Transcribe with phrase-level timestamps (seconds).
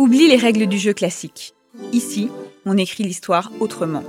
[0.00, 1.52] Oublie les règles du jeu classique.
[1.92, 2.30] Ici,
[2.64, 4.02] on écrit l'histoire autrement.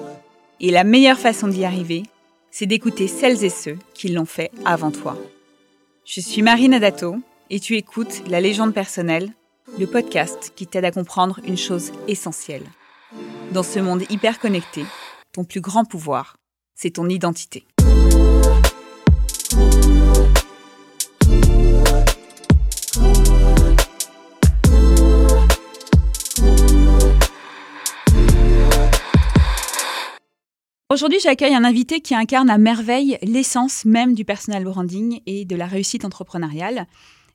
[0.62, 2.04] Et la meilleure façon d'y arriver,
[2.50, 5.18] c'est d'écouter celles et ceux qui l'ont fait avant toi.
[6.06, 7.18] Je suis Marine Adato
[7.50, 9.34] et tu écoutes La légende personnelle,
[9.78, 12.64] le podcast qui t'aide à comprendre une chose essentielle.
[13.52, 14.86] Dans ce monde hyper connecté,
[15.34, 16.38] ton plus grand pouvoir,
[16.74, 17.66] c'est ton identité.
[30.92, 35.56] Aujourd'hui, j'accueille un invité qui incarne à merveille l'essence même du personal branding et de
[35.56, 36.86] la réussite entrepreneuriale.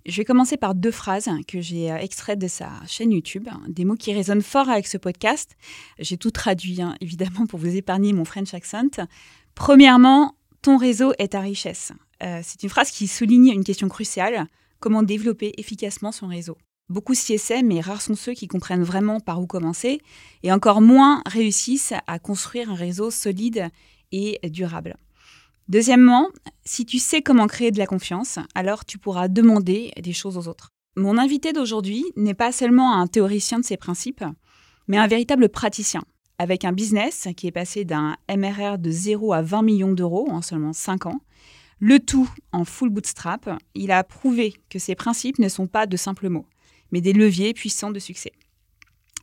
[0.04, 3.86] Je vais commencer par deux phrases que j'ai euh, extraites de sa chaîne YouTube, des
[3.86, 5.56] mots qui résonnent fort avec ce podcast.
[5.98, 9.06] J'ai tout traduit, hein, évidemment, pour vous épargner mon French accent.
[9.54, 11.92] Premièrement, ton réseau est ta richesse.
[12.22, 14.48] Euh, c'est une phrase qui souligne une question cruciale,
[14.80, 16.58] comment développer efficacement son réseau?
[16.88, 20.00] Beaucoup s'y essaient, mais rares sont ceux qui comprennent vraiment par où commencer,
[20.44, 23.70] et encore moins réussissent à construire un réseau solide
[24.12, 24.96] et durable.
[25.68, 26.28] Deuxièmement,
[26.64, 30.46] si tu sais comment créer de la confiance, alors tu pourras demander des choses aux
[30.46, 30.70] autres.
[30.96, 34.24] Mon invité d'aujourd'hui n'est pas seulement un théoricien de ces principes,
[34.86, 36.04] mais un véritable praticien,
[36.38, 40.40] avec un business qui est passé d'un MRR de 0 à 20 millions d'euros en
[40.40, 41.20] seulement 5 ans,
[41.80, 45.96] le tout en full bootstrap, il a prouvé que ces principes ne sont pas de
[45.96, 46.46] simples mots
[46.92, 48.32] mais des leviers puissants de succès.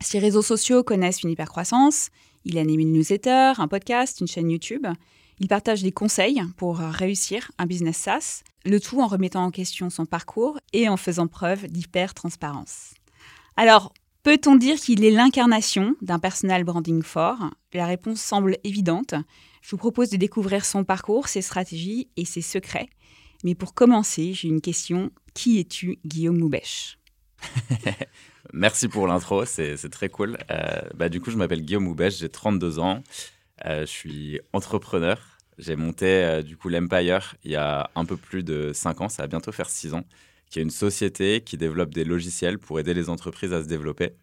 [0.02, 2.10] Ses réseaux sociaux connaissent une hypercroissance,
[2.46, 4.86] il anime une newsletter, un podcast, une chaîne YouTube.
[5.40, 9.90] Il partage des conseils pour réussir un business SaaS, le tout en remettant en question
[9.90, 12.94] son parcours et en faisant preuve d'hyper-transparence.
[13.56, 17.50] Alors, peut-on dire qu'il est l'incarnation d'un personal branding fort?
[17.74, 19.16] La réponse semble évidente.
[19.62, 22.90] Je vous propose de découvrir son parcours, ses stratégies et ses secrets.
[23.44, 25.12] Mais pour commencer, j'ai une question.
[25.34, 26.98] Qui es-tu, Guillaume Moubèche?
[28.54, 30.38] Merci pour l'intro, c'est très cool.
[30.52, 33.04] Euh, bah, du coup, je m'appelle Guillaume Moubèche, j'ai 32 ans,
[33.66, 35.20] euh, je suis entrepreneur.
[35.60, 39.10] J'ai monté euh, du coup l'Empire il y a un peu plus de 5 ans,
[39.10, 40.04] ça va bientôt faire 6 ans,
[40.50, 44.14] qui est une société qui développe des logiciels pour aider les entreprises à se développer.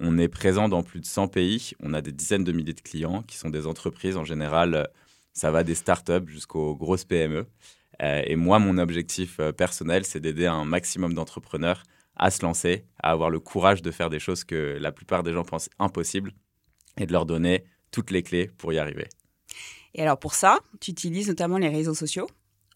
[0.00, 2.82] On est présent dans plus de 100 pays, on a des dizaines de milliers de
[2.82, 4.90] clients qui sont des entreprises en général,
[5.32, 7.46] ça va des startups jusqu'aux grosses PME.
[8.00, 11.82] et moi, mon objectif personnel, c'est d'aider un maximum d'entrepreneurs
[12.16, 15.32] à se lancer, à avoir le courage de faire des choses que la plupart des
[15.32, 16.32] gens pensent impossibles
[16.98, 19.08] et de leur donner toutes les clés pour y arriver.
[19.94, 22.28] Et alors pour ça, tu utilises notamment les réseaux sociaux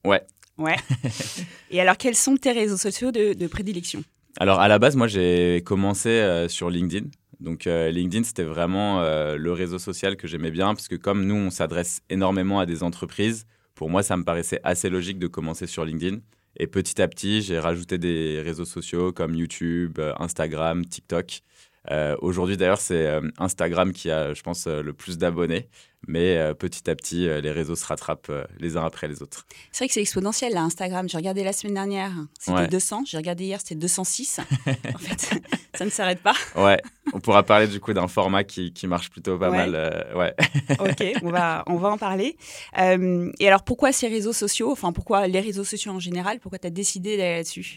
[0.05, 0.23] Ouais.
[0.57, 0.77] Ouais.
[1.71, 4.03] et alors quels sont tes réseaux sociaux de, prédilection?
[4.39, 7.07] Alors à la base, moi j'ai commencé euh, sur LinkedIn.
[7.41, 11.25] Donc euh, LinkedIn, c'était vraiment euh, le réseau social que j'aimais bien parce que comme
[11.25, 15.27] nous, on s'adresse énormément à des entreprises, pour moi, ça me paraissait assez logique de
[15.27, 16.19] commencer sur LinkedIn.
[16.57, 21.43] Et petit à petit, j'ai rajouté des réseaux sociaux comme YouTube, euh, Instagram, TikTok.
[21.91, 25.69] Euh, aujourd'hui, d'ailleurs, c'est euh, Instagram qui a, je pense, le plus d'abonnés.
[26.09, 29.45] Mais petit à petit, les réseaux se rattrapent les uns après les autres.
[29.71, 31.07] C'est vrai que c'est exponentiel, là, Instagram.
[31.11, 33.03] J'ai regardé la semaine dernière, c'était 200.
[33.05, 34.41] J'ai regardé hier, c'était 206.
[34.95, 35.43] en fait,
[35.75, 36.33] ça ne s'arrête pas.
[36.57, 36.81] Ouais,
[37.13, 39.75] on pourra parler du coup d'un format qui, qui, marche plutôt pas mal.
[40.17, 40.35] ouais.
[40.81, 42.39] ok, on va, on va en parler.
[42.79, 44.73] et alors, pourquoi ces réseaux sociaux?
[44.73, 46.41] Enfin, pourquoi les réseaux sociaux en général?
[46.41, 47.77] Pourquoi tu as décidé d'aller là-dessus?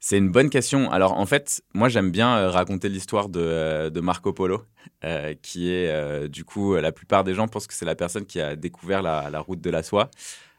[0.00, 0.90] C'est une bonne question.
[0.90, 4.62] Alors en fait, moi j'aime bien euh, raconter l'histoire de, euh, Marco Polo,
[5.04, 8.40] euh, qui est du coup, la plupart des gens pensent que c'est la personne qui
[8.40, 10.10] a découvert la, route de la soie,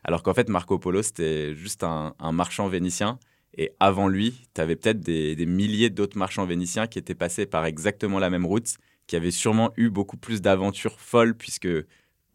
[0.04, 3.20] alors qu'en fait Marco Polo c'était juste un, marchand vénitien.
[3.58, 7.66] Et avant lui, tu avais peut-être des, milliers d'autres marchands vénitiens qui étaient passés par
[7.66, 8.76] exactement la même route,
[9.08, 11.68] qui avaient sûrement eu beaucoup plus d'aventures folles puisque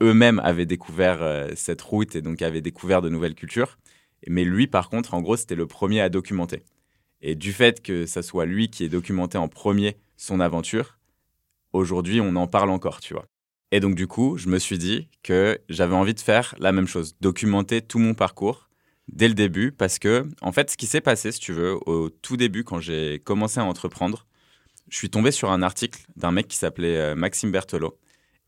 [0.03, 3.79] eux-mêmes avaient découvert cette route et donc avaient découvert de nouvelles cultures.
[4.29, 6.63] Mais lui, par contre, en gros, c'était le premier à documenter.
[7.27, 10.99] Et du fait que ça soit lui qui ait documenté en premier son aventure,
[11.73, 13.25] aujourd'hui, on en parle encore, tu vois.
[13.73, 16.87] Et donc, du coup, je me suis dit que j'avais envie de faire la même
[16.87, 18.69] chose, documenter tout mon parcours
[19.09, 22.11] dès le début, parce que, en fait, ce qui s'est passé, si tu veux, au
[22.11, 24.27] tout début, quand j'ai commencé à entreprendre,
[24.91, 27.99] je suis tombé sur un article d'un mec qui s'appelait euh, Maxime Berthelot,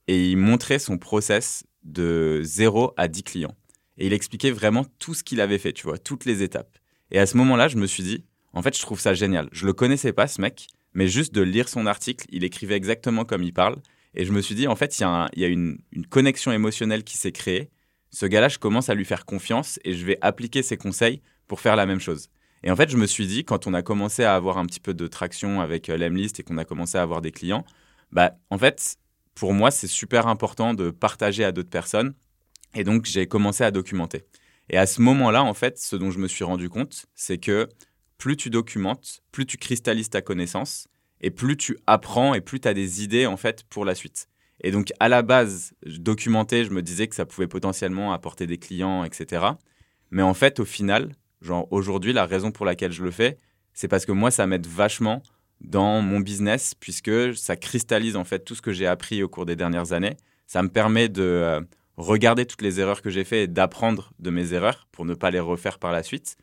[0.07, 3.57] et il montrait son process de 0 à 10 clients.
[3.97, 6.77] Et il expliquait vraiment tout ce qu'il avait fait, tu vois, toutes les étapes.
[7.11, 8.23] Et à ce moment-là, je me suis dit,
[8.57, 9.51] en fait, je trouve ça génial.
[9.53, 13.27] Je le connaissais pas, ce mec, mais juste de lire son article, il écrivait exactement
[13.27, 13.77] comme il parle.
[14.15, 15.77] Et je me suis dit, en fait, il y a, une,
[16.09, 17.69] connexion émotionnelle qui s'est créée.
[18.11, 21.61] Ce gars-là, je commence à lui faire confiance et je vais appliquer ses conseils pour
[21.61, 22.31] faire la même chose.
[22.63, 24.81] Et en fait, je me suis dit, quand on a commencé à avoir un petit
[24.81, 27.67] peu de traction avec euh, l'Emlist et qu'on a commencé à avoir des clients,
[28.11, 28.97] bah, en fait,
[29.35, 32.15] pour moi, c'est super important de partager à d'autres personnes.
[32.75, 34.23] Et donc, j'ai commencé à documenter.
[34.71, 37.69] Et à ce moment-là, en fait, ce dont je me suis rendu compte, c'est que
[38.19, 40.89] plus tu documentes, plus tu cristallises ta connaissance.
[41.23, 44.29] et plus tu apprends et plus tu as des idées en fait pour la suite.
[44.63, 48.47] Et donc à la base, je documentais, je me disais que ça pouvait potentiellement apporter
[48.47, 49.47] des clients, etc.
[50.11, 53.39] Mais en fait, au final, genre aujourd'hui, la raison pour laquelle je le fais,
[53.73, 55.23] c'est parce que moi, ça m'aide vachement
[55.61, 59.47] dans mon business puisque ça cristallise en fait tout ce que j'ai appris au cours
[59.47, 60.17] des dernières années.
[60.47, 61.61] Ça me permet de euh,
[61.97, 65.31] regarder toutes les erreurs que j'ai faites et d'apprendre de mes erreurs pour ne pas
[65.31, 66.37] les refaire par la suite,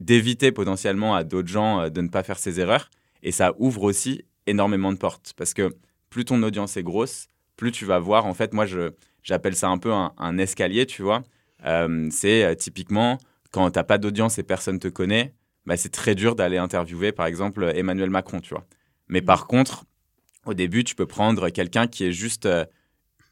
[0.00, 2.90] d'éviter potentiellement à d'autres gens euh, de ne pas faire ces erreurs.
[3.22, 5.74] Et ça ouvre aussi énormément de portes parce que
[6.10, 8.26] plus ton audience est grosse, plus tu vas voir.
[8.26, 8.66] En fait, moi,
[9.22, 11.22] j'appelle ça un peu un, escalier, tu vois.
[11.64, 13.18] Euh, c'est typiquement
[13.52, 15.34] quand tu n'as pas d'audience et personne te connaît,
[15.66, 18.66] bah, c'est très dur d'aller interviewer, par exemple, Emmanuel Macron, tu vois.
[19.08, 19.24] Mais mm.
[19.24, 19.84] par contre,
[20.46, 22.64] au début, tu peux prendre quelqu'un qui est juste euh,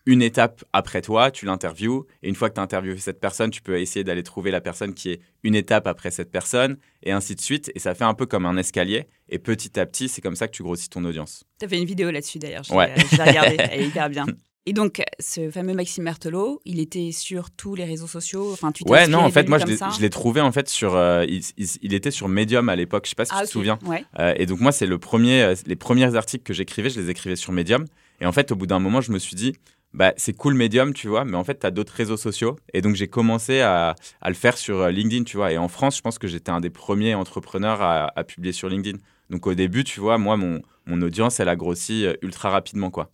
[0.07, 3.51] une étape après toi, tu l'interviews, et une fois que tu as interviewé cette personne,
[3.51, 7.13] tu peux essayer d'aller trouver la personne qui est une étape après cette personne, et
[7.13, 7.71] ainsi de suite.
[7.75, 10.49] Et ça fait un peu comme un escalier, et petit à petit, c'est comme ça
[10.49, 11.45] que tu grossis ton audience.
[11.59, 12.95] Tu as fait une vidéo là-dessus d'ailleurs, je ouais.
[12.95, 14.27] l'ai regardée, elle est hyper bien.
[14.67, 18.53] Et donc, ce fameux Maxime Berthelot, il était sur tous les réseaux sociaux.
[18.53, 20.95] Enfin, tu ouais, non, en fait, moi, je l'ai trouvé en fait sur.
[20.95, 23.07] Euh, il, était sur Medium à l'époque.
[23.07, 23.79] Je sais pas si tu ah, te souviens.
[23.87, 24.05] Ouais.
[24.19, 27.09] Euh, et donc moi, c'est le premier, euh, les premiers articles que j'écrivais, je les
[27.11, 27.87] écrivais sur Medium.
[28.21, 29.55] Et en fait, au bout d'un moment, je me suis dit,
[29.93, 32.57] bah, c'est cool Medium, tu vois, mais en fait, tu as d'autres réseaux sociaux.
[32.73, 35.53] Et donc, j'ai commencé à, à, le faire sur LinkedIn, tu vois.
[35.53, 38.69] Et en France, je pense que j'étais un des premiers entrepreneurs à, à, publier sur
[38.69, 38.99] LinkedIn.
[39.31, 43.11] Donc, au début, tu vois, moi, mon, mon audience, elle a grossi ultra rapidement, quoi.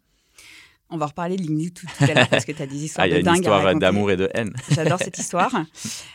[0.89, 3.09] On va reparler de LinkedIn tout à l'heure parce que tu as des histoires ah,
[3.09, 3.23] de dingue.
[3.23, 4.55] Il y a une histoire d'amour et de haine.
[4.71, 5.53] J'adore cette histoire.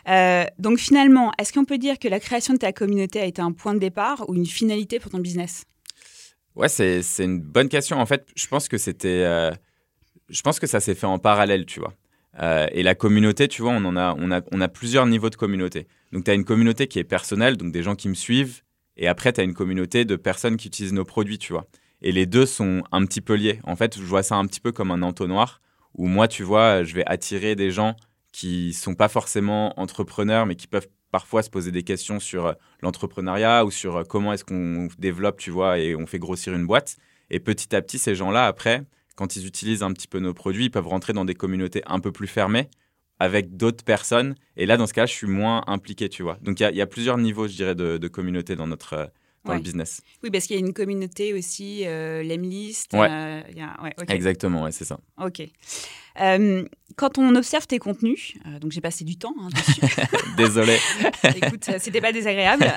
[0.10, 3.40] Euh, donc finalement, est-ce qu'on peut dire que la création de ta communauté a été
[3.40, 5.64] un point de départ ou une finalité pour ton business?
[6.56, 8.00] Ouais, c'est une bonne question.
[8.00, 9.24] En fait, je pense que c'était.
[9.24, 9.52] Euh,
[10.32, 11.94] je pense que ça s'est fait en parallèle, tu vois.
[12.42, 15.30] Euh, et la communauté, tu vois, on, en a, on, a, on a plusieurs niveaux
[15.30, 15.88] de communauté.
[16.12, 18.62] Donc, tu as une communauté qui est personnelle, donc des gens qui me suivent.
[18.98, 21.68] Et après, tu as une communauté de personnes qui utilisent nos produits, tu vois.
[22.02, 23.60] Et les deux sont un petit peu liés.
[23.64, 25.62] En fait, je vois ça un petit peu comme un entonnoir
[25.96, 27.96] où moi, tu vois, je vais attirer des gens
[28.32, 32.54] qui sont pas forcément entrepreneurs, mais qui peuvent parfois se poser des questions sur euh,
[32.82, 36.66] l'entrepreneuriat ou sur euh, comment est-ce qu'on développe, tu vois, et on fait grossir une
[36.66, 36.96] boîte.
[37.30, 38.84] Et petit à petit, ces gens-là, après,
[39.22, 42.00] quand ils utilisent un petit peu nos produits, ils peuvent rentrer dans des communautés un
[42.00, 42.70] peu plus fermées
[43.20, 44.34] avec d'autres personnes.
[44.58, 46.40] Et là, dans ce cas, je suis moins impliqué, tu vois.
[46.42, 49.06] Donc, il y, a plusieurs niveaux, je dirais, de, de communauté dans notre, euh,
[49.46, 50.02] dans le business.
[50.24, 52.94] Oui, parce qu'il y a une communauté aussi, euh, l'Emlist.
[52.94, 53.10] Ouais.
[53.12, 53.42] Euh,
[54.08, 55.00] Exactement, ouais, c'est ça.
[55.24, 55.44] Ok.
[56.20, 56.66] Euh,
[56.96, 59.82] quand on observe tes contenus, donc j'ai passé du temps hein, dessus.
[60.36, 60.80] Désolé.
[61.36, 62.74] Écoute, c'était pas désagréable.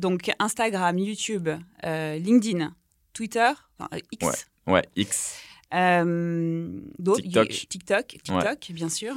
[0.00, 1.48] donc Instagram, YouTube,
[1.84, 2.74] LinkedIn,
[3.12, 3.52] Twitter,
[4.10, 4.48] X.
[4.66, 5.38] Ouais, X.
[5.74, 6.80] Euh,
[7.16, 7.48] TikTok.
[7.68, 9.14] TikTok, TikTok bien sûr.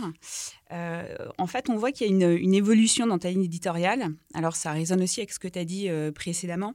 [0.71, 1.03] Euh,
[1.37, 4.07] en fait, on voit qu'il y a une, évolution dans ta ligne éditoriale.
[4.33, 6.73] Alors, ça résonne aussi avec ce que tu as dit euh, précédemment,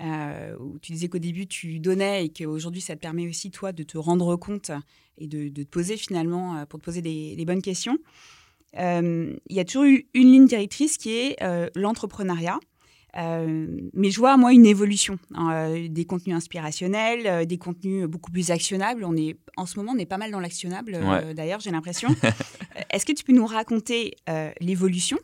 [0.00, 3.82] où tu disais qu'au début, tu donnais et qu'aujourd'hui, ça te permet aussi, toi, de
[3.84, 4.72] te rendre compte
[5.18, 7.98] et de, te poser finalement, pour te poser les bonnes questions.
[8.74, 11.36] Il y a toujours eu une ligne directrice qui est
[11.76, 12.58] l'entrepreneuriat.
[13.16, 15.18] Euh, mais je vois, moi, une évolution.
[15.34, 19.04] Hein, euh, des contenus inspirationnels, euh, des contenus beaucoup plus actionnables.
[19.04, 20.98] On est, en ce moment, on est pas mal dans l'actionnable,
[21.34, 22.08] d'ailleurs, j'ai l'impression.
[22.90, 24.16] Est-ce que tu peux nous raconter
[24.60, 25.18] l'évolution?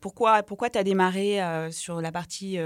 [0.00, 1.40] Pourquoi, pourquoi tu as démarré
[1.70, 2.58] sur la partie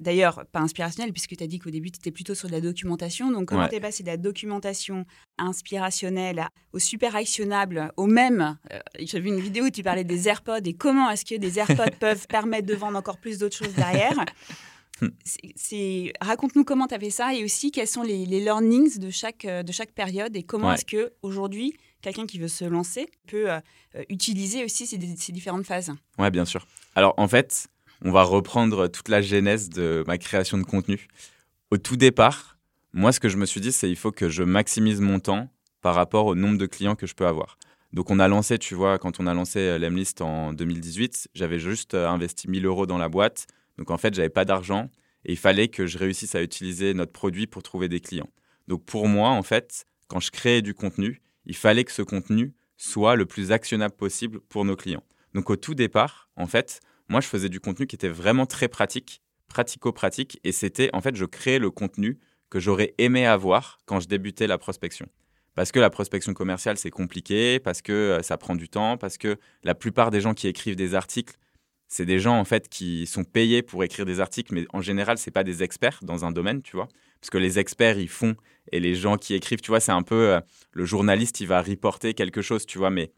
[0.00, 2.60] D'ailleurs, pas inspirationnel, puisque tu as dit qu'au début, tu étais plutôt sur de la
[2.60, 3.30] documentation.
[3.30, 5.06] Donc, comment tu es passé de la documentation
[5.38, 10.28] inspirationnelle au super actionnable, au même euh, J'ai vu une vidéo où tu parlais des
[10.28, 13.74] AirPods et comment est-ce que des AirPods peuvent permettre de vendre encore plus d'autres choses
[13.74, 14.24] derrière?
[15.56, 19.44] C'est, raconte-nous comment tu as fait ça et aussi quels sont les, learnings de chaque,
[19.44, 23.60] de chaque période et comment est-ce que aujourd'hui quelqu'un qui veut se lancer peut euh,
[24.08, 25.92] utiliser aussi ces, ces différentes phases?
[26.18, 26.66] Ouais, bien sûr.
[26.94, 27.68] Alors en fait,
[28.04, 31.08] on va reprendre toute la genèse de ma création de contenu.
[31.70, 32.58] Au tout départ,
[32.92, 35.48] moi, ce que je me suis dit, c'est il faut que je maximise mon temps
[35.80, 37.58] par rapport au nombre de clients que je peux avoir.
[37.92, 41.58] Donc, on a lancé, tu vois, quand on a lancé euh, l'Emlist en 2018, j'avais
[41.58, 43.46] juste euh, investi 1000 euros dans la boîte.
[43.78, 44.90] Donc, en fait, j'avais pas d'argent
[45.24, 48.28] et il fallait que je réussisse à utiliser notre produit pour trouver des clients.
[48.68, 52.52] Donc, pour moi, en fait, quand je créais du contenu, il fallait que ce contenu
[52.76, 55.04] soit le plus actionnable possible pour nos clients.
[55.34, 58.68] Donc, au tout départ, en fait, moi, je faisais du contenu qui était vraiment très
[58.68, 62.18] pratique, pratico-pratique, et c'était, en fait, je créais le contenu
[62.50, 65.06] que j'aurais aimé avoir quand je débutais la prospection.
[65.54, 69.18] Parce que la prospection commerciale, c'est compliqué, parce que euh, ça prend du temps, parce
[69.18, 71.36] que la plupart des gens qui écrivent des articles,
[71.86, 75.18] c'est des gens en fait qui sont payés pour écrire des articles, mais en général,
[75.18, 76.88] c'est pas des experts dans un domaine, tu vois.
[77.20, 78.34] Parce que les experts, ils font,
[78.72, 80.40] et les gens qui écrivent, tu vois, c'est un peu euh,
[80.72, 83.12] le journaliste, il va reporter quelque chose, tu vois, mais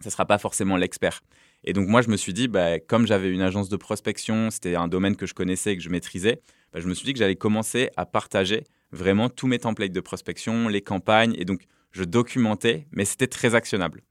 [0.00, 1.20] ça sera pas forcément l'expert.
[1.64, 4.74] Et donc moi, je me suis dit, bah, comme j'avais une agence de prospection, c'était
[4.76, 6.40] un domaine que je connaissais et que je maîtrisais,
[6.72, 10.00] bah, je me suis dit que j'allais commencer à partager vraiment tous mes templates de
[10.00, 11.34] prospection, les campagnes.
[11.38, 14.02] Et donc, je documentais, mais c'était très actionnable.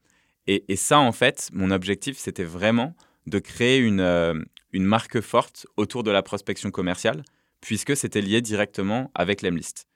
[0.46, 2.94] Et, ça, en fait, mon objectif, c'était vraiment
[3.26, 4.34] de créer une, euh,
[4.72, 7.22] une marque forte autour de la prospection commerciale,
[7.62, 9.86] puisque c'était lié directement avec l'Emlist.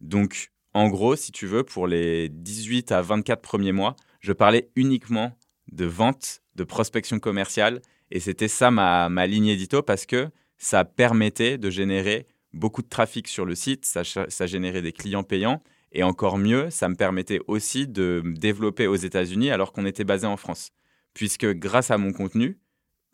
[0.00, 4.70] Donc, en gros, si tu veux, pour les 18 à 24 premiers mois, je parlais
[4.76, 5.36] uniquement
[5.72, 10.84] de vente, de prospection commerciale, et c'était ça ma, ma ligne édito, parce que ça
[10.84, 15.62] permettait de générer beaucoup de trafic sur le site, ça, ça générait des clients payants,
[15.92, 20.04] et encore mieux, ça me permettait aussi de me développer aux États-Unis alors qu'on était
[20.04, 20.70] basé en France.
[21.14, 22.58] Puisque grâce à mon contenu,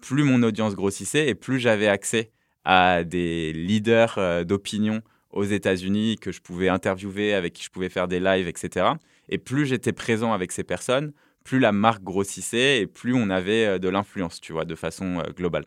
[0.02, 2.32] plus mon audience grossissait et plus j'avais accès
[2.64, 7.88] à des leaders euh, d'opinion aux États-Unis que je pouvais interviewer, avec qui je pouvais
[7.88, 8.86] faire des lives, etc.
[9.28, 11.12] Et plus j'étais présent avec ces personnes,
[11.44, 15.20] plus la marque grossissait et plus on avait euh, de l'influence, tu vois, de façon
[15.20, 15.66] euh, globale.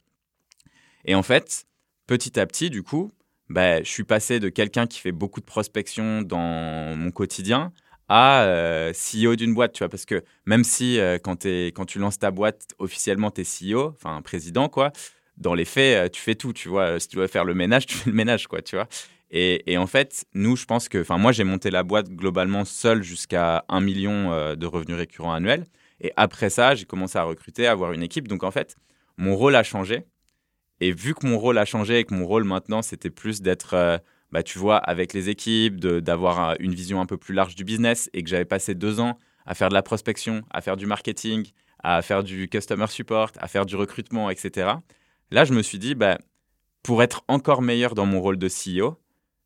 [1.06, 1.66] Et en fait,
[2.08, 3.12] petit à petit, du coup,
[3.50, 7.72] bah, je suis passé de quelqu'un qui fait beaucoup de prospection dans mon quotidien
[8.10, 12.32] à euh, CEO d'une boîte, tu vois, parce que même si quand, tu lances ta
[12.32, 14.92] boîte, officiellement, tu es CEO, enfin président, quoi,
[15.38, 17.00] dans les faits, tu fais tout, tu vois.
[17.00, 18.88] Si tu dois faire le ménage, tu fais le ménage, quoi, tu vois.
[19.30, 23.04] Et, en fait, nous, je pense que, enfin, moi, j'ai monté la boîte globalement seul
[23.04, 25.66] jusqu'à un million de revenus récurrents annuels.
[26.00, 28.28] Et après ça, j'ai commencé à recruter, à avoir une équipe.
[28.28, 28.76] Donc, en fait,
[29.18, 30.06] mon rôle a changé.
[30.80, 33.74] Et vu que mon rôle a changé et que mon rôle maintenant, c'était plus d'être,
[33.74, 33.98] euh,
[34.32, 38.10] bah, tu vois, avec les équipes, d'avoir une vision un peu plus large du business
[38.14, 41.52] et que j'avais passé deux ans à faire de la prospection, à faire du marketing,
[41.84, 44.74] à faire du customer support, à faire du recrutement, etc.
[45.32, 46.20] Là, je me suis dit, bah,
[46.84, 48.98] pour être encore meilleur dans mon rôle de CEO,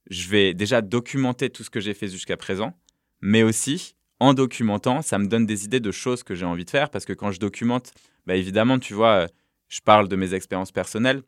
[0.09, 2.77] je vais déjà documenter tout ce que j'ai fait jusqu'à présent,
[3.21, 6.69] mais aussi, en documentant, ça me donne des idées de choses que j'ai envie de
[6.69, 7.93] faire, parce que quand je documente,
[8.25, 9.27] bah, évidemment, tu vois,
[9.67, 11.23] je parle de mes expériences personnelles,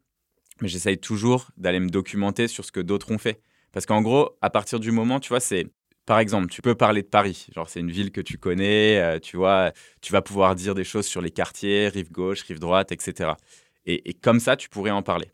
[0.62, 3.42] mais j'essaye toujours d'aller me documenter sur ce que d'autres ont fait.
[3.72, 5.68] Parce qu'en gros, à partir du moment, tu vois, c'est
[6.06, 7.48] par exemple, tu peux parler de Paris.
[7.56, 10.84] Genre, c'est une ville que tu connais, euh, tu vois, tu vas pouvoir dire des
[10.84, 13.32] choses sur les quartiers, rive gauche, rive droite, etc.
[13.86, 15.32] Et, et, comme ça, tu pourrais en parler.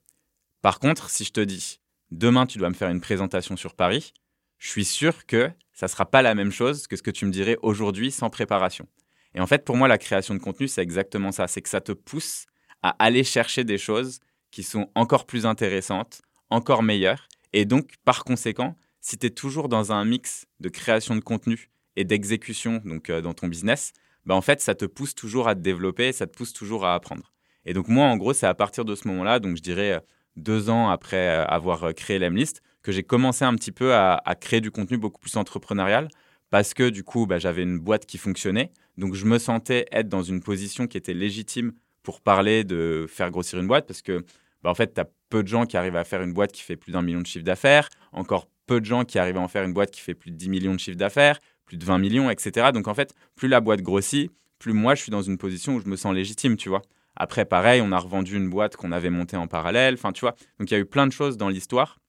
[0.62, 1.80] Par contre, si je te dis,
[2.12, 4.14] demain, tu dois me faire une présentation sur Paris,
[4.58, 7.26] je suis sûr que ça ne sera pas la même chose que ce que tu
[7.26, 8.88] me dirais aujourd'hui sans préparation.
[9.34, 11.48] Et en fait, pour moi, la création de contenu, c'est exactement ça.
[11.48, 12.46] C'est que ça te pousse
[12.82, 14.20] à aller chercher des choses
[14.52, 17.28] qui sont encore plus intéressantes, encore meilleures.
[17.54, 21.70] Et donc, par conséquent, si tu es toujours dans un mix de création de contenu
[21.96, 23.94] et d'exécution donc euh, dans ton business,
[24.26, 26.94] bah, en fait, ça te pousse toujours à te développer, ça te pousse toujours à
[26.94, 27.32] apprendre.
[27.66, 30.00] Et donc, moi, en gros, c'est à partir de ce moment-là, donc je dirais euh,
[30.36, 34.62] deux ans après euh, avoir créé l'Emlist, que j'ai commencé un petit peu à, créer
[34.62, 36.08] du contenu beaucoup plus entrepreneurial
[36.50, 38.72] parce que du coup, bah, j'avais une boîte qui fonctionnait.
[38.98, 43.30] Donc, je me sentais être dans une position qui était légitime pour parler de faire
[43.30, 44.26] grossir une boîte parce que,
[44.64, 46.64] bah, en fait, tu as peu de gens qui arrivent à faire une boîte qui
[46.64, 49.48] fait plus d'un million de chiffre d'affaires, encore peu de gens qui arrivent à en
[49.48, 51.98] faire une boîte qui fait plus de 10 millions de chiffre d'affaires, plus de 20
[52.00, 52.72] millions, etc.
[52.74, 55.82] Donc, en fait, plus la boîte grossit, plus moi, je suis dans une position où
[55.82, 56.82] je me sens légitime, tu vois.
[57.20, 60.36] Après, pareil, on a revendu une boîte qu'on avait montée en parallèle, enfin, tu vois.
[60.60, 62.00] Donc, il y a eu plein de choses dans l'histoire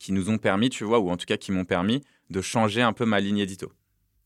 [0.00, 2.82] qui nous ont permis, tu vois, ou en tout cas qui m'ont permis de changer
[2.82, 3.70] un peu ma ligne édito.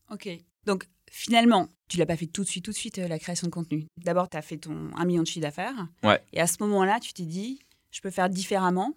[0.09, 0.29] Ok.
[0.65, 3.47] Donc, finalement, tu l'as pas fait tout de suite, tout de suite, euh, la création
[3.47, 3.87] de contenu.
[3.97, 5.87] D'abord, tu as fait ton 1 million de chiffre d'affaires.
[6.03, 6.21] Ouais.
[6.33, 7.59] Et à ce moment-là, tu t'es dit,
[7.91, 8.93] je peux faire différemment.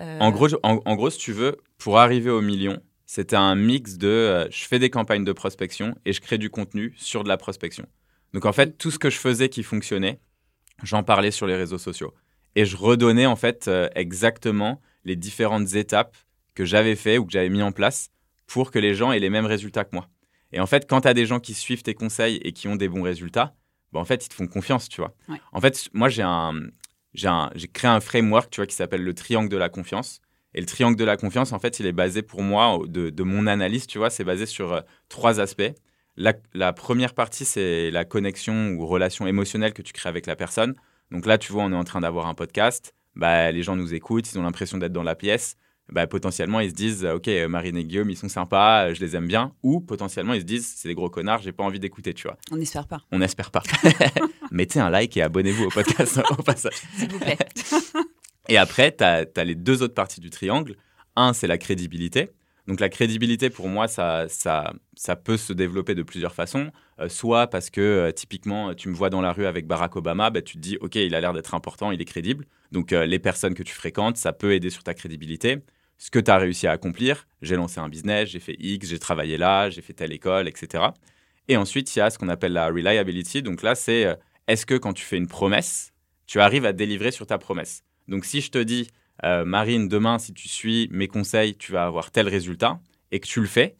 [0.00, 3.96] Euh, en, gros, en, gros, si tu veux, pour arriver au million, c'était un mix
[3.96, 7.28] de euh, je fais des campagnes de prospection et je crée du contenu sur de
[7.28, 7.86] la prospection.
[8.34, 10.20] Donc en fait, tout ce que je faisais qui fonctionnait,
[10.82, 12.14] j'en parlais sur les réseaux sociaux.
[12.54, 16.16] Et je redonnais en fait exactement les différentes étapes
[16.54, 18.10] que j'avais fait ou que j'avais mis en place
[18.46, 20.08] pour que les gens aient les mêmes résultats que moi.
[20.52, 22.76] Et en fait, quand tu as des gens qui suivent tes conseils et qui ont
[22.76, 23.54] des bons résultats,
[23.92, 25.14] bah, en fait, ils te font confiance, tu vois.
[25.52, 26.54] En fait, moi, j'ai un,
[27.14, 30.20] j'ai créé un framework, tu vois, qui s'appelle le triangle de la confiance.
[30.54, 33.22] Et le triangle de la confiance, en fait, il est basé pour moi, de, de
[33.22, 35.72] mon analyse, tu vois, c'est basé sur euh, trois aspects.
[36.16, 40.36] La, la première partie, c'est la connexion ou relation émotionnelle que tu crées avec la
[40.36, 40.74] personne.
[41.10, 42.94] Donc là, tu vois, on est en train d'avoir un podcast.
[43.14, 45.56] Bah, les gens nous écoutent, ils ont l'impression d'être dans la pièce.
[45.88, 49.28] Bah, potentiellement ils se disent ok Marine et Guillaume ils sont sympas je les aime
[49.28, 52.26] bien ou potentiellement ils se disent c'est des gros connards j'ai pas envie d'écouter tu
[52.26, 53.02] vois on n'espère pas.
[53.12, 53.62] On n'espère pas.
[54.50, 56.74] Mettez un like et abonnez-vous au podcast au passage.
[56.96, 57.38] S'il vous plaît.
[58.48, 60.74] Et après tu as, les deux autres parties du triangle.
[61.14, 62.30] Un c'est la crédibilité
[62.66, 66.70] donc la crédibilité pour moi ça, ça, ça peut se développer de plusieurs façons
[67.00, 70.30] euh, soit parce que euh, typiquement tu me vois dans la rue avec Barack Obama
[70.30, 73.06] bah, tu te dis ok il a l'air d'être important il est crédible donc euh,
[73.06, 75.62] les personnes que tu fréquentes ça peut aider sur ta crédibilité
[75.98, 77.26] ce que tu as réussi à accomplir.
[77.42, 80.84] J'ai lancé un business, j'ai fait X, j'ai travaillé là, j'ai fait telle école, etc.
[81.48, 83.42] Et ensuite, il y a ce qu'on appelle la reliability.
[83.42, 84.14] Donc là, c'est euh,
[84.48, 85.92] est-ce que quand tu fais une promesse,
[86.26, 87.82] tu arrives à délivrer sur ta promesse?
[88.08, 88.88] Donc si je te dis,
[89.24, 92.80] euh, Marine, demain, si tu suis mes conseils, tu vas avoir tel résultat,
[93.10, 93.76] et que tu le fais,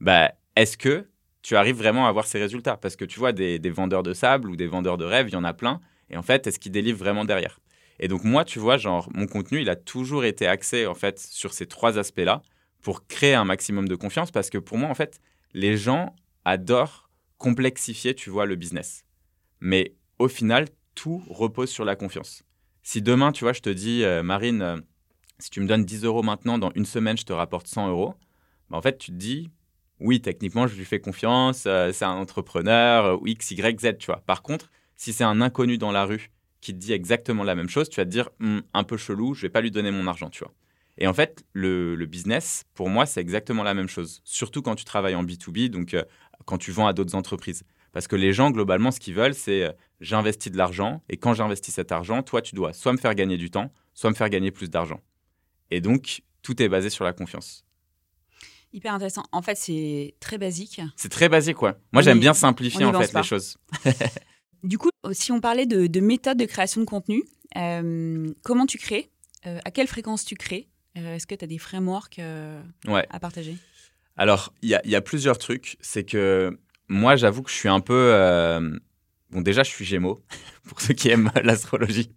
[0.00, 1.08] bah, est-ce que
[1.42, 2.76] tu arrives vraiment à avoir ces résultats?
[2.76, 5.36] Parce que tu vois, des, vendeurs de sable ou des vendeurs de rêves, il y
[5.36, 7.60] en a plein, et en fait, est-ce qu'ils délivrent vraiment derrière?
[7.98, 11.18] Et donc moi, tu vois, genre, mon contenu, il a toujours été axé, en fait,
[11.18, 12.42] sur ces trois aspects-là,
[12.82, 15.20] pour créer un maximum de confiance, parce que pour moi, en fait,
[15.54, 16.14] les gens
[16.44, 19.04] adorent complexifier, tu vois, le business.
[19.60, 22.45] Mais au final, tout repose sur la confiance.
[22.88, 24.76] Si demain, tu vois, je te dis, euh, Marine, euh,
[25.40, 28.14] si tu me donnes 10 euros maintenant, dans une semaine, je te rapporte 100 euros,
[28.70, 29.50] bah, en fait, tu te dis,
[29.98, 34.22] oui, techniquement, je lui fais confiance, euh, c'est un entrepreneur, X, Y, Z, tu vois.
[34.24, 37.68] Par contre, si c'est un inconnu dans la rue qui te dit exactement la même
[37.68, 40.06] chose, tu vas te dire, hum, un peu chelou, je vais pas lui donner mon
[40.06, 40.54] argent, tu vois.
[40.96, 44.20] Et en fait, le, business, pour moi, c'est exactement la même chose.
[44.22, 45.96] Surtout quand tu travailles en B2B, donc
[46.44, 47.64] quand tu vends à d'autres entreprises.
[47.96, 49.72] Parce que les gens, globalement, ce qu'ils veulent, c'est euh,
[50.02, 53.38] j'investis de l'argent et quand j'investis cet argent, toi, tu dois soit me faire gagner
[53.38, 55.00] du temps, soit me faire gagner plus d'argent.
[55.70, 57.64] Et donc, tout est basé sur la confiance.
[58.74, 59.22] Hyper intéressant.
[59.32, 60.82] En fait, c'est très basique.
[60.94, 61.78] C'est très basique, quoi.
[61.90, 63.56] Moi, j'aime bien simplifier, en fait, les choses.
[64.62, 67.22] du coup, si on parlait de, de méthode de création de contenu,
[67.56, 69.10] euh, comment tu crées
[69.46, 73.56] euh, À quelle fréquence tu crées Est-ce que tu as des frameworks à partager?
[74.18, 75.78] Alors, il y, y a, plusieurs trucs.
[75.80, 78.10] C'est que moi, j'avoue que je suis un peu.
[78.12, 78.78] Euh,
[79.30, 80.20] bon, déjà, je suis Gémeaux,
[80.68, 82.10] pour ceux qui aiment l'astrologie.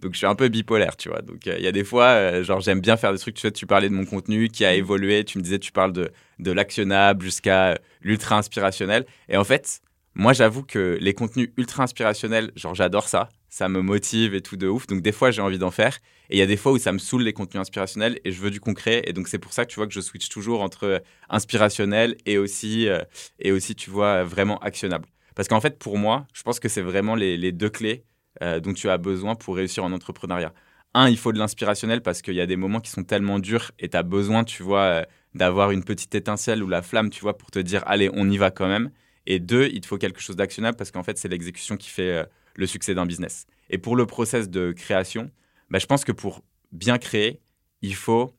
[0.00, 1.22] Donc, je suis un peu bipolaire, tu vois.
[1.22, 3.34] Donc, euh, il y a des fois, euh, genre, j'aime bien faire des trucs.
[3.34, 4.78] Tu sais, tu parlais de mon contenu qui a mmh.
[4.78, 5.24] évolué.
[5.24, 9.06] Tu me disais, tu parles de, de l'actionnable jusqu'à l'ultra inspirationnel.
[9.28, 9.80] Et en fait,
[10.14, 13.28] moi, j'avoue que les contenus ultra inspirationnels, genre, j'adore ça.
[13.56, 14.88] Ça me motive et tout de ouf.
[14.88, 16.00] Donc, des fois, j'ai envie d'en faire.
[16.28, 18.40] Et il y a des fois où ça me saoule les contenus inspirationnels et je
[18.40, 19.04] veux du concret.
[19.06, 22.36] Et donc, c'est pour ça que tu vois que je switch toujours entre inspirationnel et
[22.36, 22.98] aussi, euh,
[23.38, 25.06] et aussi tu vois, vraiment actionnable.
[25.36, 28.02] Parce qu'en fait, pour moi, je pense que c'est vraiment les, deux clés
[28.42, 30.52] euh, dont tu as besoin pour réussir en entrepreneuriat.
[30.92, 33.70] Un, il faut de l'inspirationnel parce qu'il y a des moments qui sont tellement durs
[33.78, 35.04] et tu as besoin, tu vois, euh,
[35.36, 38.36] d'avoir une petite étincelle ou la flamme, tu vois, pour te dire, allez, on y
[38.36, 38.90] va quand même.
[39.26, 42.26] Et deux, il te faut quelque chose d'actionnable parce qu'en fait, c'est l'exécution qui fait
[42.54, 43.46] le succès d'un business.
[43.70, 45.30] Et pour le process de création,
[45.70, 47.40] bah, je pense que pour bien créer,
[47.82, 48.34] il faut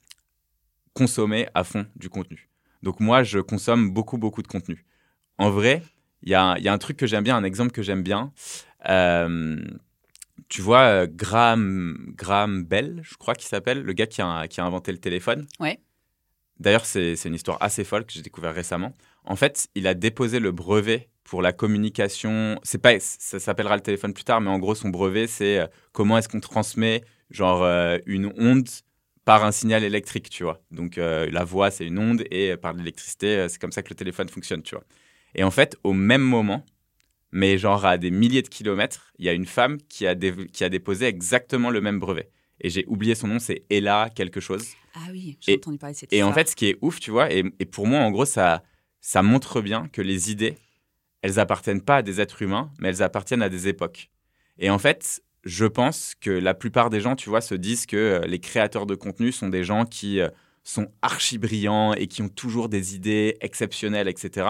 [0.93, 2.49] consommer à fond du contenu.
[2.83, 4.85] Donc moi, je consomme beaucoup, beaucoup de contenu.
[5.37, 5.83] En vrai,
[6.23, 8.31] il y a, un truc que j'aime bien, un exemple que j'aime bien.
[8.87, 9.57] Euh,
[10.49, 14.61] tu vois, euh, Graham, Graham Bell, je crois qu'il s'appelle, le gars qui a, qui
[14.61, 15.47] a inventé le téléphone.
[15.59, 15.79] Ouais.
[16.59, 18.93] D'ailleurs, c'est une histoire assez folle que j'ai découvert récemment.
[19.25, 22.57] En fait, il a déposé le brevet pour la communication.
[22.63, 25.67] C'est pas, ça s'appellera le téléphone plus tard, mais en gros, son brevet, c'est euh,
[25.91, 28.69] comment est-ce qu'on transmet genre euh, une onde
[29.25, 30.61] par un signal électrique, tu vois.
[30.71, 33.95] Donc euh, la voix, c'est une onde et par l'électricité, c'est comme ça que le
[33.95, 34.85] téléphone fonctionne, tu vois.
[35.33, 36.63] Et en fait, au même moment,
[37.31, 40.63] mais genre à des milliers de kilomètres, il y a une femme qui a, qui
[40.63, 42.29] a déposé exactement le même brevet.
[42.61, 44.67] Et j'ai oublié son nom, c'est Ella quelque chose.
[44.93, 47.09] Ah oui, j'ai entendu parler de cette Et en fait, ce qui est ouf, tu
[47.09, 48.63] vois, et, et pour moi, en gros, ça,
[49.01, 50.55] ça montre bien que les idées,
[51.25, 54.11] elles appartiennent pas à des êtres humains, mais elles appartiennent à des époques.
[54.59, 57.97] Et en fait, je pense que la plupart des gens, tu vois, se disent que
[57.97, 60.29] euh, les créateurs de contenu sont des gens qui euh,
[60.63, 64.49] sont archi brillants et qui ont toujours des idées exceptionnelles, etc.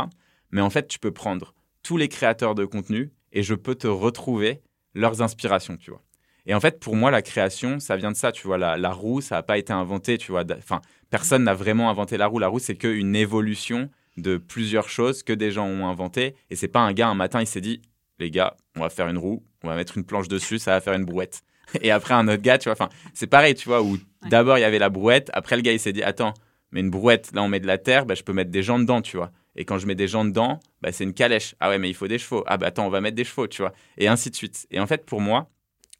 [0.51, 3.87] Mais en fait, tu peux prendre tous les créateurs de contenu et je peux te
[3.87, 4.61] retrouver
[4.93, 6.03] leurs inspirations, tu vois.
[6.45, 8.57] Et en fait, pour moi, la création, ça vient de ça, tu vois.
[8.57, 10.43] La, roue, ça n'a pas été inventé, tu vois.
[10.57, 12.39] Enfin, personne n'a vraiment inventé la roue.
[12.39, 16.35] La roue, c'est qu'une évolution de plusieurs choses que des gens ont inventées.
[16.49, 17.81] Et c'est pas un gars, un matin, il s'est dit,
[18.19, 20.81] les gars, on va faire une roue, on va mettre une planche dessus, ça va
[20.81, 21.41] faire une brouette.
[21.81, 23.97] Et après, un autre gars, tu vois, enfin, c'est pareil, tu vois, où
[24.29, 26.33] d'abord il y avait la brouette, après le gars, il s'est dit, attends,
[26.71, 28.79] mais une brouette, là, on met de la terre, bah, je peux mettre des gens
[28.79, 29.31] dedans, tu vois.
[29.55, 31.55] Et quand je mets des gens dedans, bah, c'est une calèche.
[31.59, 32.43] Ah ouais, mais il faut des chevaux.
[32.47, 33.71] Ah bah attends, on va mettre des chevaux, tu vois.
[33.97, 34.67] Et ainsi de suite.
[34.71, 35.49] Et en fait, pour moi,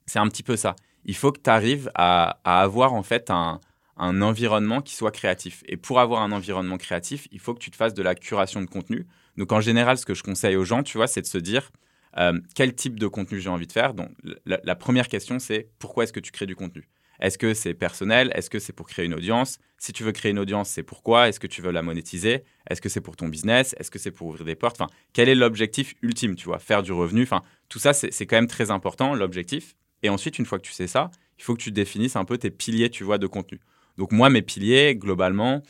[0.06, 0.76] c'est un petit peu ça.
[1.06, 3.62] Il faut que tu arrives à, à, avoir en fait un,
[3.98, 5.64] un environnement qui soit créatif.
[5.68, 8.62] Et pour avoir un environnement créatif, il faut que tu te fasses de la curation
[8.62, 9.08] de contenu.
[9.38, 11.72] Donc en général, ce que je conseille aux gens, tu vois, c'est de se dire
[12.18, 13.94] euh, quel type de contenu j'ai envie de faire.
[13.94, 14.10] Donc
[14.46, 16.88] la, première question, c'est pourquoi est-ce que tu crées du contenu?
[17.22, 18.32] Est-ce que c'est personnel?
[18.36, 19.58] Est-ce que c'est pour créer une audience?
[19.78, 21.30] Si tu veux créer une audience, c'est pourquoi?
[21.30, 22.44] Est-ce que tu veux la monétiser?
[22.70, 23.74] Est-ce que c'est pour ton business?
[23.80, 24.82] Est-ce que c'est pour ouvrir des portes?
[24.82, 27.24] Enfin, quel est l'objectif ultime Tu vois, faire du revenu.
[27.24, 29.76] Enfin, tout ça, c'est quand même très important, l'objectif.
[30.04, 32.38] Et ensuite, une fois que tu sais ça, il faut que tu définisses un peu
[32.38, 33.62] tes piliers, tu vois, de contenu.
[33.98, 35.62] Donc moi, mes piliers, globalement,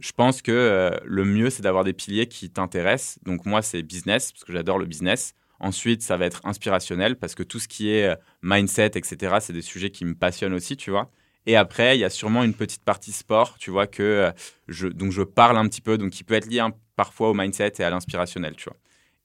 [0.00, 3.18] je pense que euh, le mieux, c'est d'avoir des piliers qui t'intéressent.
[3.22, 5.34] Donc moi, c'est business, parce que j'adore le business.
[5.60, 9.52] Ensuite, ça va être inspirationnel, parce que tout ce qui est euh, mindset, etc., c'est
[9.52, 11.10] des sujets qui me passionnent aussi, tu vois.
[11.46, 14.32] Et après, il y a sûrement une petite partie sport, tu vois, que euh,
[14.68, 16.66] je, donc je parle un petit peu, donc qui peut être lié
[16.96, 18.76] parfois au mindset et à l'inspirationnel, tu vois.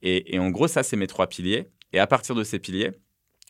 [0.01, 1.67] Et, et, en gros, ça, c'est mes trois piliers.
[1.93, 2.91] Et à partir de ces piliers,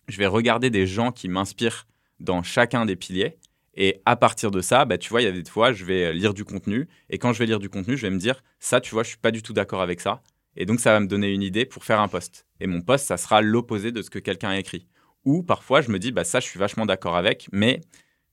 [0.07, 1.85] je vais regarder des gens qui m'inspirent
[2.19, 3.37] dans chacun des piliers.
[3.81, 6.13] Et à partir de ça, bah, tu vois, il y a des fois, je vais
[6.13, 6.89] lire du contenu.
[7.09, 9.09] Et quand je vais lire du contenu, je vais me dire, ça, tu vois, je
[9.09, 10.21] suis pas du tout d'accord avec ça.
[10.57, 12.45] Et donc, ça va me donner une idée pour faire un post.
[12.59, 14.85] Et mon post, ça sera l'opposé de ce que quelqu'un a écrit.
[15.23, 17.79] Ou parfois, je me dis, bah, ça, je suis vachement d'accord avec, mais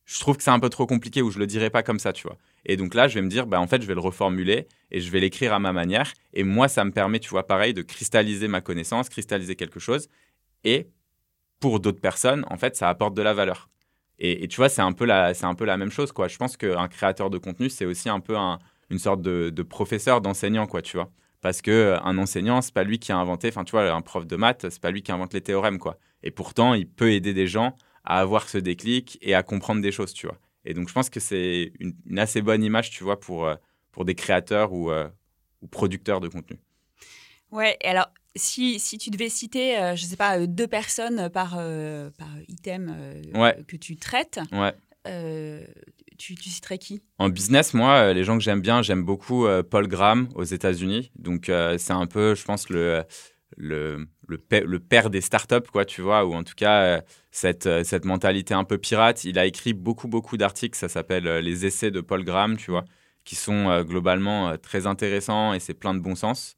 [0.05, 2.13] je trouve que c'est un peu trop compliqué ou je le dirai pas comme ça,
[2.13, 2.39] tu vois.
[2.65, 5.01] Et donc là, je vais me dire, bah, en fait, je vais le reformuler et
[5.01, 6.13] je vais l'écrire à ma manière.
[6.33, 10.09] Et moi, ça me permet, tu vois, pareil, de cristalliser ma connaissance, cristalliser quelque chose.
[10.65, 10.89] Et
[11.61, 13.69] pour d'autres personnes, en fait, ça apporte de la valeur.
[14.19, 16.29] Et, tu vois, c'est un, peu la, un peu la même chose, quoi.
[16.29, 18.37] Je pense qu'un créateur de contenu, c'est aussi un peu
[18.91, 21.11] une sorte de, professeur, d'enseignant, quoi, tu vois.
[21.43, 24.27] Parce qu'un euh, enseignant, c'est pas lui qui a inventé, enfin, tu vois, un prof
[24.27, 25.99] de maths, c'est pas lui qui invente les théorèmes, quoi.
[26.23, 29.93] Et pourtant, il peut aider des gens à avoir ce déclic et à comprendre des
[29.93, 30.39] choses, tu vois.
[30.65, 33.55] Et donc, je pense que c'est une, assez bonne image, tu vois, pour, euh,
[33.93, 35.09] pour des créateurs ou, euh,
[35.61, 36.59] ou producteurs de contenu.
[37.53, 41.53] Ouais, alors, si, si, tu devais citer, euh, je ne sais pas, deux personnes par,
[42.19, 42.95] par item
[43.67, 44.75] que tu traites, ouais.
[46.19, 47.03] tu, tu, citerais qui?
[47.19, 51.11] En business, moi, les gens que j'aime bien, j'aime beaucoup Paul Graham aux États-Unis.
[51.19, 53.05] Donc, c'est un peu, je pense, le,
[53.57, 57.85] le, le, père des startups, quoi, tu vois, ou en tout cas, euh, cette, euh,
[57.85, 59.25] cette mentalité un peu pirate.
[59.25, 62.71] Il a écrit beaucoup, beaucoup d'articles, ça s'appelle euh, Les essais de Paul Graham, tu
[62.71, 62.85] vois,
[63.25, 66.56] qui sont globalement très intéressants et c'est plein de bon sens.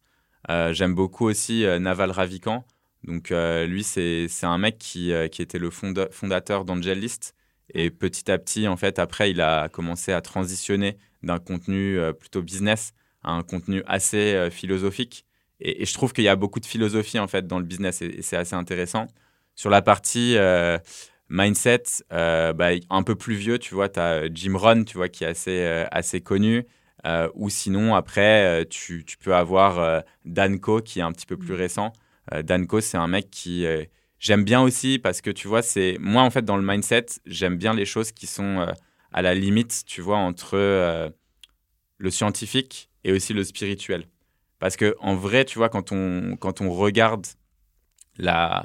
[0.48, 2.64] J'aime beaucoup aussi Naval Ravikant.
[3.04, 7.34] Donc, lui, c'est un mec qui, qui était le fondateur d'Angelist.
[7.74, 12.42] Et petit à petit, en fait, après, il a commencé à transitionner d'un contenu plutôt
[12.42, 15.26] business à un contenu assez philosophique.
[15.60, 18.22] Et, je trouve qu'il y a beaucoup de philosophie en fait dans le business et,
[18.22, 19.06] c'est assez intéressant.
[19.54, 20.78] Sur la partie euh,
[21.28, 24.96] mindset, euh, bah, un peu plus vieux, tu vois, tu as euh, Jim Rohn, tu
[24.96, 26.64] vois, qui est assez, assez connu.
[27.34, 31.58] Ou sinon, après, tu, tu, peux avoir Danko, qui est un petit peu plus mm.
[31.58, 31.92] récent.
[32.42, 33.66] Danko, c'est un mec qui
[34.18, 37.56] j'aime bien aussi parce que tu vois, c'est moi en fait dans le mindset, j'aime
[37.56, 38.66] bien les choses qui sont
[39.12, 41.12] à la limite, tu vois, entre
[41.98, 44.06] le scientifique et aussi le spirituel.
[44.58, 47.26] Parce que en vrai, tu vois, quand on, quand on regarde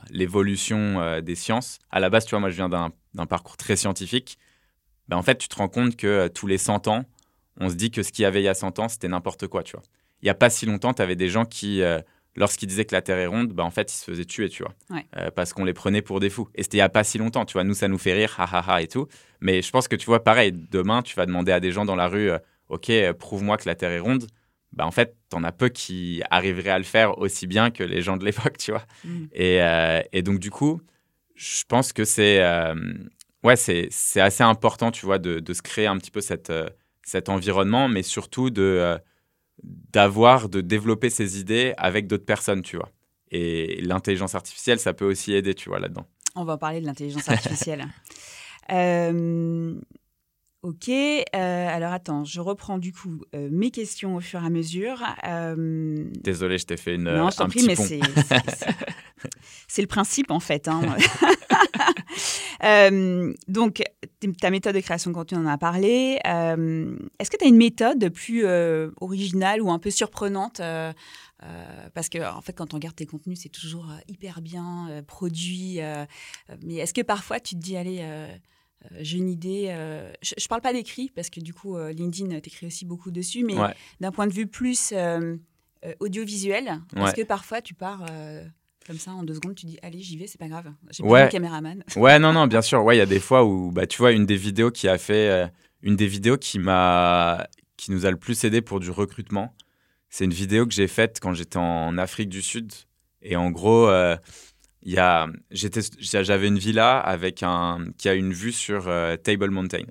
[0.10, 3.76] l'évolution euh, des sciences, à la base, tu vois, moi, je viens d'un parcours très
[3.76, 4.40] scientifique.
[5.08, 7.06] Ben, en fait, tu te rends compte que euh, tous les 100 ans,
[7.60, 9.48] on se dit que ce qu'il y avait il y a 100 ans, c'était n'importe
[9.48, 9.84] quoi, tu vois.
[10.22, 12.00] Il n'y a pas si longtemps, tu avais des gens qui, euh,
[12.36, 14.64] lorsqu'ils disaient que la Terre est ronde, ben, en fait, ils se faisaient tuer, tu
[14.64, 14.74] vois.
[15.36, 16.48] parce qu'on les prenait pour des fous.
[16.56, 17.64] Et c'était il n'y a pas si longtemps, tu vois.
[17.64, 19.08] Nous, ça nous fait rire, ha, ha, ha, et tout.
[19.42, 21.96] Mais je pense que, tu vois, pareil, demain, tu vas demander à des gens dans
[21.96, 22.32] la rue,
[22.70, 24.28] OK, prouve-moi que la Terre est ronde
[24.74, 28.02] bah, en fait, t'en as peu qui arriveraient à le faire aussi bien que les
[28.02, 28.86] gens de l'époque, tu vois.
[29.06, 29.26] Mm.
[29.34, 30.82] Et, euh, et, donc, du coup,
[31.36, 32.74] je pense que c'est euh,
[33.44, 33.90] ouais, c'est
[34.20, 36.68] assez important, tu vois, de, de, se créer un petit peu cette, euh,
[37.04, 38.98] cet environnement, mais surtout de
[39.62, 42.90] d'avoir, de développer ses idées avec d'autres personnes, tu vois.
[43.32, 46.06] Et l'intelligence artificielle, ça peut aussi aider, tu vois, là-dedans.
[46.36, 47.86] On va en parler de l'intelligence artificielle.
[48.72, 49.76] euh,
[50.64, 54.50] Ok, euh, alors attends, je reprends du coup euh, mes questions au fur et à
[54.50, 55.04] mesure.
[55.28, 57.04] Euh, Désolé, je t'ai fait une.
[57.04, 57.76] Non, je t'en prie, mais
[59.68, 60.70] c'est le principe en fait.
[60.70, 60.82] Hein.
[63.50, 63.84] donc,
[64.40, 66.18] ta méthode de création de contenu, on en a parlé.
[66.24, 68.46] Est-ce que tu as une méthode plus
[69.02, 70.62] originale ou un peu surprenante
[71.94, 75.82] parce que en fait, quand on regarde tes contenus, c'est toujours hyper bien produit.
[76.64, 78.28] mais est-ce que parfois tu te dis, allez, euh,
[79.00, 79.68] j'ai une idée.
[79.70, 83.12] Euh, je ne parle pas d'écrit parce que du coup, euh, LinkedIn t'écris aussi beaucoup
[83.12, 83.56] dessus, mais
[84.00, 84.94] d'un point de vue plus
[86.00, 88.06] audiovisuel, est-ce que parfois tu pars
[88.86, 90.70] comme ça en deux secondes, tu dis allez, j'y vais, c'est pas grave.
[90.92, 91.86] J'ai pas de caméraman.
[91.96, 92.84] Ouais, non, non, bien sûr.
[92.84, 94.98] Ouais, il y a des fois où, bah, tu vois, une des vidéos qui a
[94.98, 95.50] fait,
[95.82, 99.56] une des vidéos qui m'a, qui nous a le plus aidé pour du recrutement.
[100.10, 102.74] C'est une vidéo que j'ai faite quand j'étais en Afrique du Sud.
[103.22, 103.90] Et en gros,
[104.86, 109.50] il y a, j'avais une villa avec un, qui a une vue sur euh, Table
[109.50, 109.86] Mountain.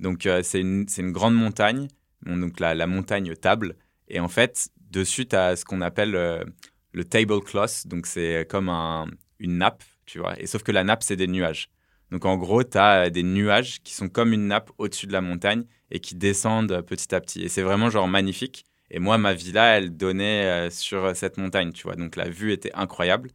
[0.00, 1.88] Donc, euh, c'est une, une, grande montagne,
[2.24, 3.76] donc la, la, montagne table.
[4.08, 6.44] Et en fait, dessus, tu as ce qu'on appelle euh,
[6.92, 7.86] le tablecloth.
[7.86, 9.06] Donc, c'est comme un,
[9.38, 10.40] une nappe, tu vois.
[10.40, 11.68] Et sauf que la nappe, c'est des nuages.
[12.10, 15.20] Donc, en gros, tu as des nuages qui sont comme une nappe au-dessus de la
[15.20, 17.42] montagne et qui descendent petit à petit.
[17.42, 18.64] Et c'est vraiment genre magnifique.
[18.90, 21.96] Et moi, ma villa, elle donnait sur cette montagne, tu vois.
[21.96, 23.30] Donc, la vue était incroyable.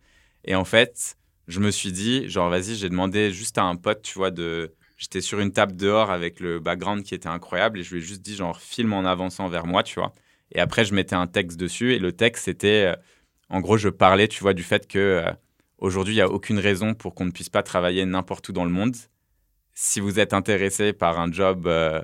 [0.45, 4.01] Et en fait, je me suis dit, genre, vas-y, j'ai demandé juste à un pote,
[4.01, 4.73] tu vois, de.
[4.97, 8.05] J'étais sur une table dehors avec le background qui était incroyable et je lui ai
[8.05, 10.13] juste dit, genre, filme en avançant vers moi, tu vois.
[10.51, 12.93] Et après, je mettais un texte dessus et le texte, c'était.
[12.93, 12.95] Euh,
[13.49, 15.31] en gros, je parlais, tu vois, du fait que euh,
[15.77, 18.65] aujourd'hui, il n'y a aucune raison pour qu'on ne puisse pas travailler n'importe où dans
[18.65, 18.95] le monde.
[19.73, 22.01] Si vous êtes intéressé par un job euh,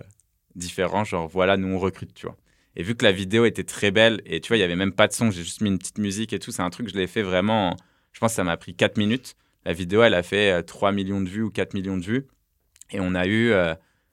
[0.56, 2.38] différent, genre, voilà, nous, on recrute, tu vois.
[2.76, 4.94] Et vu que la vidéo était très belle et tu vois, il n'y avait même
[4.94, 6.92] pas de son, j'ai juste mis une petite musique et tout, c'est un truc que
[6.94, 7.76] je l'ai fait vraiment.
[8.14, 9.36] Je pense que ça m'a pris 4 minutes.
[9.66, 12.28] La vidéo, elle a fait 3 millions de vues ou 4 millions de vues.
[12.92, 13.52] Et on a eu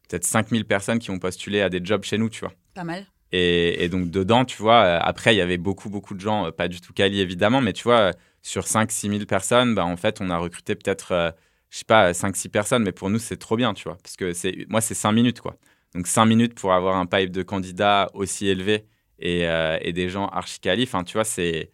[0.09, 2.53] peut-être 5000 personnes qui ont postulé à des jobs chez nous, tu vois.
[2.75, 3.07] Pas mal.
[3.33, 6.51] Et, donc dedans, tu vois, euh, après, il y avait beaucoup, beaucoup de gens, euh,
[6.51, 9.97] pas du tout quali évidemment, mais tu vois, euh, sur 5-6 000 personnes, bah, en
[9.97, 11.35] fait, on a recruté peut-être,
[11.71, 14.33] je sais pas, 5-6 personnes, mais pour nous, c'est trop bien, tu vois, parce que
[14.33, 15.57] c'est, moi, c'est 5 minutes, quoi.
[15.95, 18.87] Donc 5 minutes pour avoir un pipe de candidats aussi élevé
[19.19, 19.43] et,
[19.81, 21.71] et des gens archi quali, enfin, tu vois, c'est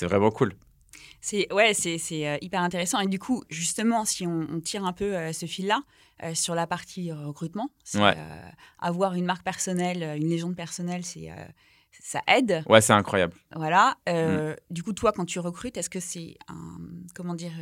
[0.00, 0.54] vraiment cool.
[1.22, 3.00] C'est ouais, c'est hyper intéressant.
[3.00, 5.82] Et du coup, justement, si on, tire un peu ce fil-là,
[6.24, 7.70] euh, sur la partie euh, recrutement.
[7.96, 8.12] Euh,
[8.78, 11.30] avoir une marque personnelle, une légende personnelle, c'est
[12.00, 12.62] ça aide.
[12.68, 13.34] Ouais, c'est incroyable.
[13.56, 13.96] Voilà.
[14.06, 14.54] Mm.
[14.70, 16.78] Du coup, toi, quand tu recrutes, est-ce que c'est un,
[17.14, 17.52] comment dire,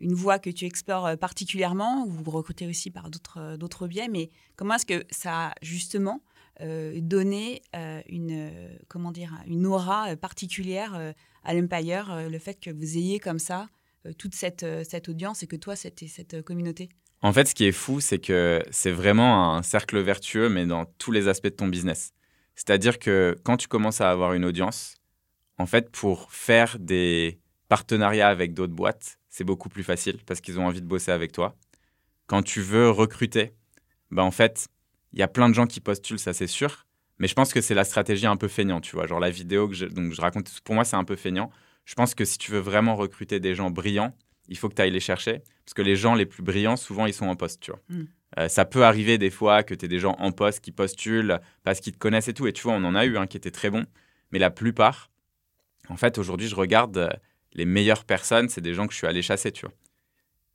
[0.00, 4.08] une voie que tu explores particulièrement ou vous recrutez aussi par d'autres, d'autres biais?
[4.08, 6.22] Mais comment est-ce que ça a justement
[6.60, 7.62] donné
[8.08, 8.50] une,
[8.88, 13.68] comment dire, une aura particulière à l'Empire, le fait que vous ayez comme ça
[14.18, 16.88] toute cette, cette audience et que toi, c'était cette communauté?
[17.22, 20.86] En fait, ce qui est fou, c'est que c'est vraiment un cercle vertueux, mais dans
[20.86, 22.12] tous les aspects de ton business.
[22.54, 24.96] C'est-à-dire que quand tu commences à avoir une audience,
[25.58, 30.58] en fait, pour faire des partenariats avec d'autres boîtes, c'est beaucoup plus facile parce qu'ils
[30.58, 31.56] ont envie de bosser avec toi.
[32.26, 33.52] Quand tu veux recruter,
[34.10, 34.68] bah en fait,
[35.12, 36.86] il y a plein de gens qui postulent, ça c'est sûr.
[37.20, 39.06] Mais je pense que c'est la stratégie un peu feignant, tu vois.
[39.06, 41.50] Genre la vidéo que je, donc je raconte, pour moi c'est un peu feignant.
[41.84, 44.14] Je pense que si tu veux vraiment recruter des gens brillants,
[44.48, 45.42] il faut que tu ailles les chercher.
[45.64, 47.80] Parce que les gens les plus brillants, souvent, ils sont en poste, tu vois.
[47.88, 48.04] Mm.
[48.38, 51.40] Euh, ça peut arriver des fois que tu aies des gens en poste qui postulent
[51.62, 52.46] parce qu'ils te connaissent et tout.
[52.46, 53.84] Et tu vois, on en a eu un qui était très bon.
[54.30, 55.10] Mais la plupart,
[55.88, 57.08] en fait, aujourd'hui, je regarde euh,
[57.52, 59.74] les meilleures personnes, c'est des gens que je suis allé chasser, tu vois.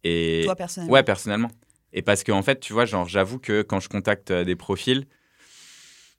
[0.04, 0.44] Et...
[0.46, 1.52] Toi, personnellement Ouais, personnellement.
[1.94, 4.56] Et parce qu'en en fait, tu vois, genre, j'avoue que quand je contacte euh, des
[4.56, 5.06] profils,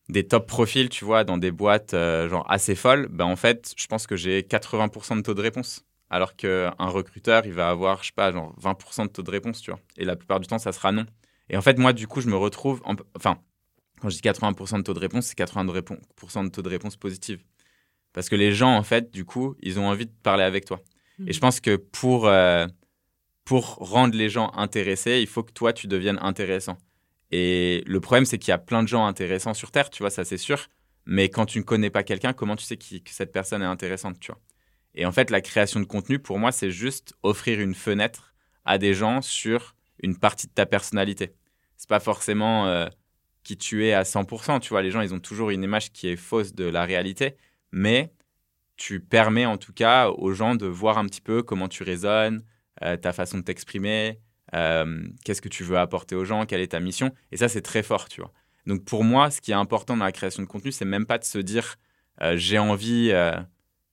[0.08, 3.86] des top profils, tu vois, dans des boîtes genre assez folles, ben en fait, je
[3.86, 5.84] pense que j'ai 80% de taux de réponse.
[6.08, 9.60] Alors qu'un recruteur, il va avoir, je sais pas, genre 20% de taux de réponse,
[9.60, 9.80] tu vois.
[9.96, 11.06] Et la plupart du temps, ça sera non.
[11.48, 12.80] Et en fait, moi, du coup, je me retrouve.
[13.16, 13.38] Enfin,
[14.00, 17.42] quand je dis 80% de taux de réponse, c'est 80% de taux de réponse positive.
[18.12, 20.80] Parce que les gens, en fait, du coup, ils ont envie de parler avec toi.
[21.26, 21.40] Et je mmh.
[21.40, 22.66] pense que pour, euh,
[23.44, 26.78] pour rendre les gens intéressés, il faut que toi, tu deviennes intéressant.
[27.30, 30.10] Et le problème, c'est qu'il y a plein de gens intéressants sur Terre, tu vois,
[30.10, 30.68] ça c'est sûr.
[31.06, 34.18] Mais quand tu ne connais pas quelqu'un, comment tu sais que cette personne est intéressante,
[34.20, 34.40] tu vois?
[34.94, 38.34] Et en fait, la création de contenu, pour moi, c'est juste offrir une fenêtre
[38.64, 41.34] à des gens sur une partie de ta personnalité.
[41.76, 42.88] C'est pas forcément euh,
[43.44, 44.60] qui tu es à 100%.
[44.60, 47.36] Tu vois, les gens, ils ont toujours une image qui est fausse de la réalité,
[47.72, 48.12] mais
[48.76, 52.42] tu permets en tout cas aux gens de voir un petit peu comment tu raisonnes,
[52.82, 54.20] euh, ta façon de t'exprimer,
[54.54, 57.12] euh, qu'est-ce que tu veux apporter aux gens, quelle est ta mission?
[57.32, 58.32] Et ça, c'est très fort, tu vois.
[58.66, 61.18] Donc pour moi, ce qui est important dans la création de contenu, c'est même pas
[61.18, 61.76] de se dire
[62.34, 63.12] j'ai envie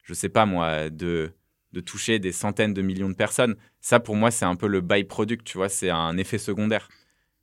[0.03, 1.33] je sais pas moi, de,
[1.71, 3.55] de toucher des centaines de millions de personnes.
[3.81, 6.87] Ça, pour moi, c'est un peu le byproduct, tu vois, c'est un effet secondaire.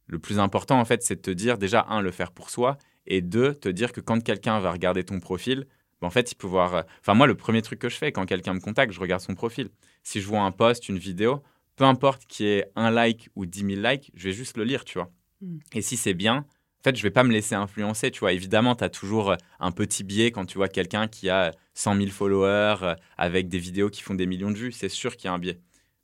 [0.07, 2.79] Le plus important, en fait, c'est de te dire déjà, un, le faire pour soi,
[3.07, 5.66] et deux, te dire que quand quelqu'un va regarder ton profil,
[6.01, 6.75] ben, en fait, il peut voir.
[6.75, 9.20] Euh, enfin, moi, le premier truc que je fais quand quelqu'un me contacte, je regarde
[9.20, 9.70] son profil.
[10.03, 11.42] Si je vois un post, une vidéo,
[11.81, 14.64] peu importe qu'il y ait un like ou 10 000 likes, je vais juste le
[14.64, 15.11] lire, tu vois.
[15.40, 15.61] Hmm.
[15.73, 18.35] Et si c'est bien, en fait, je vais pas me laisser influencer, tu vois.
[18.35, 21.97] Évidemment, tu as toujours euh, un petit biais quand tu vois quelqu'un qui a 100
[21.97, 24.73] 000 followers euh, avec des vidéos qui font des millions de vues.
[24.73, 25.59] C'est sûr qu'il y a un biais.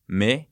[0.09, 0.49] Mais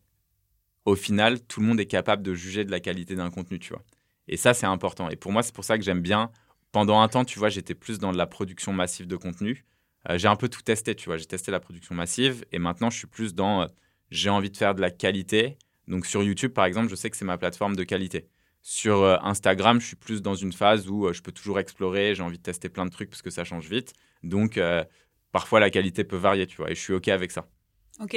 [0.85, 3.71] au final, tout le monde est capable de juger de la qualité d'un contenu, tu
[3.71, 3.83] vois.
[4.29, 5.09] Et ça, c'est important.
[5.09, 6.31] Et pour moi, c'est pour ça que j'aime bien.
[6.71, 9.65] Pendant un temps, tu vois, j'étais plus dans la production massive de contenu.
[10.11, 11.17] Euh, j'ai un peu tout testé, tu vois.
[11.17, 13.67] J'ai testé la production massive et maintenant, je suis plus dans
[14.11, 15.59] j'ai envie de faire de la qualité.
[15.89, 18.29] Donc sur YouTube, par exemple, je sais que c'est ma plateforme de qualité.
[18.67, 22.15] Sur euh, Instagram, je suis plus dans une phase où euh, je peux toujours explorer,
[22.15, 23.93] j'ai envie de tester plein de trucs parce que ça change vite.
[24.23, 24.83] Donc, euh,
[25.33, 27.47] parfois, la qualité peut varier, tu vois, et je suis OK avec ça.
[28.01, 28.17] OK.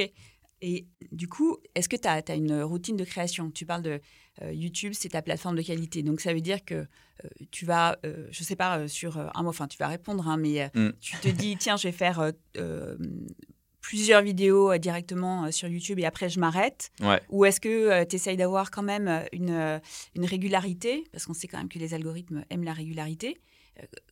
[0.62, 3.50] Et du coup, est-ce que tu as, une routine de création?
[3.50, 4.00] Tu parles de
[4.50, 6.02] YouTube, c'est ta plateforme de qualité.
[6.02, 6.86] Donc, ça veut dire que
[7.50, 10.92] tu vas, je sais pas, sur un mois, enfin, tu vas répondre, hein, mais mm.
[11.00, 12.32] tu te dis, tiens, je vais faire
[13.88, 16.92] plusieurs vidéos euh, directement euh, sur YouTube et après je m'arrête
[17.30, 19.80] Ou est-ce que euh, tu essayes d'avoir quand même une,
[20.14, 21.04] une régularité?
[21.10, 23.40] Parce qu'on sait quand même que les algorithmes aiment la régularité.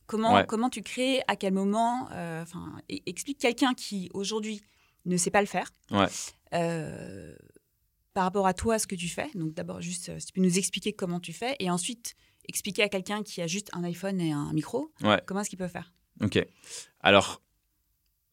[0.07, 2.09] comment, comment tu crées À quel moment
[2.41, 4.61] Enfin, explique quelqu'un qui aujourd'hui
[5.05, 5.71] ne sait pas le faire.
[6.49, 9.29] par rapport à toi, ce que tu fais.
[9.35, 11.55] Donc d'abord, juste, si tu peux nous expliquer comment tu fais.
[11.59, 12.15] Et ensuite,
[12.47, 14.91] expliquer à quelqu'un qui a juste un iPhone et un micro,
[15.27, 16.43] comment est-ce qu'il peut faire Ok.
[17.01, 17.43] Alors,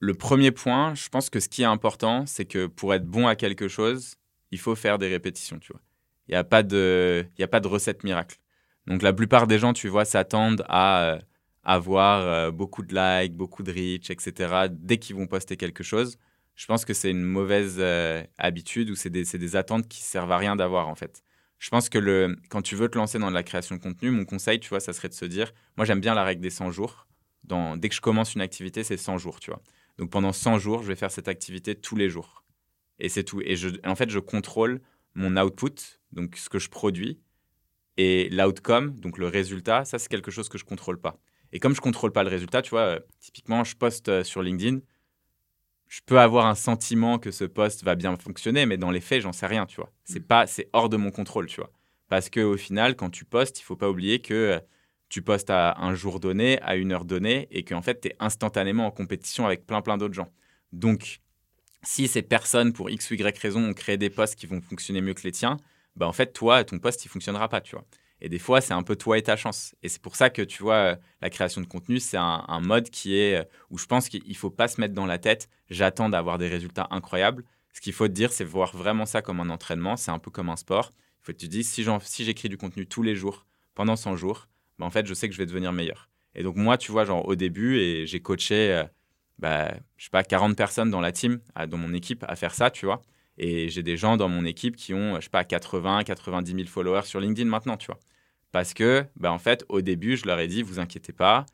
[0.05, 3.27] le premier point, je pense que ce qui est important, c'est que pour être bon
[3.27, 4.17] à quelque chose,
[4.51, 5.81] il faut faire des répétitions, tu vois.
[6.29, 8.39] Il n'y a, pas de, a pas de recette miracle.
[8.87, 11.19] Donc la plupart des gens, tu vois, s'attendent à euh,
[11.63, 14.67] avoir euh, beaucoup de likes, beaucoup de reach, etc.
[14.71, 16.19] dès qu'ils vont poster quelque chose.
[16.55, 20.33] je pense que c'est une mauvaise euh, habitude ou c'est des, des, attentes qui servent
[20.33, 21.23] à rien d'avoir en fait.
[21.59, 24.27] Je pense que le, quand tu veux te lancer dans la création de contenu, mon
[24.27, 26.71] conseil, tu vois, ça serait de se dire, moi j'aime bien la règle des 100
[26.73, 27.07] jours.
[27.77, 29.63] Dès que je commence une activité, c'est 100 jours, tu vois.
[29.99, 32.45] Donc pendant 100 jours, je vais faire cette activité tous les jours.
[32.99, 33.41] Et c'est tout.
[33.45, 34.81] Et je, en fait, je contrôle
[35.15, 37.21] mon output, donc ce que je produis,
[37.97, 41.21] et l'outcome, donc le résultat, ça c'est quelque chose que je contrôle pas.
[41.53, 44.43] Et comme je contrôle pas le résultat, tu vois, euh, typiquement, je poste euh, sur
[44.43, 44.81] LinkedIn,
[45.87, 49.23] je peux avoir un sentiment que ce poste va bien fonctionner, mais dans les faits,
[49.23, 49.93] j'en sais rien, tu vois.
[50.05, 50.27] C'est mm.
[50.27, 51.71] pas, c'est hors de mon contrôle, tu vois.
[52.09, 54.61] Parce que au final, quand tu postes, il faut pas oublier que euh,
[55.15, 58.17] tu postes à un jour donné, à une heure donnée, et qu'en fait, tu es
[58.19, 60.33] instantanément en compétition avec plein plein d'autres gens.
[60.73, 61.21] Donc,
[61.85, 65.01] si ces personnes, pour X ou Y raison, ont créé des postes qui vont fonctionner
[65.01, 65.57] mieux que les tiens,
[65.95, 67.85] bah en fait, toi, ton poste, il fonctionnera pas, tu vois.
[68.21, 69.77] Et des fois, c'est un peu toi et ta chance.
[69.85, 73.17] Et c'est pour ça que, tu vois, la création de contenu, c'est un, mode qui
[73.17, 76.39] est euh, où je pense qu'il faut pas se mettre dans la tête, j'attends d'avoir
[76.39, 77.45] des résultats incroyables.
[77.73, 79.97] Ce qu'il faut te dire, c'est voir vraiment ça comme un entraînement.
[79.97, 80.93] C'est un peu comme un sport.
[81.23, 83.47] Il faut que tu te dises, si j'écris du contenu tous les jours,
[83.77, 86.09] pendant 100 jours, bah, en fait, je sais que je vais devenir meilleur.
[86.35, 88.85] Et donc, moi, tu vois, genre, au début, et j'ai coaché, euh,
[89.39, 92.71] bah, je sais pas, 40 personnes dans la team, dans mon équipe, à faire ça,
[92.71, 93.03] tu vois.
[93.39, 96.67] Et j'ai des gens dans mon équipe qui ont, je sais pas, 80, 90 000
[96.67, 97.99] followers sur LinkedIn maintenant, tu vois.
[98.53, 101.47] Parce que, bah, en fait, au début, je leur ai dit, vous inquiétez pas,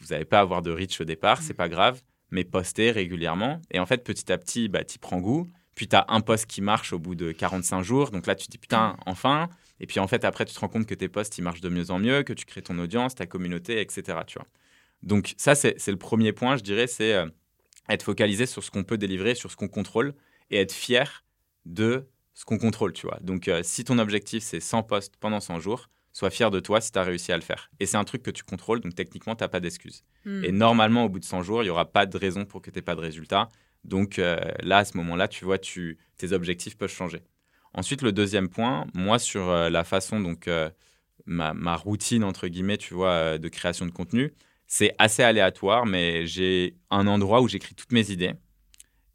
[0.00, 1.56] vous n'allez pas avoir de reach au départ, c'est mm.
[1.56, 3.60] pas grave, mais postez régulièrement.
[3.70, 5.50] Et en fait, petit à petit, bah, tu prends goût.
[5.74, 8.10] Puis tu as un post qui marche au bout de 45 jours.
[8.10, 8.96] Donc là, tu te dis, putain, mm.
[9.06, 9.48] enfin.
[9.80, 11.68] Et puis en fait, après, tu te rends compte que tes posts, ils marchent de
[11.68, 14.18] mieux en mieux, que tu crées ton audience, ta communauté, etc.
[14.26, 14.46] Tu vois.
[15.02, 17.26] Donc ça, c'est le premier point, je dirais, c'est euh,
[17.88, 20.14] être focalisé sur ce qu'on peut délivrer, sur ce qu'on contrôle,
[20.50, 21.24] et être fier
[21.66, 23.18] de ce qu'on contrôle, tu vois.
[23.20, 26.80] Donc euh, si ton objectif, c'est 100 posts pendant 100 jours, sois fier de toi
[26.80, 27.70] si tu as réussi à le faire.
[27.80, 30.04] Et c'est un truc que tu contrôles, donc techniquement, tu n'as pas d'excuse.
[30.24, 30.44] Hmm.
[30.44, 32.70] Et normalement, au bout de 100 jours, il n'y aura pas de raison pour que
[32.70, 33.48] tu n'aies pas de résultat.
[33.84, 37.22] Donc euh, là, à ce moment-là, tu vois, tu, tes objectifs peuvent changer.
[37.74, 40.70] Ensuite, le deuxième point, moi, sur euh, la façon, donc euh,
[41.26, 44.32] ma, routine, entre guillemets, tu vois, de création de contenu,
[44.66, 48.34] c'est assez aléatoire, mais j'ai un endroit où j'écris toutes mes idées.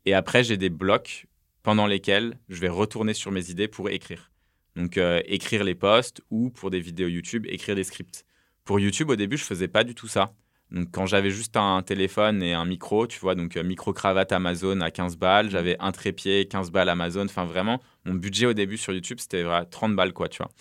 [0.06, 1.26] Et après, j'ai des blocs
[1.64, 4.32] pendant lesquels je vais retourner sur mes idées pour écrire.
[4.76, 8.26] Donc, euh, écrire les posts ou pour des vidéos YouTube, écrire des scripts.
[8.64, 10.34] Pour YouTube, au début, je faisais pas du tout ça.
[10.72, 14.82] Donc, quand j'avais juste un téléphone et un micro, tu vois, donc euh, micro-cravate Amazon
[14.82, 17.26] à 15 balles, j'avais un trépied, 15 balles Amazon.
[17.26, 20.52] Enfin, vraiment, mon budget au début sur YouTube, c'était 30 balles, quoi, tu vois.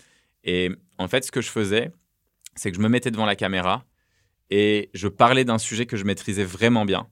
[0.44, 1.90] Et en fait, ce que je faisais,
[2.54, 3.84] c'est que je me mettais devant la caméra
[4.50, 7.08] et je parlais d'un sujet que je maîtrisais vraiment bien.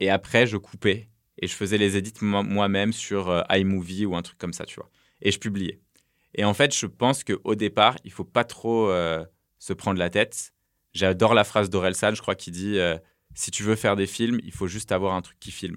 [0.00, 4.22] Et après, je coupais et je faisais les edits moi-même sur euh, iMovie ou un
[4.22, 4.90] truc comme ça, tu vois.
[5.22, 5.80] Et je publiais.
[6.34, 9.24] Et en fait, je pense qu'au départ, il faut pas trop euh,
[9.58, 10.52] se prendre la tête.
[10.94, 12.96] J'adore la phrase d'Orelsan, je crois, qui dit euh,
[13.34, 15.76] Si tu veux faire des films, il faut juste avoir un truc qui filme.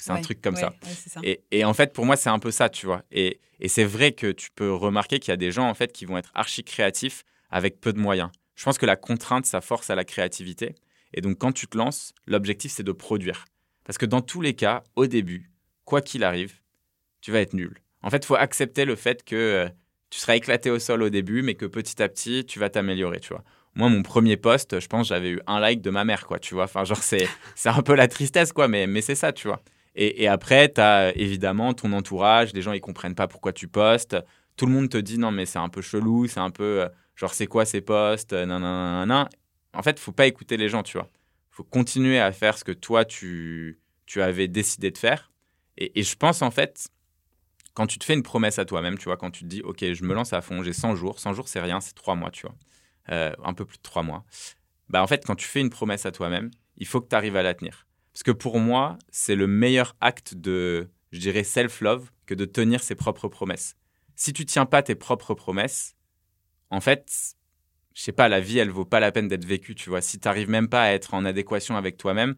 [0.00, 0.74] C'est un truc comme ça.
[1.22, 3.02] Et, en fait, pour moi, c'est un peu ça, tu vois.
[3.10, 6.04] Et, c'est vrai que tu peux remarquer qu'il y a des gens, en fait, qui
[6.04, 8.30] vont être archi créatifs avec peu de moyens.
[8.54, 10.74] Je pense que la contrainte, ça force à la créativité.
[11.14, 13.46] Et donc, quand tu te lances, l'objectif, c'est de produire.
[13.84, 15.50] Parce que dans tous les cas, au début,
[15.84, 16.60] quoi qu'il arrive,
[17.20, 17.80] tu vas être nul.
[18.02, 19.68] En fait, il faut accepter le fait que euh,
[20.10, 23.20] tu seras éclaté au sol au début, mais que petit à petit, tu vas t'améliorer,
[23.20, 23.44] tu vois.
[23.78, 26.54] Moi, mon premier poste, je pense, j'avais eu un like de ma mère, quoi, tu
[26.54, 26.64] vois.
[26.64, 29.62] Enfin, genre, c'est, c'est un peu la tristesse, quoi, mais, mais c'est ça, tu vois.
[29.94, 34.16] Et, après, tu as évidemment ton entourage, les gens, ils comprennent pas pourquoi tu postes.
[34.56, 36.88] Tout le monde te dit, non, mais c'est un peu chelou, c'est un peu, euh,
[37.14, 39.28] genre, c'est quoi ces posts, nan, nan, nan, nan.
[39.74, 41.08] En fait, faut pas écouter les gens, tu vois.
[41.50, 45.30] faut continuer à faire ce que toi, tu, tu avais décidé de faire.
[45.76, 46.88] Et, et je pense, en fait,
[47.74, 49.84] quand tu te fais une promesse à toi-même, tu vois, quand tu te dis, OK,
[49.92, 52.30] je me lance à fond, j'ai 100 jours, 100 jours, c'est rien, c'est 3 mois,
[52.30, 52.56] tu vois,
[53.10, 54.24] euh, un peu plus de 3 mois.
[54.88, 57.36] Bah, en fait, quand tu fais une promesse à toi-même, il faut que tu arrives
[57.36, 57.86] à la tenir.
[58.12, 62.82] Parce que pour moi, c'est le meilleur acte de, je dirais, self-love que de tenir
[62.82, 63.76] ses propres promesses.
[64.16, 65.94] Si tu tiens pas tes propres promesses,
[66.70, 67.36] en fait,
[67.94, 70.00] je sais pas, la vie, elle vaut pas la peine d'être vécue, tu vois.
[70.00, 72.36] Si tu n'arrives même pas à être en adéquation avec toi-même,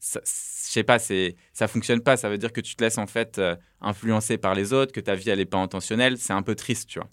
[0.00, 2.16] je sais pas, c'est ça fonctionne pas.
[2.16, 5.00] Ça veut dire que tu te laisses en fait euh, influencer par les autres, que
[5.00, 6.18] ta vie elle est pas intentionnelle.
[6.18, 7.08] C'est un peu triste, tu vois.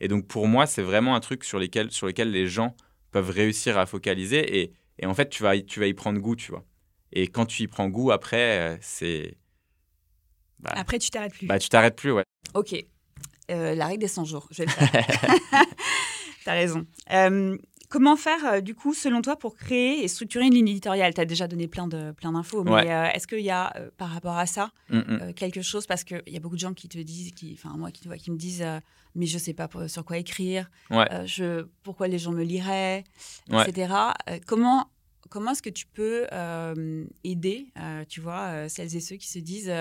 [0.00, 2.74] Et donc pour moi, c'est vraiment un truc sur lequel sur lequel les gens
[3.10, 6.36] peuvent réussir à focaliser et, et, en fait tu vas tu vas y prendre goût,
[6.36, 6.64] tu vois.
[7.12, 9.36] Et quand tu y prends goût, après euh, c'est
[10.58, 11.46] bah, après tu t'arrêtes plus.
[11.46, 12.24] Bah tu t'arrêtes plus, ouais.
[12.54, 12.74] Ok.
[13.50, 15.06] Euh, la règle des 100 jours, je vais le faire.
[16.44, 16.86] T'as raison.
[17.90, 21.12] Comment faire, euh, du coup, selon toi, pour créer et structurer une ligne éditoriale?
[21.12, 24.10] Tu as déjà donné plein d'infos, plein mais euh, est-ce qu'il y a, euh, par
[24.10, 25.34] rapport à ça, mm, mm.
[25.34, 25.88] quelque chose?
[25.88, 28.36] Parce qu'il y a beaucoup de gens qui te disent, enfin, moi, qui, qui me
[28.36, 28.64] disent,
[29.16, 33.02] mais je ne sais pas sur quoi écrire, je, pourquoi les gens me liraient,
[33.52, 33.92] etc.
[34.46, 34.88] comment,
[35.28, 36.28] comment est-ce que tu peux
[37.24, 37.72] aider,
[38.08, 39.72] tu vois, celles et ceux qui se disent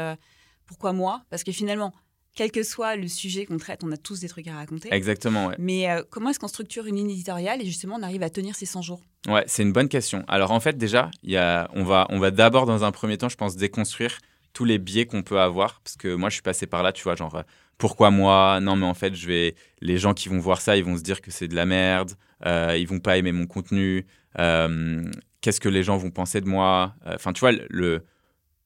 [0.66, 1.22] pourquoi moi?
[1.30, 1.94] Parce que finalement,
[2.36, 4.94] quel que soit le sujet qu'on traite, on a tous des trucs à raconter.
[4.94, 5.56] Exactement, ouais.
[5.60, 8.66] Mais comment est-ce qu'on structure une ligne éditoriale et justement on arrive à tenir ces
[8.66, 9.02] 100 jours?
[9.28, 10.24] Ouais, c'est une bonne question.
[10.28, 13.30] Alors en fait, déjà, y a, on va, on va d'abord dans un premier temps,
[13.30, 14.18] je pense, déconstruire
[14.54, 15.82] tous les biais qu'on peut avoir.
[15.82, 17.44] Parce que moi, je suis passé par là, tu vois, genre,
[17.78, 18.60] pourquoi moi?
[18.62, 19.56] Non, mais en fait, je vais.
[19.82, 22.12] Les gens qui vont voir ça, ils vont se dire que c'est de la merde.
[22.46, 24.06] Euh, ils vont pas aimer mon contenu.
[24.38, 25.04] Euh,
[25.42, 26.96] qu'est-ce que les gens vont penser de moi?
[27.06, 28.06] Euh, Enfin, tu vois, le,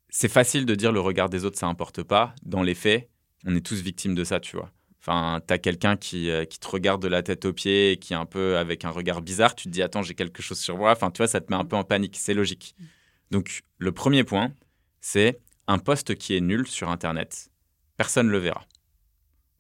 [0.09, 2.33] c'est facile de dire le regard des autres, ça importe pas.
[2.43, 3.09] Dans les faits,
[3.45, 4.71] on est tous victimes de ça, tu vois.
[4.99, 8.15] Enfin, tu as quelqu'un qui, qui, te regarde de la tête aux pieds, qui est
[8.15, 10.91] un peu avec un regard bizarre, tu te dis attends, j'ai quelque chose sur moi.
[10.91, 12.73] Enfin, tu vois, ça te met un peu en panique, c'est logique.
[13.29, 14.53] Donc, le premier point,
[15.01, 17.49] c'est un poste qui est nul sur Internet,
[17.97, 18.65] personne ne le verra.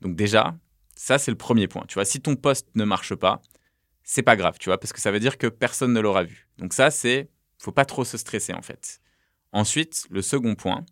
[0.01, 0.57] Donc déjà,
[0.95, 1.85] ça c'est le premier point.
[1.87, 3.41] Tu vois, si ton poste ne marche pas,
[4.03, 6.49] c'est pas grave, tu vois, parce que ça veut dire que personne ne l'aura vu.
[6.57, 9.01] Donc ça, c'est, faut pas trop se stresser en fait.
[9.51, 10.85] Ensuite, le second point,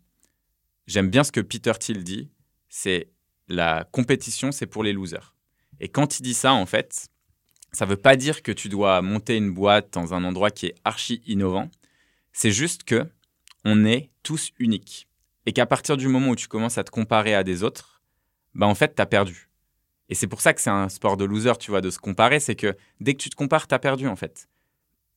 [0.86, 2.30] j'aime bien ce que Peter Thiel dit,
[2.74, 3.10] c'est
[3.48, 5.34] la compétition, c'est pour les losers.
[5.78, 7.08] Et quand il dit ça, en fait,
[7.70, 10.74] ça veut pas dire que tu dois monter une boîte dans un endroit qui est
[10.82, 11.70] archi innovant.
[12.32, 13.06] C'est juste que
[13.66, 15.06] on est tous uniques.
[15.44, 18.00] Et qu'à partir du moment où tu commences à te comparer à des autres,
[18.54, 19.50] bah en fait, tu as perdu.
[20.08, 22.40] Et c'est pour ça que c'est un sport de loser, tu vois, de se comparer,
[22.40, 24.48] c'est que dès que tu te compares, tu as perdu en fait.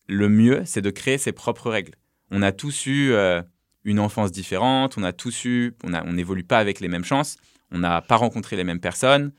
[0.07, 1.95] Le mieux, c'est de créer ses propres règles.
[2.31, 3.41] On a tous eu euh,
[3.85, 7.37] une enfance différente, on a tous eu, on n'évolue pas avec les mêmes chances,
[7.71, 9.31] on n'a pas rencontré les mêmes personnes.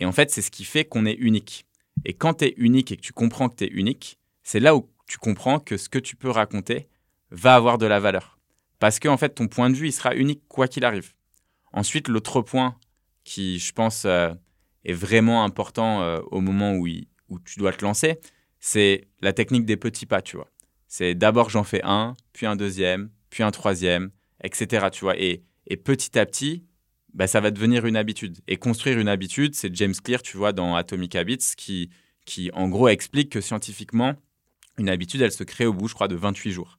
[0.00, 1.66] Et en fait, c'est ce qui fait qu'on est unique.
[2.04, 4.74] Et quand tu es unique et que tu comprends que tu es unique, c'est là
[4.74, 6.88] où tu comprends que ce que tu peux raconter
[7.30, 8.38] va avoir de la valeur.
[8.78, 11.12] Parce que en fait, ton point de vue, il sera unique quoi qu'il arrive.
[11.72, 12.76] Ensuite, l'autre point
[13.24, 14.32] qui, je pense, euh,
[14.84, 16.88] est vraiment important euh, au moment où,
[17.28, 18.18] où tu dois te lancer,
[18.58, 20.48] c'est la technique des petits pas, tu vois.
[20.88, 24.10] C'est d'abord j'en fais un, puis un deuxième, puis un troisième,
[24.42, 24.88] etc.
[24.92, 25.18] Tu vois.
[25.18, 26.64] Et, et petit à petit,
[27.14, 28.38] bah, ça va devenir une habitude.
[28.46, 31.90] Et construire une habitude, c'est James Clear, tu vois, dans Atomic Habits, qui,
[32.26, 34.14] qui en gros explique que scientifiquement,
[34.78, 36.78] une habitude, elle se crée au bout, je crois, de 28 jours.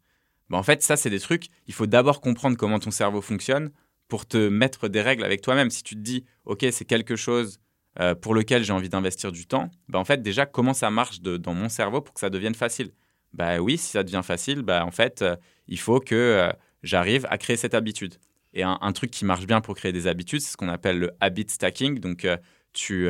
[0.50, 3.72] Bah, en fait, ça, c'est des trucs, il faut d'abord comprendre comment ton cerveau fonctionne
[4.08, 5.70] pour te mettre des règles avec toi-même.
[5.70, 7.60] Si tu te dis, OK, c'est quelque chose
[8.00, 11.22] euh, pour lequel j'ai envie d'investir du temps, bah, en fait, déjà, comment ça marche
[11.22, 12.92] dans mon cerveau pour que ça devienne facile?
[13.34, 15.36] Bah oui, si ça devient facile, bah, en fait, euh,
[15.68, 16.52] il faut que euh,
[16.84, 18.16] j'arrive à créer cette habitude.
[18.54, 21.12] Et un, truc qui marche bien pour créer des habitudes, c'est ce qu'on appelle le
[21.22, 22.00] habit stacking.
[22.00, 22.28] Donc,
[22.74, 23.10] tu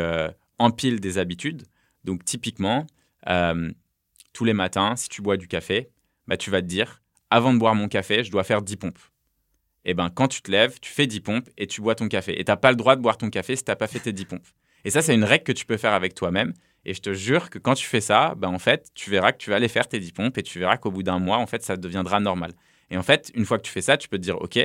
[0.60, 1.64] empiles des habitudes.
[2.04, 2.86] Donc, typiquement,
[4.34, 5.90] tous les matins, si tu bois du café,
[6.28, 7.02] bah, tu vas te dire,
[7.32, 9.00] avant de boire mon café, je dois faire 10 pompes
[9.84, 12.08] et eh ben, quand tu te lèves, tu fais 10 pompes et tu bois ton
[12.08, 12.40] café.
[12.40, 14.00] Et tu n'as pas le droit de boire ton café si tu n'as pas fait
[14.00, 14.48] tes 10 pompes.
[14.86, 16.54] Et ça, c'est une règle que tu peux faire avec toi-même.
[16.86, 19.38] Et je te jure que quand tu fais ça, ben, en fait, tu verras que
[19.38, 21.46] tu vas aller faire tes 10 pompes et tu verras qu'au bout d'un mois, en
[21.46, 22.54] fait, ça deviendra normal.
[22.90, 24.60] Et en fait, une fois que tu fais ça, tu peux te dire, OK,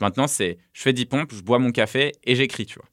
[0.00, 2.88] maintenant, c'est je fais 10 pompes, je bois mon café et j'écris, tu vois.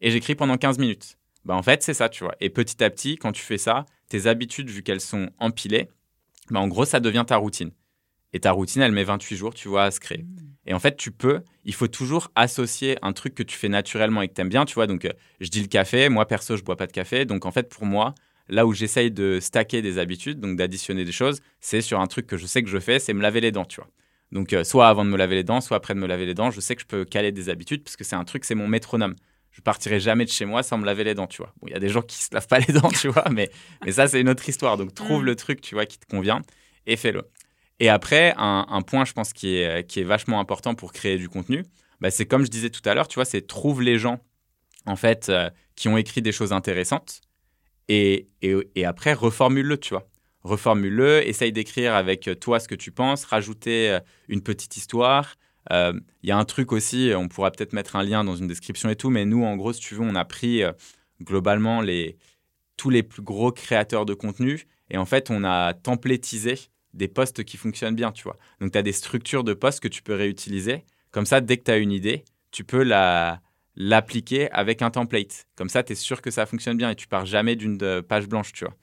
[0.00, 1.18] Et j'écris pendant 15 minutes.
[1.44, 2.34] Ben, en fait, c'est ça, tu vois.
[2.40, 5.88] Et petit à petit, quand tu fais ça, tes habitudes, vu qu'elles sont empilées,
[6.50, 7.70] ben, en gros, ça devient ta routine.
[8.32, 10.22] Et ta routine, elle met 28 jours, tu vois, à se créer.
[10.22, 10.50] Mmh.
[10.66, 14.22] Et en fait, tu peux, il faut toujours associer un truc que tu fais naturellement
[14.22, 14.86] et que tu aimes bien, tu vois.
[14.86, 17.24] Donc, euh, je dis le café, moi perso, je bois pas de café.
[17.24, 18.14] Donc, en fait, pour moi,
[18.48, 22.26] là où j'essaye de stacker des habitudes, donc d'additionner des choses, c'est sur un truc
[22.26, 23.90] que je sais que je fais, c'est me laver les dents, tu vois.
[24.32, 26.34] Donc, euh, soit avant de me laver les dents, soit après de me laver les
[26.34, 28.54] dents, je sais que je peux caler des habitudes parce que c'est un truc, c'est
[28.54, 29.16] mon métronome.
[29.50, 31.52] Je partirai jamais de chez moi sans me laver les dents, tu vois.
[31.60, 33.50] Bon, il y a des gens qui se lavent pas les dents, tu vois, mais,
[33.84, 34.76] mais ça, c'est une autre histoire.
[34.76, 35.26] Donc, trouve mmh.
[35.26, 36.42] le truc, tu vois, qui te convient
[36.86, 37.24] et fais-le.
[37.80, 41.30] Et après, un, point, je pense, qui est, qui est vachement important pour créer du
[41.30, 41.64] contenu,
[42.00, 44.20] bah, c'est comme je disais tout à l'heure, tu vois, c'est trouve les gens,
[44.84, 47.22] en fait, euh, qui ont écrit des choses intéressantes
[47.88, 50.08] et, et, après, reformule-le, tu vois.
[50.44, 55.34] Reformule-le, essaye d'écrire avec toi ce que tu penses, rajouter euh, une petite histoire.
[55.72, 58.46] Euh, il y a un truc aussi, on pourra peut-être mettre un lien dans une
[58.46, 60.62] description et tout, mais nous, en gros, si tu veux, on a pris
[61.22, 62.16] globalement les,
[62.76, 66.54] tous les plus gros créateurs de contenu et en fait, on a templétisé
[66.94, 68.36] des postes qui fonctionnent bien, tu vois.
[68.60, 70.84] Donc, tu as des structures de postes que tu peux réutiliser.
[71.10, 73.40] Comme ça, dès que tu as une idée, tu peux la
[73.76, 75.46] l'appliquer avec un template.
[75.56, 78.02] Comme ça, tu es sûr que ça fonctionne bien et tu pars jamais d'une euh,
[78.02, 78.74] page blanche, tu vois.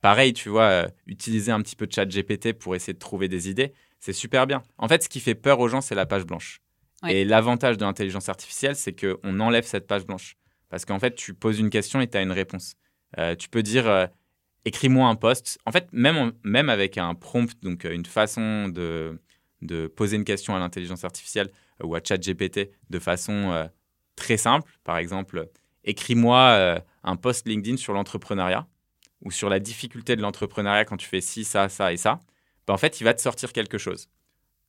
[0.00, 3.28] Pareil, tu vois, euh, utiliser un petit peu de chat GPT pour essayer de trouver
[3.28, 4.62] des idées, c'est super bien.
[4.78, 6.60] En fait, ce qui fait peur aux gens, c'est la page blanche.
[7.06, 10.36] Et l'avantage de l'intelligence artificielle, c'est qu'on enlève cette page blanche.
[10.70, 12.74] Parce qu'en fait, tu poses une question et tu as une réponse.
[13.18, 14.08] Euh, tu peux dire,
[14.66, 15.58] écris-moi un post.
[15.64, 19.18] En fait, même, même avec un prompt, donc euh, une façon de,
[19.96, 21.50] poser une question à l'intelligence artificielle
[21.82, 23.66] euh, ou à ChatGPT de façon euh,
[24.16, 25.48] très simple, par exemple,
[25.84, 28.66] écris-moi un post LinkedIn sur l'entrepreneuriat
[29.22, 32.20] ou sur la difficulté de l'entrepreneuriat quand tu fais ci, ça, ça et ça.
[32.66, 34.08] bah, en fait, il va te sortir quelque chose.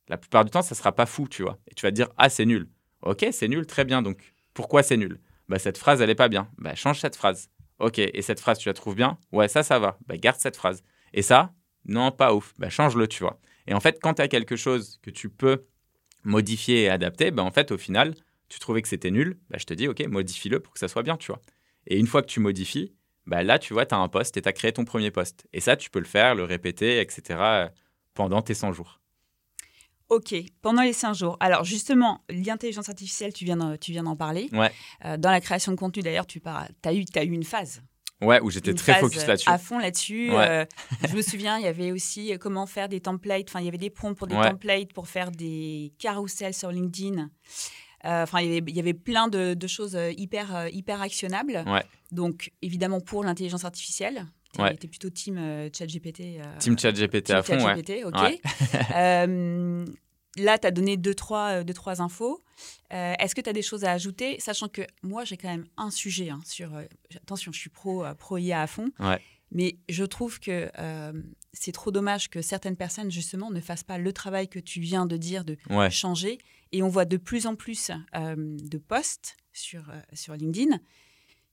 [0.08, 1.58] La plupart du temps, ça sera pas fou, tu vois.
[1.68, 2.68] Et tu vas te dire, ah, c'est nul.
[3.02, 4.00] Ok, c'est nul, très bien.
[4.00, 5.20] Donc, pourquoi c'est nul?
[5.48, 6.48] Bah, Cette phrase, elle est pas bien.
[6.56, 7.50] Bah, change cette phrase.
[7.78, 9.18] Ok, et cette phrase, tu la trouves bien?
[9.32, 9.98] Ouais, ça, ça va.
[10.06, 10.82] Bah, garde cette phrase.
[11.12, 11.54] Et ça,
[11.84, 12.54] non, pas ouf.
[12.58, 13.40] Bah, change-le, tu vois.
[13.66, 15.66] Et en fait, quand tu as quelque chose que tu peux
[16.24, 18.14] modifier et adapter, bah, en fait, au final,
[18.48, 21.02] tu trouvais que c'était nul, bah, je te dis, ok, modifie-le pour que ça soit
[21.02, 21.40] bien, tu vois.
[21.86, 22.94] Et une fois que tu modifies,
[23.26, 25.46] bah, là, tu vois, tu as un poste et tu as créé ton premier poste.
[25.52, 27.70] Et ça, tu peux le faire, le répéter, etc.,
[28.14, 29.00] pendant tes 100 jours.
[30.08, 31.36] Ok, pendant les 5 jours.
[31.38, 34.48] Alors justement, l'intelligence artificielle, tu viens d'en parler.
[34.52, 34.72] Ouais.
[35.04, 37.82] Euh, dans la création de contenu, d'ailleurs, tu as, eu, as eu une phase.
[38.22, 39.48] Ouais, où j'étais très focus là-dessus.
[39.48, 40.30] À fond là-dessus.
[40.32, 40.64] Euh,
[41.08, 43.48] je me souviens, il y avait aussi euh, comment faire des templates.
[43.48, 47.28] Enfin, il y avait des prompts pour des templates, pour faire des carousels sur LinkedIn.
[48.02, 51.64] Enfin, il, y avait plein de, choses hyper, hyper actionnables.
[51.66, 51.84] Ouais.
[52.10, 54.26] Donc, évidemment, pour l'intelligence artificielle.
[54.58, 54.74] Tu ouais.
[54.74, 55.36] étais plutôt team
[55.72, 56.40] ChatGPT.
[56.58, 58.14] team ChatGPT à fond, ChatGPT, ok.
[60.36, 62.42] là, tu as donné deux trois, deux, trois infos.
[62.90, 65.90] Est-ce que tu as des choses à ajouter Sachant que moi, j'ai quand même un
[65.90, 66.70] sujet hein, sur.
[67.14, 68.90] attention, je suis pro, pro IA à fond.
[68.98, 69.20] Ouais.
[69.52, 70.68] Mais je trouve que
[71.52, 75.06] c'est trop dommage que certaines personnes, justement, ne fassent pas le travail que tu viens
[75.06, 75.56] de dire, de
[75.88, 76.38] changer.
[76.72, 80.78] Et on voit de plus en plus de posts sur, sur LinkedIn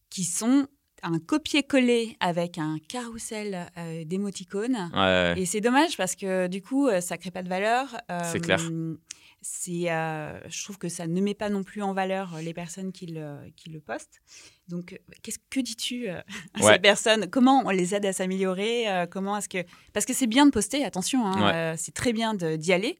[0.09, 0.67] qui sont
[1.05, 3.67] un copier-coller avec un carrousel
[4.05, 4.89] d'émoticônes.
[5.37, 7.95] Et c'est dommage parce que du coup, ça crée pas de valeur.
[8.31, 8.59] c'est clair.
[9.41, 9.85] C'est,
[10.49, 13.37] je trouve que ça ne met pas non plus en valeur les personnes qui le,
[13.55, 14.21] qui le postent.
[14.67, 16.23] Donc, qu'est-ce que dis-tu à
[16.59, 17.29] ces personnes?
[17.29, 20.83] Comment on les aide à s'améliorer Comment est-ce que parce que c'est bien de poster,
[20.83, 22.97] attention, hein, c'est très bien d'y aller.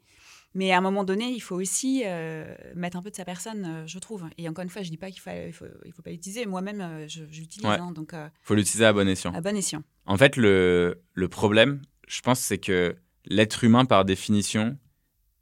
[0.56, 3.66] Mais à un moment donné, il faut aussi euh, mettre un peu de sa personne,
[3.66, 4.24] euh, je trouve.
[4.38, 6.45] Et encore une fois, je ne dis pas qu'il ne faut, il faut, pas l'utiliser.
[6.45, 7.66] Moi-même, euh, je, l'utilise.
[7.66, 9.34] Il hein, donc, faut l'utiliser à bon escient.
[9.34, 9.84] À bon escient.
[10.06, 12.95] En fait, le, le problème, je pense, c'est que
[13.26, 14.78] l'être humain, par définition,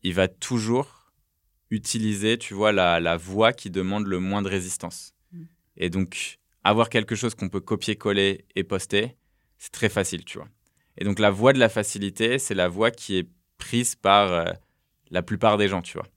[0.02, 1.14] il va toujours
[1.70, 5.14] utiliser, tu vois, la, la voie qui demande le moins de résistance.
[5.32, 5.44] Mm.
[5.78, 9.16] Et donc, avoir quelque chose qu'on peut copier-coller et poster,
[9.60, 10.48] c'est très facile, tu vois.
[10.98, 14.56] Et donc, la voie de la facilité, c'est la voie qui est prise par
[15.14, 16.08] la plupart des gens, tu vois.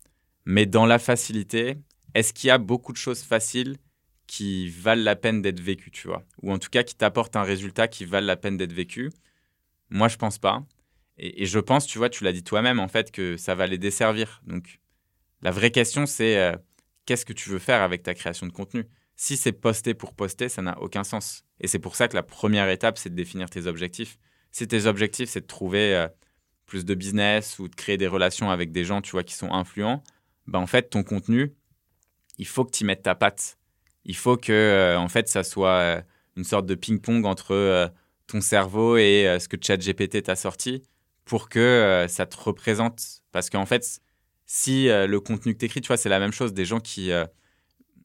[0.47, 1.77] Mais dans la facilité,
[2.15, 3.77] est-ce qu'il y a beaucoup de choses faciles
[4.27, 6.25] qui valent la peine d'être vécues, tu vois?
[6.43, 9.13] Ou en tout cas qui t'apportent un résultat qui valent la peine d'être vécu?
[9.91, 10.65] Moi, je pense pas.
[11.19, 13.79] Et, je pense, tu vois, tu l'as dit toi-même, en fait, que ça va les
[13.79, 14.43] desservir.
[14.47, 14.81] Donc,
[15.43, 16.57] la vraie question, c'est euh,
[17.05, 18.85] qu'est-ce que tu veux faire avec ta création de contenu?
[19.15, 21.45] Si c'est poster pour poster, ça n'a aucun sens.
[21.61, 24.19] Et c'est pour ça que la première étape, c'est de définir tes objectifs.
[24.53, 26.09] Si tes objectifs, c'est de trouver euh,
[26.67, 29.53] plus de business ou de créer des relations avec des gens, tu vois, qui sont
[29.53, 30.03] influents,
[30.47, 31.55] bah, en fait, ton contenu,
[32.39, 33.59] il faut que tu y mettes ta patte.
[34.05, 36.03] Il faut que, euh, en fait, ça soit euh,
[36.37, 37.89] une sorte de ping-pong entre euh,
[38.27, 40.83] ton cerveau et ce que ChatGPT t'a sorti
[41.25, 43.23] pour que ça te représente.
[43.33, 44.01] Parce qu'en fait,
[44.47, 46.53] si le contenu que tu écris, tu vois, c'est la même chose.
[46.53, 47.13] Des gens qui.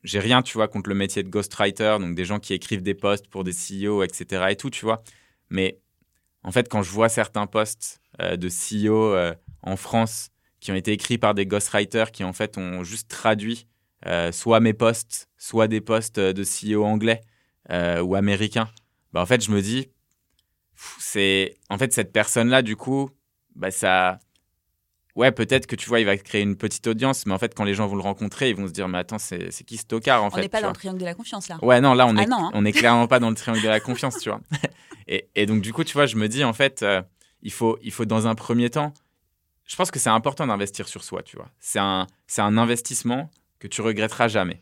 [0.03, 2.93] J'ai rien, tu vois, contre le métier de ghostwriter, donc des gens qui écrivent des
[2.93, 4.45] posts pour des CEO, etc.
[4.51, 5.03] et tout, tu vois.
[5.49, 5.79] Mais
[6.43, 10.29] en fait, quand je vois certains posts euh, de CEO euh, en France
[10.59, 13.67] qui ont été écrits par des ghostwriters qui en fait ont juste traduit
[14.05, 17.21] euh, soit mes posts, soit des posts de CEO anglais
[17.69, 18.69] ou américains.
[19.13, 19.87] Bah, en fait, je me dis,
[20.99, 23.09] c'est en fait cette personne-là, du coup,
[23.55, 24.19] bah, ça.
[25.15, 27.65] Ouais, peut-être que tu vois, il va créer une petite audience, mais en fait, quand
[27.65, 30.23] les gens vont le rencontrer, ils vont se dire, mais attends, c'est qui ce tocard
[30.23, 31.57] en fait On n'est pas dans le triangle de la confiance là.
[31.61, 32.65] Ouais, non, là, on, ah est, hein.
[32.65, 34.41] est clairement pas dans le triangle de la confiance, tu vois.
[35.07, 36.85] Et, et, donc, du coup, tu vois, je me dis, en fait,
[37.41, 38.93] il faut, il faut dans un premier temps,
[39.65, 41.49] je pense que c'est important d'investir sur soi, tu vois.
[41.59, 44.61] C'est un, c'est un investissement que tu regretteras jamais.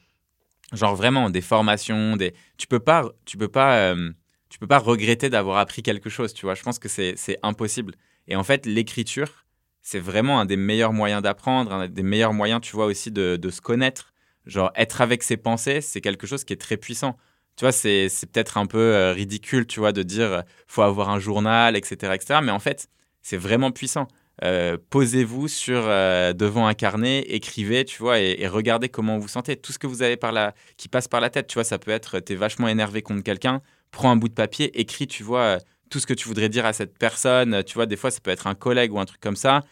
[0.71, 4.11] Genre vraiment des formations, des, tu peux pas, tu peux pas, euh,
[4.49, 6.53] tu peux pas regretter d'avoir appris quelque chose, tu vois.
[6.53, 7.95] Je pense que c'est, c'est impossible.
[8.27, 9.45] Et en fait, l'écriture,
[9.81, 13.49] c'est vraiment un des meilleurs moyens d'apprendre, un des meilleurs moyens, tu vois, aussi de,
[13.49, 14.13] se connaître.
[14.45, 17.17] Genre être avec ses pensées, c'est quelque chose qui est très puissant
[17.59, 21.09] tu vois, c'est, peut-être un peu euh, ridicule, tu vois, de dire euh, faut avoir
[21.09, 22.39] un journal, etc., etc.
[22.41, 22.87] Mais en fait,
[23.21, 24.07] c'est vraiment puissant.
[24.45, 29.57] Euh, posez-vous sur devant un carnet, écrivez, tu vois, et, regardez comment vous sentez.
[29.57, 31.77] Tout ce que vous avez par la, qui passe par la tête, tu vois, ça
[31.79, 33.61] peut être, tu es vachement énervé contre quelqu'un,
[33.91, 35.57] prends un bout de papier, écris, tu vois,
[35.89, 37.63] tout ce que tu voudrais dire à cette personne.
[37.63, 39.63] Tu vois, des fois, ça peut être un collègue ou un truc comme ça.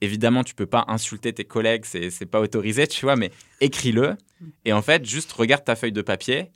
[0.00, 3.30] évidemment, tu peux pas insulter tes collègues, c'est, c'est pas autorisé, tu vois, mais
[3.60, 4.16] écris-le.
[4.64, 6.50] Et en fait, juste regarde ta feuille de papier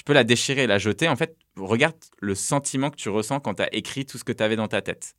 [0.00, 1.08] tu peux la déchirer et la jeter.
[1.10, 4.32] En fait, regarde le sentiment que tu ressens quand tu as écrit tout ce que
[4.32, 5.14] tu avais dans ta tête.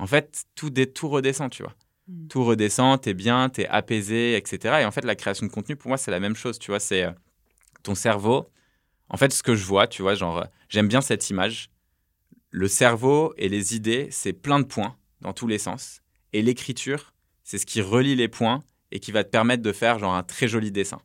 [0.00, 1.74] En fait, tout, tout redescend, tu vois.
[2.08, 2.26] Hmm.
[2.26, 4.78] Tout redescend, tu es bien, tu es apaisé, etc.
[4.80, 6.80] Et en fait, la création de contenu, pour moi, c'est la même chose, tu vois.
[6.80, 7.12] C'est euh,
[7.84, 8.50] ton cerveau.
[9.08, 11.70] En fait, ce que je vois, tu vois, genre, j'aime bien cette image.
[12.50, 14.96] Le cerveau et les idées, c'est plein de points.
[15.20, 16.00] dans tous les sens.
[16.32, 19.98] Et l'écriture, c'est ce qui relie les points et qui va te permettre de faire
[19.98, 21.00] genre un très joli dessin.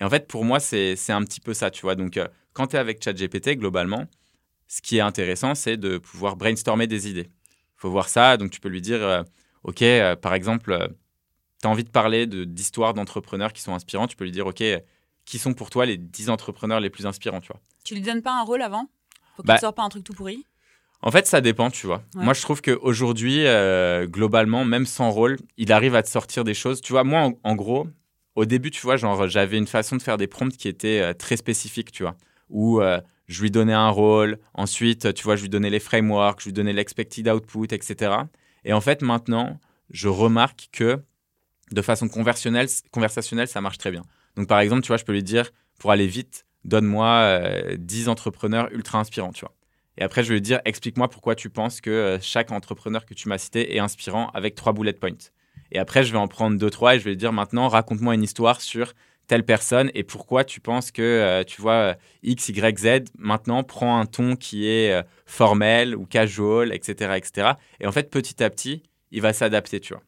[0.00, 1.94] Et en fait, pour moi, c'est un petit peu ça, tu vois.
[1.94, 4.06] Donc, euh, quand tu es avec ChatGPT, globalement,
[4.66, 7.28] ce qui est intéressant, c'est de pouvoir brainstormer des idées.
[7.28, 9.22] Il faut voir ça, donc tu peux lui dire, euh,
[9.64, 10.94] OK, euh, par exemple,
[11.60, 14.62] tu as envie de parler d'histoires d'entrepreneurs qui sont inspirants, tu peux lui dire, OK,
[15.24, 17.60] qui sont pour toi les 10 entrepreneurs les plus inspirants, tu vois.
[17.84, 18.88] Tu lui donnes pas un rôle avant?
[19.38, 20.44] Faut qu'il Bah, ne sorte pas un truc tout pourri
[21.00, 22.02] En fait, ça dépend, tu vois.
[22.16, 22.24] Ouais.
[22.24, 26.54] Moi, je trouve qu'aujourd'hui, euh, globalement, même sans rôle, il arrive à te sortir des
[26.54, 26.80] choses.
[26.80, 27.86] Tu vois, moi, en, en gros,
[28.34, 31.12] au début, tu vois, genre, j'avais une façon de faire des prompts qui était euh,
[31.14, 32.16] très spécifique, tu vois,
[32.50, 36.40] où euh, je lui donnais un rôle, ensuite, tu vois, je lui donnais les frameworks,
[36.40, 38.16] je lui donnais l'expected output, etc.
[38.64, 39.60] Et en fait, maintenant,
[39.90, 40.98] je remarque que
[41.70, 44.02] de façon conversationnelle, conversationnelle ça marche très bien.
[44.34, 48.08] Donc, par exemple, tu vois, je peux lui dire, pour aller vite, donne-moi euh, 10
[48.08, 49.54] entrepreneurs ultra inspirants, tu vois.
[49.96, 53.14] Et après, je vais lui dire, explique-moi pourquoi tu penses que euh, chaque entrepreneur que
[53.14, 55.30] tu m'as cité est inspirant avec trois bullet points.
[55.72, 58.14] Et après, je vais en prendre deux, trois et je vais lui dire, maintenant, raconte-moi
[58.14, 58.94] une histoire sur
[59.28, 63.62] telle personne et pourquoi tu penses que, euh, tu vois, euh, X, Y, Z, maintenant,
[63.62, 67.50] prend un ton qui est euh, formel ou casual, etc., etc.
[67.78, 68.82] Et en fait, petit à petit,
[69.12, 70.02] il va s'adapter, tu vois.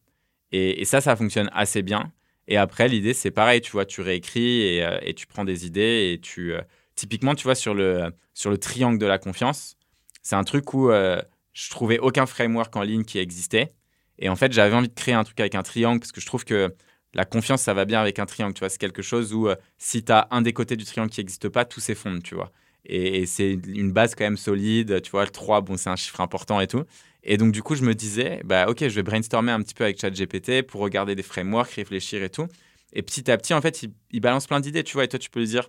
[0.52, 2.10] Et, et ça, ça fonctionne assez bien.
[2.50, 6.12] Et après, l'idée, c'est pareil, tu vois, tu réécris et, euh, tu prends des idées
[6.12, 6.52] et tu...
[6.52, 6.60] euh,
[6.96, 9.76] typiquement, tu vois, sur le, sur le triangle de la confiance,
[10.22, 11.22] c'est un truc où euh,
[11.54, 13.70] je trouvais aucun framework en ligne qui existait.
[14.18, 16.26] Et en fait, j'avais envie de créer un truc avec un triangle parce que je
[16.26, 16.74] trouve que
[17.14, 18.54] la confiance, ça va bien avec un triangle.
[18.54, 21.10] Tu vois, c'est quelque chose où euh, si tu as un des côtés du triangle
[21.10, 22.52] qui n'existe pas, tout s'effondre, tu vois.
[22.84, 25.02] Et, et c'est une base quand même solide.
[25.02, 26.84] Tu vois, le 3, bon, c'est un chiffre important et tout.
[27.22, 29.84] Et donc, du coup, je me disais, bah, OK, je vais brainstormer un petit peu
[29.84, 32.46] avec ChatGPT pour regarder des frameworks, réfléchir et tout.
[32.92, 35.04] Et petit à petit, en fait, il, il balance plein d'idées, tu vois.
[35.04, 35.68] Et toi, tu peux lui dire,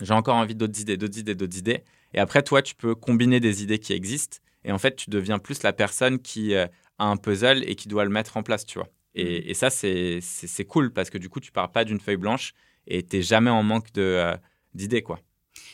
[0.00, 1.84] j'ai encore envie d'autres idées, d'autres idées, d'autres idées.
[2.14, 4.38] Et après, toi, tu peux combiner des idées qui existent.
[4.64, 6.66] Et en fait, tu deviens plus la personne qui euh,
[6.98, 8.88] a un puzzle et qui doit le mettre en place, tu vois.
[9.14, 10.20] Et, et ça, c'est
[10.68, 12.52] cool parce que du coup, tu pars pas d'une feuille blanche
[12.86, 14.36] et tu jamais en manque euh,
[14.74, 15.20] d'idées, quoi.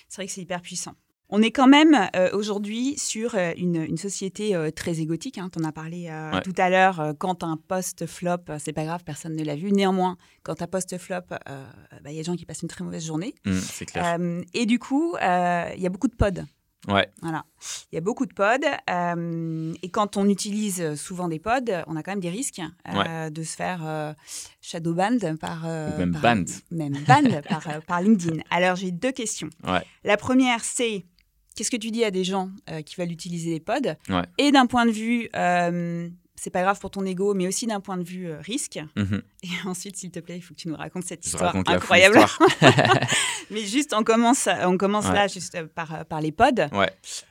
[0.09, 0.95] C'est vrai que c'est hyper puissant.
[1.31, 5.39] On est quand même euh, aujourd'hui sur euh, une, une société euh, très égotique.
[5.39, 5.49] Hein.
[5.53, 6.43] Tu en as parlé euh, Ouais.
[6.43, 7.15] tout à l'heure.
[7.19, 9.73] quand un post flop, c'est pas grave, personne ne l'a vu.
[9.73, 11.65] Néanmoins, quand un post flop, euh,
[12.03, 13.35] bah, il y a des gens qui passent une très mauvaise journée.
[13.47, 14.19] Hum, c'est clair.
[14.53, 16.45] Et du coup, il y a beaucoup de pods.
[16.87, 17.09] Ouais.
[17.23, 17.47] Voilà.
[17.91, 18.67] Il y a beaucoup de pods.
[18.91, 22.61] euh, et quand on utilise souvent des pods, on a quand même des risques
[22.95, 24.13] euh, de se faire euh,
[24.61, 25.65] shadowban par.
[25.65, 26.51] Ou même par- banned.
[26.71, 28.43] Même banned par, par LinkedIn.
[28.51, 29.49] Alors, j'ai deux questions.
[29.67, 29.83] Ouais.
[30.05, 31.07] La première, c'est
[31.55, 34.23] qu'est-ce que tu dis à des gens euh, qui veulent utiliser des pods Ouais.
[34.39, 35.29] Et d'un point de vue.
[35.37, 38.79] euh, c'est pas grave pour ton ego, mais aussi d'un point de vue euh, risque.
[38.97, 39.23] Mhm.
[39.45, 42.19] Et ensuite, s'il te plaît, il faut que tu nous racontes cette Je histoire incroyable.
[42.19, 42.51] histoire.
[43.51, 45.15] Mais juste, on commence, on commence Ouais.
[45.15, 46.67] là, juste euh, par, par les pods.
[46.73, 46.91] Ouais.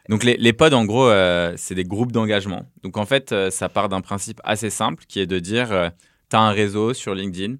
[0.09, 1.09] Donc les, les pods, en gros,
[1.57, 2.65] c'est des groupes d'engagement.
[2.81, 5.91] Donc en fait, ça part d'un principe assez simple qui est de dire,
[6.29, 7.55] tu as un réseau sur LinkedIn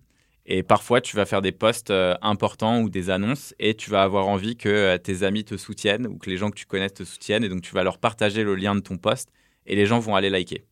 [0.45, 4.03] et parfois tu vas faire des posts euh, importants ou des annonces et tu vas
[4.03, 6.89] avoir envie que euh, tes amis te soutiennent ou que les gens que tu connais
[6.89, 9.29] te soutiennent et donc tu vas leur partager le lien de ton post
[9.65, 10.65] et les gens vont aller liker.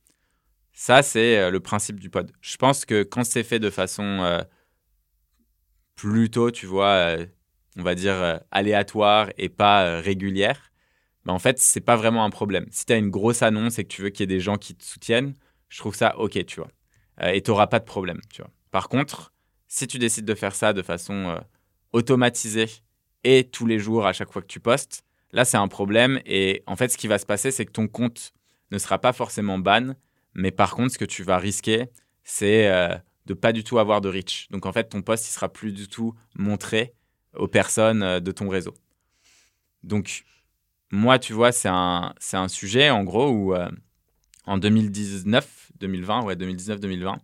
[0.74, 2.32] Ça, c'est euh, le principe du pod.
[2.42, 4.44] Je pense que quand c'est fait de façon
[5.96, 7.18] plutôt, tu vois,
[7.78, 10.72] on va dire aléatoire et pas régulière,
[11.26, 12.66] ben en fait, c'est pas vraiment un problème.
[12.72, 14.58] Si tu as une grosse annonce et que tu veux qu'il y ait des gens
[14.58, 15.36] qui te soutiennent,
[15.70, 16.72] je trouve ça OK, tu vois.
[17.32, 18.50] Et tu n'auras pas de problème, tu vois.
[18.72, 19.32] Par contre,
[19.72, 21.40] si tu décides de faire ça de façon euh,
[21.94, 22.68] automatisée
[23.24, 26.20] et tous les jours, à chaque fois que tu postes, là, c'est un problème.
[26.26, 28.34] Et en fait, ce qui va se passer, c'est que ton compte
[28.72, 29.94] ne sera pas forcément ban,
[30.34, 31.86] mais par contre, ce que tu vas risquer,
[32.26, 32.94] c'est euh,
[33.28, 34.50] de pas du tout avoir de reach.
[34.52, 36.94] Donc, en fait, ton post, il sera plus du tout montré
[37.34, 38.74] aux personnes euh, de ton réseau.
[39.84, 40.26] Donc,
[40.92, 43.56] moi, tu vois, c'est un, c'est un sujet, en gros, où
[44.46, 47.16] en 2019, 2020, ouais, 2019-2020,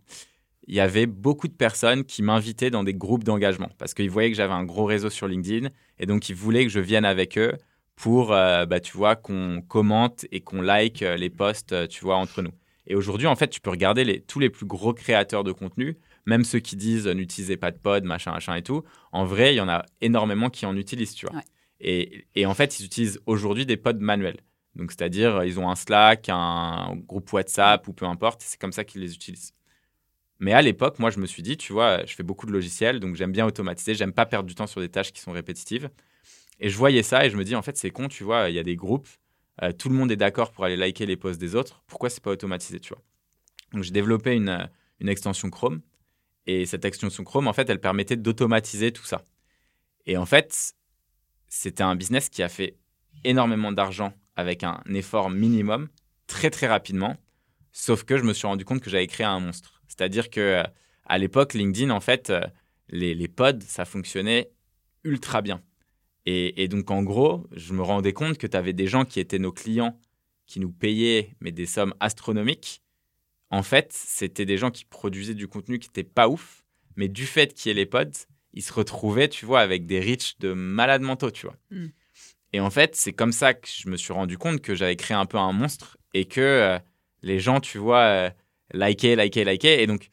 [0.68, 4.30] il y avait beaucoup de personnes qui m'invitaient dans des groupes d'engagement parce qu'ils voyaient
[4.30, 7.38] que j'avais un gros réseau sur LinkedIn et donc ils voulaient que je vienne avec
[7.38, 7.54] eux
[7.96, 12.04] pour, euh, bah, tu vois, qu'on commente et qu'on like euh, les posts, euh, tu
[12.04, 12.52] vois, entre nous.
[12.86, 15.96] Et aujourd'hui, en fait, tu peux regarder les, tous les plus gros créateurs de contenu,
[16.26, 18.84] même ceux qui disent n'utilisez pas de pod, machin, machin et tout.
[19.10, 21.36] En vrai, il y en a énormément qui en utilisent, tu vois.
[21.36, 21.44] Ouais.
[21.80, 24.38] Et, et en fait, ils utilisent aujourd'hui des pods manuels.
[24.76, 28.84] Donc, c'est-à-dire, ils ont un Slack, un groupe WhatsApp ou peu importe, c'est comme ça
[28.84, 29.54] qu'ils les utilisent.
[30.40, 33.00] Mais à l'époque, moi, je me suis dit, tu vois, je fais beaucoup de logiciels,
[33.00, 35.90] donc j'aime bien automatiser, j'aime pas perdre du temps sur des tâches qui sont répétitives.
[36.60, 38.54] Et je voyais ça et je me dis, en fait, c'est con, tu vois, il
[38.54, 39.08] y a des groupes,
[39.62, 42.22] euh, tout le monde est d'accord pour aller liker les posts des autres, pourquoi c'est
[42.22, 43.02] pas automatisé, tu vois?
[43.72, 44.66] Donc j'ai développé euh,
[45.00, 45.82] une extension Chrome,
[46.46, 49.24] et cette extension Chrome, en fait, elle permettait d'automatiser tout ça.
[50.06, 50.74] Et en fait,
[51.48, 52.76] c'était un business qui a fait
[53.24, 55.88] énormément d'argent avec un effort minimum,
[56.26, 57.16] très très rapidement,
[57.72, 59.77] Sauf que je me suis rendu compte que j'avais créé un monstre.
[59.88, 60.62] C'est-à-dire que euh,
[61.06, 62.40] à l'époque, LinkedIn, en fait, euh,
[62.88, 64.50] les, les pods, ça fonctionnait
[65.04, 65.62] ultra bien.
[66.26, 69.18] Et, et donc, en gros, je me rendais compte que tu avais des gens qui
[69.20, 69.98] étaient nos clients,
[70.46, 72.82] qui nous payaient, mais des sommes astronomiques.
[73.50, 76.64] En fait, c'était des gens qui produisaient du contenu qui n'était pas ouf,
[76.96, 80.00] mais du fait qu'il y ait les pods, ils se retrouvaient, tu vois, avec des
[80.00, 81.56] reach de malades mentaux, tu vois.
[81.70, 81.86] Mm.
[82.52, 85.16] Et en fait, c'est comme ça que je me suis rendu compte que j'avais créé
[85.16, 86.78] un peu un monstre et que euh,
[87.22, 88.30] les gens, tu vois, euh,
[88.72, 89.82] likaient, likaient, likaient.
[89.82, 90.08] Et donc,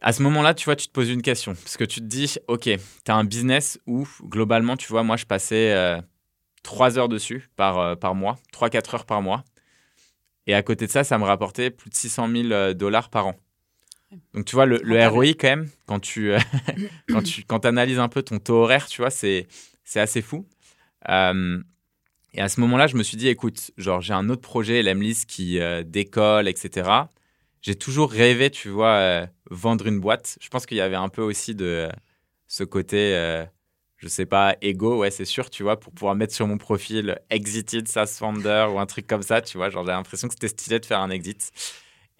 [0.00, 1.54] à ce moment-là, tu vois, tu te poses une question.
[1.54, 5.16] Parce que tu te dis, OK, tu as un business où, globalement, tu vois, moi,
[5.16, 6.00] je passais euh,
[6.64, 9.44] 3 heures dessus par, euh, par mois, 3-4 heures par mois.
[10.48, 13.28] Et à côté de ça, ça me rapportait plus de 600 000 euh, dollars par
[13.28, 13.36] an.
[14.32, 14.78] Donc, tu vois, le.
[15.08, 16.38] ROI, quand même, quand tu, euh,
[17.08, 19.46] quand tu quand analyses un peu ton taux horaire, tu vois, c'est
[19.94, 20.46] assez fou.
[22.36, 25.26] Et à ce moment-là, je me suis dit, écoute, genre, j'ai un autre projet, l'Emlist,
[25.26, 26.90] qui décolle, etc.
[27.64, 30.36] J'ai toujours rêvé, tu vois, euh, vendre une boîte.
[30.42, 31.88] Je pense qu'il y avait un peu aussi de euh,
[32.46, 33.42] ce côté, euh,
[33.96, 37.18] je sais pas, ego, ouais, c'est sûr, tu vois, pour pouvoir mettre sur mon profil
[37.30, 39.70] Exited SaaS Founder ou un truc comme ça, tu vois.
[39.70, 41.52] Genre, j'ai l'impression que c'était stylé de faire un exit.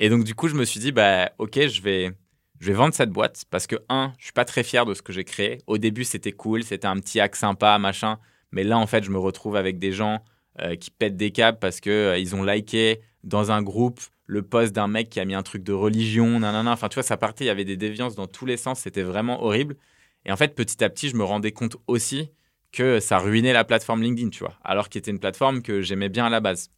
[0.01, 2.13] Et donc, du coup, je me suis dit, bah, ok, je vais,
[2.59, 5.03] je vais vendre cette boîte parce que, un, je suis pas très fier de ce
[5.03, 5.59] que j'ai créé.
[5.67, 8.19] Au début, c'était cool, c'était un petit hack sympa, machin.
[8.51, 10.25] Mais là, en fait, je me retrouve avec des gens
[10.63, 14.73] euh, qui pètent des câbles parce euh, ils ont liké dans un groupe le post
[14.73, 16.73] d'un mec qui a mis un truc de religion, nanana.
[16.73, 19.03] Enfin, tu vois, ça partait, il y avait des déviances dans tous les sens, c'était
[19.03, 19.77] vraiment horrible.
[20.25, 22.31] Et en fait, petit à petit, je me rendais compte aussi
[22.73, 26.09] que ça ruinait la plateforme LinkedIn, tu vois, alors qu'il était une plateforme que j'aimais
[26.09, 26.71] bien à la base.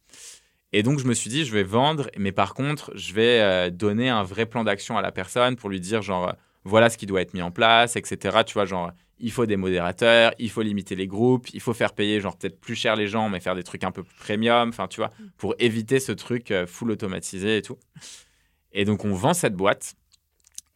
[0.73, 3.69] Et donc, je me suis dit, je vais vendre, mais par contre, je vais euh,
[3.69, 6.35] donner un vrai plan d'action à la personne pour lui dire, genre,
[6.67, 8.39] voilà ce qui doit être mis en place, etc.
[8.45, 11.93] Tu vois, genre, il faut des modérateurs, il faut limiter les groupes, il faut faire
[11.93, 14.69] payer, genre, peut-être plus cher les gens, mais faire des trucs un peu plus premium,
[14.69, 17.77] enfin, tu vois, pour éviter ce truc euh, full automatisé et tout.
[18.73, 19.95] Et donc, on vend cette boîte.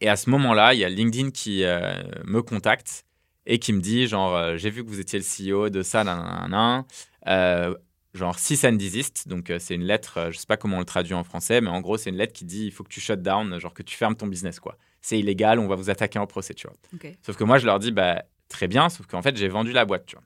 [0.00, 3.04] Et à ce moment-là, il y a LinkedIn qui euh, me contacte
[3.46, 6.02] et qui me dit, genre, euh, j'ai vu que vous étiez le CEO de ça,
[6.02, 6.84] nanana,
[7.28, 7.74] euh,
[8.12, 9.28] genre, cease and desist.
[9.28, 11.80] Donc, c'est une lettre, je sais pas comment on le traduit en français, mais en
[11.80, 13.96] gros, c'est une lettre qui dit, il faut que tu shut down, genre que tu
[13.96, 14.76] fermes ton business, quoi.
[15.02, 16.76] C'est illégal, on va vous attaquer en procès, tu vois.
[16.94, 17.12] Ok.
[17.22, 19.84] Sauf que moi, je leur dis, bah, très bien, sauf qu'en fait, j'ai vendu la
[19.84, 20.24] boîte, tu vois.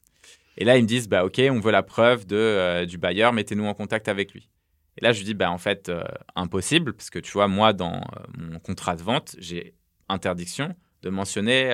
[0.59, 3.33] Et là, ils me disent, bah, OK, on veut la preuve de, euh, du bailleur,
[3.33, 4.51] mettez-nous en contact avec lui.
[4.99, 6.05] Et là, je lui dis, bah, en fait, euh,
[6.35, 8.01] impossible, parce que tu vois, moi, dans euh,
[8.39, 9.75] mon contrat de vente, j'ai
[10.09, 11.71] interdiction de mentionner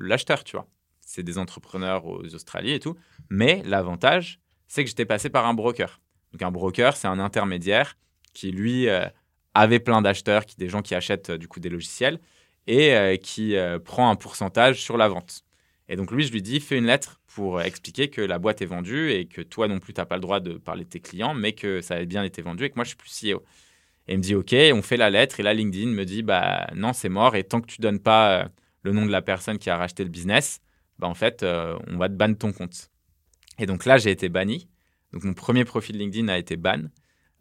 [0.00, 0.66] l'acheteur, tu vois.
[1.00, 2.96] C'est des entrepreneurs aux Australies et tout.
[3.28, 6.00] Mais l'avantage, c'est que j'étais passé par un broker.
[6.32, 7.96] Donc, un broker, c'est un intermédiaire
[8.32, 8.86] qui, lui,
[9.54, 12.20] avait plein d'acheteurs, des gens qui achètent, euh, du coup, des logiciels
[12.66, 15.42] et euh, qui euh, prend un pourcentage sur la vente.
[15.88, 18.66] Et donc, lui, je lui dis, fais une lettre pour expliquer que la boîte est
[18.66, 21.00] vendue et que toi non plus, tu n'as pas le droit de parler de tes
[21.00, 23.42] clients, mais que ça a bien été vendu et que moi, je suis plus CEO.
[24.06, 25.40] Et il me dit, OK, on fait la lettre.
[25.40, 27.34] Et là, LinkedIn me dit, bah non, c'est mort.
[27.34, 28.48] Et tant que tu donnes pas
[28.82, 30.60] le nom de la personne qui a racheté le business,
[30.98, 32.90] bah en fait, on va te ban ton compte.
[33.58, 34.68] Et donc là, j'ai été banni.
[35.12, 36.84] Donc mon premier profil LinkedIn a été ban.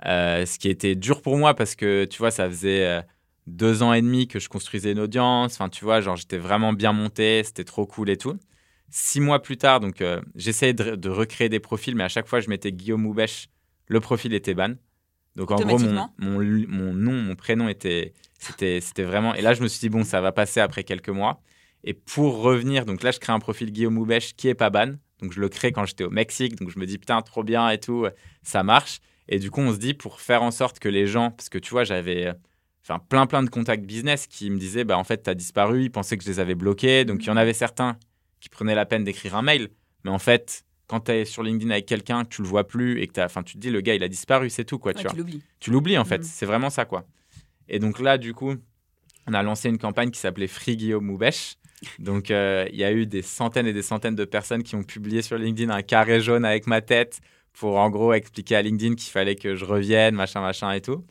[0.05, 3.01] Euh, ce qui était dur pour moi parce que, tu vois, ça faisait euh,
[3.47, 5.55] deux ans et demi que je construisais une audience.
[5.55, 8.37] Enfin, tu vois, genre, j'étais vraiment bien monté, c'était trop cool et tout.
[8.89, 12.27] Six mois plus tard, donc, euh, j'essayais de, de recréer des profils, mais à chaque
[12.27, 13.49] fois, je mettais Guillaume Moubèche,
[13.87, 14.75] le profil était ban.
[15.35, 19.35] Donc, en gros, mon, mon, mon nom, mon prénom était, c'était, c'était vraiment.
[19.35, 21.41] Et là, je me suis dit, bon, ça va passer après quelques mois.
[21.83, 24.95] Et pour revenir, donc là, je crée un profil Guillaume Moubèche qui est pas ban.
[25.21, 26.55] Donc, je le crée quand j'étais au Mexique.
[26.55, 28.07] Donc, je me dis, putain, trop bien et tout,
[28.41, 29.01] ça marche.
[29.29, 31.57] Et du coup, on se dit, pour faire en sorte que les gens, parce que
[31.59, 32.33] tu vois, j'avais
[32.83, 35.83] enfin, plein, plein de contacts business qui me disaient, bah, en fait, tu as disparu.
[35.83, 37.05] Ils pensaient que je les avais bloqués.
[37.05, 37.97] Donc, il y en avait certains
[38.39, 39.69] qui prenaient la peine d'écrire un mail.
[40.03, 42.99] Mais en fait, quand tu es sur LinkedIn avec quelqu'un, que tu le vois plus
[43.01, 44.93] et que t'as- enfin, tu te dis, le gars, il a disparu, c'est tout, quoi,
[44.93, 45.41] tu Ouais, vois tu l'oublies.
[45.59, 46.17] tu l'oublies en fait.
[46.19, 46.23] Mhm.
[46.23, 47.05] C'est vraiment ça quoi.
[47.67, 48.55] Et donc là, du coup,
[49.27, 51.57] on a lancé une campagne qui s'appelait Free Guillaume Moubèche.
[51.99, 54.83] Donc euh, il y a eu des centaines et des centaines de personnes qui ont
[54.83, 57.19] publié sur LinkedIn un carré jaune avec ma tête
[57.59, 61.03] pour en gros expliquer à LinkedIn qu'il fallait que je revienne, machin, machin et tout.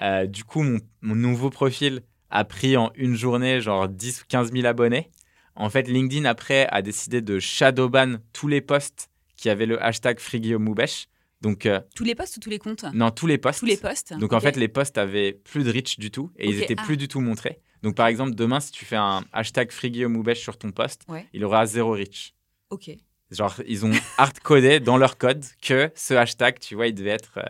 [0.00, 4.24] Euh, du coup, mon, mon nouveau profil a pris en une journée genre 10 ou
[4.26, 5.10] 15 000 abonnés.
[5.54, 10.20] En fait, LinkedIn après a décidé de shadowban tous les posts qui avaient le hashtag
[10.20, 11.06] Free Guillaume Moubèche.
[11.42, 12.84] Donc, euh, Tous les posts ou tous les comptes?
[12.94, 13.60] Non, tous les posts.
[13.60, 14.14] Tous les posts.
[14.14, 16.82] Donc en fait, les posts avaient plus de reach du tout et ils étaient ah.
[16.82, 17.60] plus du tout montrés.
[17.82, 19.70] Donc par exemple, demain, si tu fais un hashtag
[20.08, 21.26] Moubèche sur ton post, Ouais.
[21.34, 22.34] il aura zéro reach.
[22.70, 22.90] Ok.
[23.30, 27.38] Genre, ils ont hard-codé dans leur code que ce hashtag, tu vois, il devait être.
[27.38, 27.42] euh,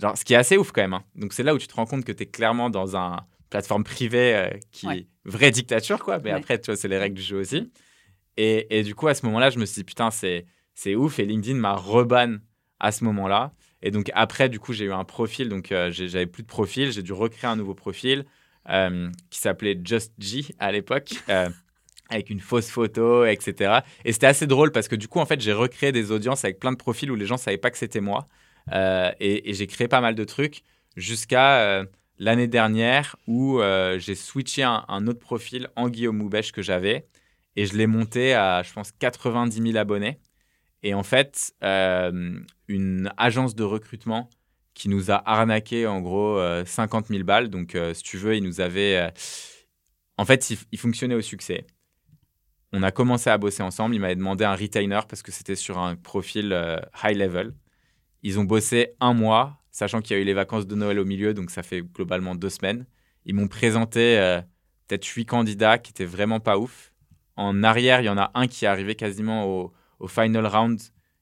[0.00, 0.94] genre, ce qui est assez ouf quand même.
[0.94, 1.04] hein.
[1.14, 3.20] Donc c'est là où tu te rends compte que tu es clairement dans un
[3.50, 4.98] plateforme privée euh, qui Ouais.
[4.98, 6.18] est vraie dictature, quoi.
[6.18, 6.38] Mais Ouais.
[6.38, 7.70] après, tu vois, c'est les règles du jeu aussi.
[8.36, 11.18] Et, et du coup, à ce moment-là, je me suis dit, putain, c'est, c'est ouf.
[11.18, 12.36] Et LinkedIn m'a reban
[12.80, 13.52] à ce moment-là.
[13.82, 16.92] Et donc après, du coup, j'ai eu un profil, donc euh, j'avais plus de profil,
[16.92, 18.24] j'ai dû recréer un nouveau profil
[19.30, 21.10] qui s'appelait Just G à l'époque,
[22.12, 23.80] avec une fausse photo, etc.
[24.04, 26.58] Et c'était assez drôle parce que du coup, en fait, j'ai recréé des audiences avec
[26.58, 28.28] plein de profils où les gens savaient pas que c'était moi.
[28.72, 30.62] Euh, et j'ai créé pas mal de trucs
[30.96, 31.84] jusqu'à euh,
[32.18, 37.06] l'année dernière où euh, j'ai switché un, autre profil en Guillaume Moubèche que j'avais
[37.56, 40.18] et je l'ai monté à, je pense, 90 000 abonnés.
[40.84, 44.28] Et en fait, une agence de recrutement
[44.74, 47.50] qui nous a arnaqué en gros euh, 50 000 balles.
[47.50, 49.12] Donc, si tu veux, il nous avait.
[50.16, 51.66] En fait, il, il fonctionnait au succès.
[52.72, 53.94] On a commencé à bosser ensemble.
[53.94, 57.54] Il m'avait demandé un retainer parce que c'était sur un profil euh, high level.
[58.22, 61.04] Ils ont bossé un mois, sachant qu'il y a eu les vacances de Noël au
[61.04, 62.86] milieu, donc ça fait globalement deux semaines.
[63.24, 64.40] Ils m'ont présenté euh,
[64.86, 66.92] peut-être huit candidats qui étaient vraiment pas ouf.
[67.36, 70.80] En arrière, il y en a un qui est arrivé quasiment au, au final round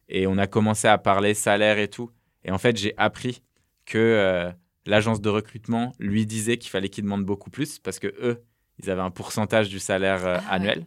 [0.08, 2.10] et on a commencé à parler salaire et tout.
[2.44, 3.42] Et en fait, j'ai appris
[3.86, 4.50] que euh,
[4.86, 8.42] l'agence de recrutement lui disait qu'il fallait qu'il demande beaucoup plus parce que eux,
[8.82, 10.86] ils avaient un pourcentage du salaire euh, Ah ouais.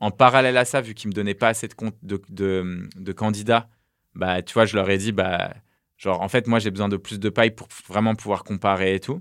[0.00, 3.68] En parallèle à ça, vu qu'ils me donnaient pas assez de, de, candidats,
[4.14, 5.54] bah, tu vois, je leur ai dit, bah,
[5.96, 9.00] genre, en fait, moi, j'ai besoin de plus de paille pour vraiment pouvoir comparer et
[9.00, 9.20] tout.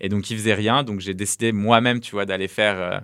[0.00, 0.82] Et donc, ils faisaient rien.
[0.82, 3.00] Donc, j'ai décidé moi-même, tu vois, d'aller faire euh,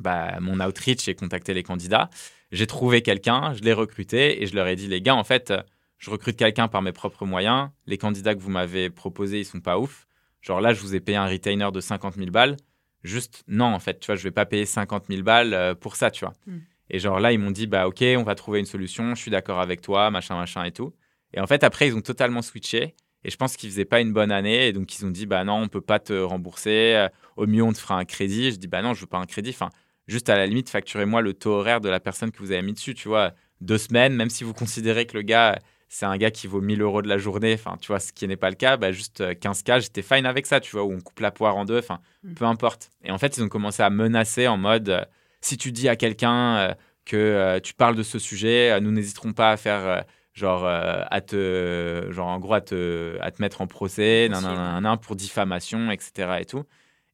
[0.00, 2.08] bah, mon outreach et contacter les candidats.
[2.52, 5.52] J'ai trouvé quelqu'un, je l'ai recruté et je leur ai dit, les gars, en fait,
[5.98, 7.70] je recrute quelqu'un par mes propres moyens.
[7.86, 10.06] Les candidats que vous m'avez proposés, ils sont pas ouf.
[10.40, 12.56] Genre là, je vous ai payé un retainer de 50 000 balles.
[13.04, 15.94] Juste, non, en fait, tu vois, je vais pas payer 50 000 balles euh, pour
[15.94, 16.32] ça, tu vois.
[16.46, 16.58] Mm.
[16.90, 19.30] Et genre là, ils m'ont dit, bah ok, on va trouver une solution, je suis
[19.30, 20.94] d'accord avec toi, machin, machin et tout.
[21.34, 22.94] Et en fait, après, ils ont totalement switché.
[23.24, 24.68] Et je pense qu'ils faisaient pas une bonne année.
[24.68, 26.94] Et donc, ils ont dit, bah non, on peut pas te rembourser.
[26.94, 28.50] Euh, Au mieux, on te fera un crédit.
[28.52, 29.50] Je dis, bah non, je veux pas un crédit.
[29.50, 29.70] Enfin,
[30.06, 32.74] juste à la limite, facturez-moi le taux horaire de la personne que vous avez mis
[32.74, 33.32] dessus, tu vois.
[33.60, 35.58] Deux semaines, même si vous considérez que le gars,
[35.94, 38.26] c'est un gars qui vaut 1000 euros de la journée, enfin, tu vois, ce qui
[38.26, 40.92] n'est pas le cas, bah, juste euh, 15K, j'étais fine avec ça, tu vois, où
[40.92, 42.34] on coupe la poire en deux, enfin, Mm.
[42.34, 42.90] peu importe.
[43.04, 45.04] Et en fait, ils ont commencé à menacer en mode, euh,
[45.40, 46.74] si tu dis à quelqu'un euh,
[47.04, 50.00] que euh, tu parles de ce sujet, euh, nous n'hésiterons pas à faire, euh,
[50.32, 54.42] genre, euh, à te, genre, en gros, à te, à te mettre en procès, nan,
[54.42, 56.38] nan, nan, nan, pour diffamation, etc.
[56.40, 56.64] et tout.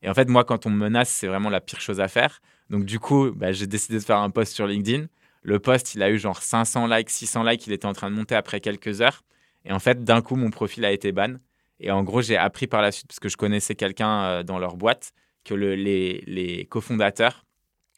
[0.03, 2.41] Et en fait, moi, quand on me menace, c'est vraiment la pire chose à faire.
[2.70, 5.07] Donc, du coup, bah, j'ai décidé de faire un post sur LinkedIn.
[5.43, 8.14] Le post, il a eu genre 500 likes, 600 likes, il était en train de
[8.14, 9.22] monter après quelques heures.
[9.64, 11.34] Et en fait, d'un coup, mon profil a été ban.
[11.80, 14.59] Et en gros, j'ai appris par la suite, parce que je connaissais quelqu'un euh, dans
[14.59, 15.12] leur boîte,
[15.45, 17.47] que le- les, les cofondateurs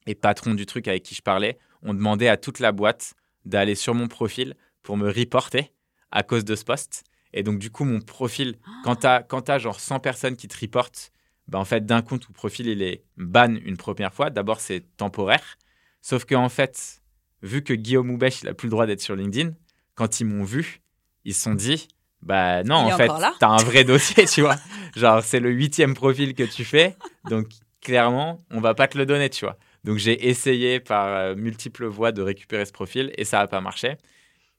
[0.07, 3.14] et patrons du truc avec qui je parlais ont demandé à toute la boîte
[3.45, 5.72] d'aller sur mon profil pour me reporter
[6.12, 7.03] à cause de ce post.
[7.32, 11.11] Et donc, du coup, mon profil, quand tu as, genre 100 personnes qui te reportent,
[11.49, 14.30] bah, en fait, d'un coup, ton profil, il est ban une première fois.
[14.30, 15.57] D'abord, c'est temporaire.
[16.03, 17.01] Sauf que en fait,
[17.43, 19.53] vu que Guillaume Houbèche, il n'a plus le droit d'être sur LinkedIn,
[19.95, 20.80] quand ils m'ont vu,
[21.24, 21.88] ils se sont dit,
[22.22, 24.57] bah non, Il en fait, t'as un vrai dossier, tu vois.
[24.97, 26.97] Genre, c'est le huitième profil que tu fais,
[27.28, 27.47] donc
[27.80, 29.59] clairement, on va pas te le donner, tu vois.
[29.84, 33.61] Donc, j'ai essayé par euh, multiples voies de récupérer ce profil et ça n'a pas
[33.61, 33.97] marché.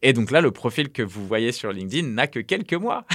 [0.02, 3.06] Et donc là, le profil que vous voyez sur LinkedIn n'a que quelques mois.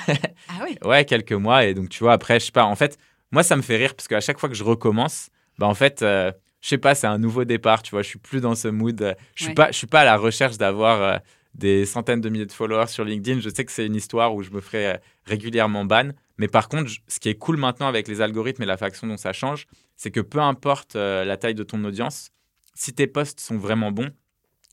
[0.48, 0.78] Ah oui.
[0.84, 1.66] Ouais, quelques mois.
[1.66, 2.64] Et donc, tu vois, après, je sais pas.
[2.64, 2.98] En fait,
[3.30, 6.00] moi, ça me fait rire parce qu'à chaque fois que je recommence, bah, en fait,
[6.00, 7.82] euh, je sais pas, c'est un nouveau départ.
[7.82, 9.16] Tu vois, je suis plus dans ce mood.
[9.34, 9.54] Je suis Ouais.
[9.54, 11.18] pas, je suis pas à la recherche d'avoir euh,
[11.54, 13.40] des centaines de milliers de followers sur LinkedIn.
[13.40, 16.10] Je sais que c'est une histoire où je me ferai euh, régulièrement ban.
[16.36, 19.06] Mais par contre, je- ce qui est cool maintenant avec les algorithmes et la façon
[19.06, 22.30] dont ça change, c'est que peu importe euh, la taille de ton audience,
[22.74, 24.10] si tes posts sont vraiment bons,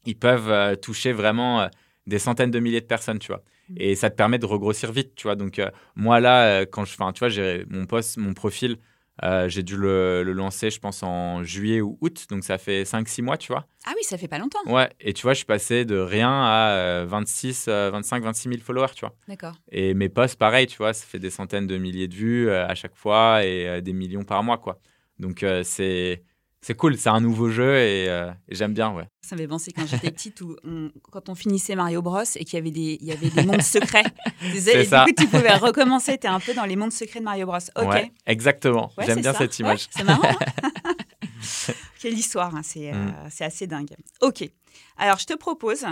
[0.05, 1.67] ils peuvent toucher vraiment
[2.05, 3.43] des centaines de milliers de personnes, tu vois.
[3.69, 3.73] Mm.
[3.77, 5.36] Et ça te permet de regrossir vite, tu vois.
[5.36, 5.59] Donc,
[5.95, 8.77] moi, là, quand je fais, tu vois, j'ai mon post, mon profil,
[9.24, 12.26] euh, j'ai dû le, le lancer, je pense, en juillet ou août.
[12.30, 13.66] Donc, ça fait 5-6 mois, tu vois.
[13.86, 14.59] Ah oui, ça fait pas longtemps.
[14.66, 14.89] Ouais.
[14.99, 18.61] Et tu vois, je suis passé de rien à euh, 26, euh, 25, 26 000
[18.61, 19.16] followers, tu vois.
[19.28, 19.55] D'accord.
[19.72, 22.68] Et mes posts, pareil, tu vois, ça fait des centaines de milliers de vues euh,
[22.68, 24.80] à chaque fois et euh, des millions par mois, quoi.
[25.20, 26.24] Donc, c'est.
[26.68, 29.03] C'est cool, c'est un nouveau jeu et, euh, et j'aime bien, ouais.
[29.22, 32.43] Ça me fait penser quand j'étais petite, où on- quand on finissait Mario Bros et
[32.43, 34.01] qu'il y avait des, il y avait des mondes secrets.
[34.41, 35.05] Et ça.
[35.05, 36.18] Du coup, tu pouvais recommencer.
[36.18, 37.57] Tu es un peu dans les mondes secrets de Mario Bros.
[37.76, 37.88] Ok.
[37.88, 38.91] Ouais, exactement.
[38.97, 39.38] Ouais, J'aime bien ça.
[39.38, 39.82] cette image.
[39.84, 40.28] Ouais, c'est marrant.
[40.28, 40.93] hein
[41.99, 43.13] Quelle histoire, hein, c'est euh, Mm.
[43.30, 43.93] c'est assez dingue.
[44.22, 44.49] Ok.
[44.97, 45.86] Alors, je te propose,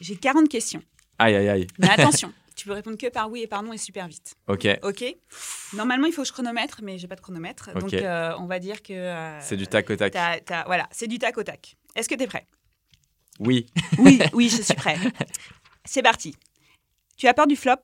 [0.00, 0.82] j'ai 40 questions.
[1.20, 1.66] Aïe, aïe, aïe.
[1.78, 2.32] Mais attention,
[2.62, 4.36] tu peux répondre que par oui et par non et super vite.
[4.46, 5.04] Ok, Ok.
[5.72, 7.74] Normalement, il faut que je chronomètre, mais j'ai pas de chronomètre.
[7.74, 8.92] Donc, euh, on va dire que.
[8.92, 10.14] euh, c'est du tac au tac.
[10.66, 11.76] voilà, c'est du tac au tac.
[11.96, 12.46] Est-ce que tu es prêt?
[13.40, 13.66] Oui,
[13.98, 14.96] Oui, oui, je suis prêt.
[15.84, 16.36] C'est parti.
[17.16, 17.78] Tu as peur du flop?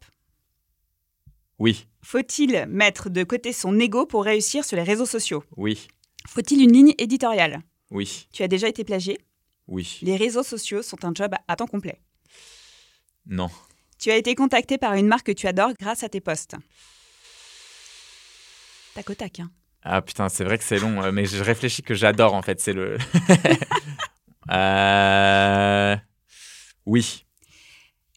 [1.59, 5.43] Oui, Faut-il mettre de côté son ego pour réussir sur les réseaux sociaux?
[5.57, 5.89] Oui,
[6.29, 7.63] Faut-il une ligne éditoriale?
[7.91, 9.19] Oui, Tu as déjà été plagié?
[9.67, 9.99] Oui.
[10.03, 12.01] Les réseaux sociaux sont un job à temps complet?
[13.27, 13.51] Non,
[13.99, 16.55] Tu as été contacté par une marque que tu adores grâce à tes posts.
[18.95, 19.41] Tac au tac.
[19.41, 19.51] Hein.
[19.83, 22.61] Ah putain, c'est vrai que c'est long, euh, mais je réfléchis que j'adore en fait.
[22.61, 22.99] C'est le.
[24.51, 25.95] Euh,
[26.87, 27.27] oui.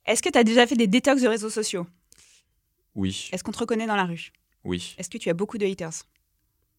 [0.06, 1.86] Est-ce que tu as déjà fait des détox de réseaux sociaux?
[2.96, 3.28] Oui.
[3.34, 4.32] Est-ce qu'on te reconnaît dans la rue?
[4.64, 4.96] Oui.
[4.98, 6.06] Est-ce que tu as beaucoup de haters?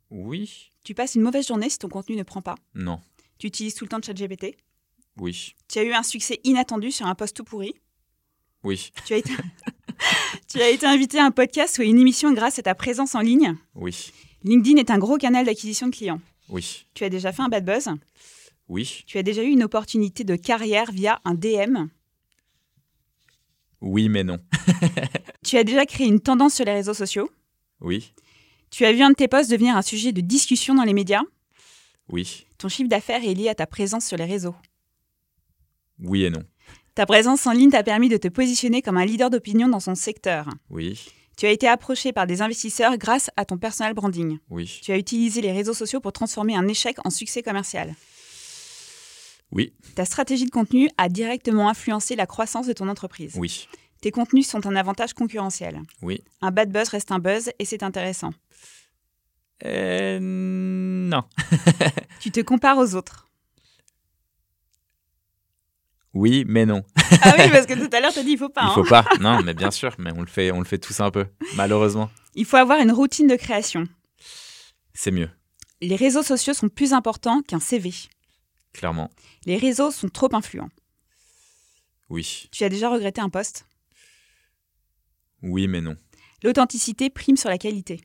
[0.08, 0.70] Oui.
[0.84, 2.54] Tu passes une mauvaise journée si ton contenu ne prend pas?
[2.74, 2.98] Non.
[3.36, 4.56] Tu utilises tout le temps de ChatGPT
[5.18, 5.54] Oui.
[5.68, 7.74] Tu as eu un succès inattendu sur un post tout pourri?
[8.64, 8.92] Oui.
[9.04, 9.32] Tu as été,
[10.48, 13.14] tu as été invité à un podcast ou à une émission grâce à ta présence
[13.14, 14.12] en ligne Oui.
[14.44, 16.20] LinkedIn est un gros canal d'acquisition de clients.
[16.48, 16.86] Oui.
[16.94, 17.88] Tu as déjà fait un bad buzz?
[18.68, 19.04] Oui.
[19.06, 21.86] Tu as déjà eu une opportunité de carrière via un DM
[23.80, 24.38] Oui, mais non.
[25.44, 27.28] Tu as déjà créé une tendance sur les réseaux sociaux?
[27.80, 28.12] Oui.
[28.70, 31.22] Tu as vu un de tes posts devenir un sujet de discussion dans les médias?
[32.08, 32.46] Oui.
[32.58, 34.54] Ton chiffre d'affaires est lié à ta présence sur les réseaux?
[35.98, 36.42] Oui et non.
[36.94, 39.94] Ta présence en ligne t'a permis de te positionner comme un leader d'opinion dans son
[39.94, 40.48] secteur.
[40.68, 41.06] Oui.
[41.38, 44.38] Tu as été approché par des investisseurs grâce à ton personal branding.
[44.50, 44.80] Oui.
[44.82, 47.94] Tu as utilisé les réseaux sociaux pour transformer un échec en succès commercial.
[49.50, 49.72] Oui.
[49.94, 53.34] Ta stratégie de contenu a directement influencé la croissance de ton entreprise.
[53.36, 53.68] Oui.
[54.02, 55.80] Tes contenus sont un avantage concurrentiel.
[56.02, 56.22] Oui.
[56.42, 58.32] Un bad buzz reste un buzz et c'est intéressant.
[59.64, 61.22] Euh, non.
[62.20, 63.28] Tu te compares aux autres.
[66.14, 66.82] Oui, mais non.
[67.22, 68.62] Ah oui, parce que tout à l'heure, tu as dit il faut pas.
[68.62, 68.74] Il hein.
[68.74, 69.04] faut pas.
[69.20, 72.10] Non, mais bien sûr, mais on le fait, on le fait tous un peu, malheureusement.
[72.34, 73.86] Il faut avoir une routine de création.
[74.94, 75.30] C'est mieux,
[75.80, 77.92] Les réseaux sociaux sont plus importants qu'un CV.
[78.72, 79.10] clairement.
[79.46, 80.70] Les réseaux sont trop influents.
[82.10, 82.48] Oui.
[82.52, 83.66] Tu as déjà regretté un poste
[85.42, 85.96] Oui, mais non.
[86.42, 88.00] L'authenticité prime sur la qualité.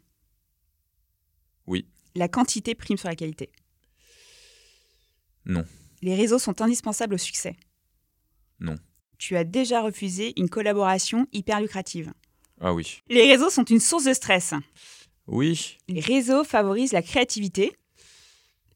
[1.67, 1.85] Oui.
[2.15, 3.51] La quantité prime sur la qualité.
[5.45, 5.65] Non.
[6.01, 7.55] Les réseaux sont indispensables au succès.
[8.59, 8.75] Non.
[9.17, 12.13] Tu as déjà refusé une collaboration hyper lucrative.
[12.59, 13.01] Ah oui.
[13.09, 14.53] Les réseaux sont une source de stress.
[15.27, 15.77] Oui.
[15.87, 17.75] Les réseaux favorisent la créativité.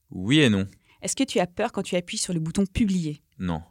[0.09, 0.67] Oui et non.
[1.01, 3.21] Est-ce que tu as peur quand tu appuies sur le bouton publier?
[3.39, 3.61] Non.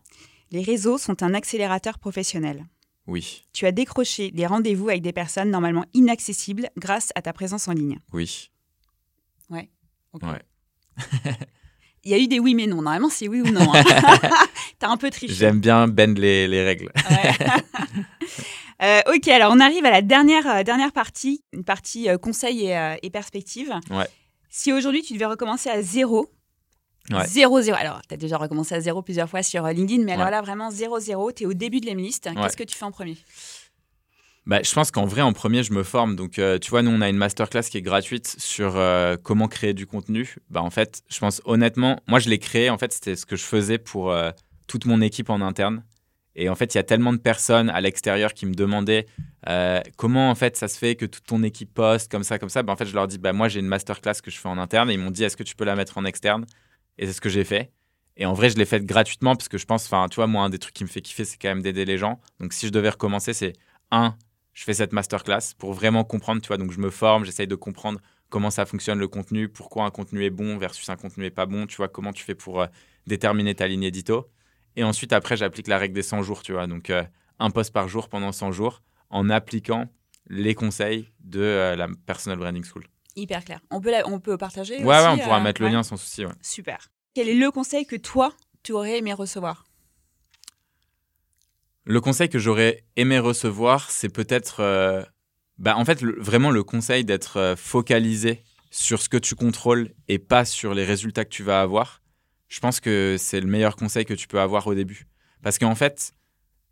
[0.50, 2.66] Les réseaux sont un accélérateur professionnel.
[3.06, 3.44] Oui.
[3.52, 7.72] Tu as décroché des rendez-vous avec des personnes normalement inaccessibles grâce à ta présence en
[7.72, 7.98] ligne.
[8.12, 8.50] Oui.
[10.12, 10.22] Ok.
[10.24, 10.42] Ouais.
[12.04, 12.76] Il y a eu des oui mais non.
[12.82, 13.72] Normalement, c'est oui ou non.
[13.74, 13.82] hein.
[14.78, 15.34] T'as un peu triché.
[15.34, 16.90] J'aime bien bend les, les règles.
[18.82, 22.64] Euh, ok, alors on arrive à la dernière, euh, dernière partie, une partie euh, conseil
[22.64, 23.70] et, euh, et perspective.
[23.90, 24.06] Ouais.
[24.48, 26.30] Si aujourd'hui tu devais recommencer à zéro,
[27.10, 27.26] Ouais.
[27.26, 27.76] zéro, zéro.
[27.78, 30.30] Alors, tu as déjà recommencé à zéro plusieurs fois sur LinkedIn, mais alors Ouais.
[30.30, 32.28] là, vraiment zéro, zéro, tu es au début de l'emlist.
[32.34, 33.18] Qu'est-ce que tu fais en premier?
[34.46, 36.16] Bah, je pense qu'en vrai, en premier, je me forme.
[36.16, 39.48] Donc, euh, tu vois, nous, on a une masterclass qui est gratuite sur euh, comment
[39.48, 40.36] créer du contenu.
[40.48, 42.70] Bah, en fait, je pense honnêtement, moi, je l'ai créé.
[42.70, 44.30] En fait, c'était ce que je faisais pour euh,
[44.66, 45.84] toute mon équipe en interne.
[46.36, 49.06] Et en fait, il y a tellement de personnes à l'extérieur qui me demandaient
[49.96, 52.62] comment en fait ça se fait que toute ton équipe poste comme ça, comme ça.
[52.62, 54.58] Bah, en fait, je leur dis, bah, moi, j'ai une masterclass que je fais en
[54.58, 54.90] interne.
[54.90, 56.46] Et ils m'ont dit, est-ce que tu peux la mettre en externe?
[56.98, 57.72] Et c'est ce que j'ai fait.
[58.16, 60.44] Et en vrai, je l'ai fait gratuitement parce que je pense, enfin, tu vois, moi,
[60.44, 62.20] un des trucs qui me fait kiffer, c'est quand même d'aider les gens.
[62.38, 63.54] Donc, si je devais recommencer, c'est
[63.90, 64.14] un,
[64.60, 66.58] je fais cette masterclass pour vraiment comprendre, tu vois.
[66.58, 67.98] Donc, je me forme, j'essaye de comprendre
[68.28, 71.46] comment ça fonctionne le contenu, pourquoi un contenu est bon versus un contenu est pas
[71.46, 72.66] bon, tu vois, comment tu fais pour euh,
[73.06, 74.28] déterminer ta ligne édito.
[74.76, 76.66] Et ensuite, après, j'applique la règle des 100 jours, tu vois.
[76.66, 77.02] Donc, euh,
[77.38, 79.86] un post par jour pendant 100 jours en appliquant
[80.28, 82.84] les conseils de euh, la Personal Branding School.
[83.16, 83.60] Hyper clair.
[83.70, 86.26] On peut, la- on peut partager Ouais, ouais, on pourra mettre le lien sans souci,
[86.26, 86.32] ouais.
[86.42, 86.90] Super.
[87.14, 89.64] Quel est le conseil que toi, tu aurais aimé recevoir?
[91.84, 95.02] Le conseil que j'aurais aimé recevoir, c'est peut-être, euh,
[95.58, 100.18] bah, en fait, vraiment le conseil d'être euh, focalisé sur ce que tu contrôles et
[100.18, 102.02] pas sur les résultats que tu vas avoir.
[102.48, 105.06] Je pense que c'est le meilleur conseil que tu peux avoir au début.
[105.42, 106.12] Parce qu'en fait,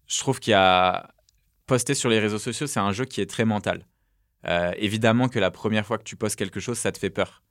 [0.06, 1.10] je trouve qu'il y a
[1.66, 3.86] poster sur les réseaux sociaux, c'est un jeu qui est très mental.
[4.46, 7.42] Euh, évidemment que la première fois que tu postes quelque chose, ça te fait peur.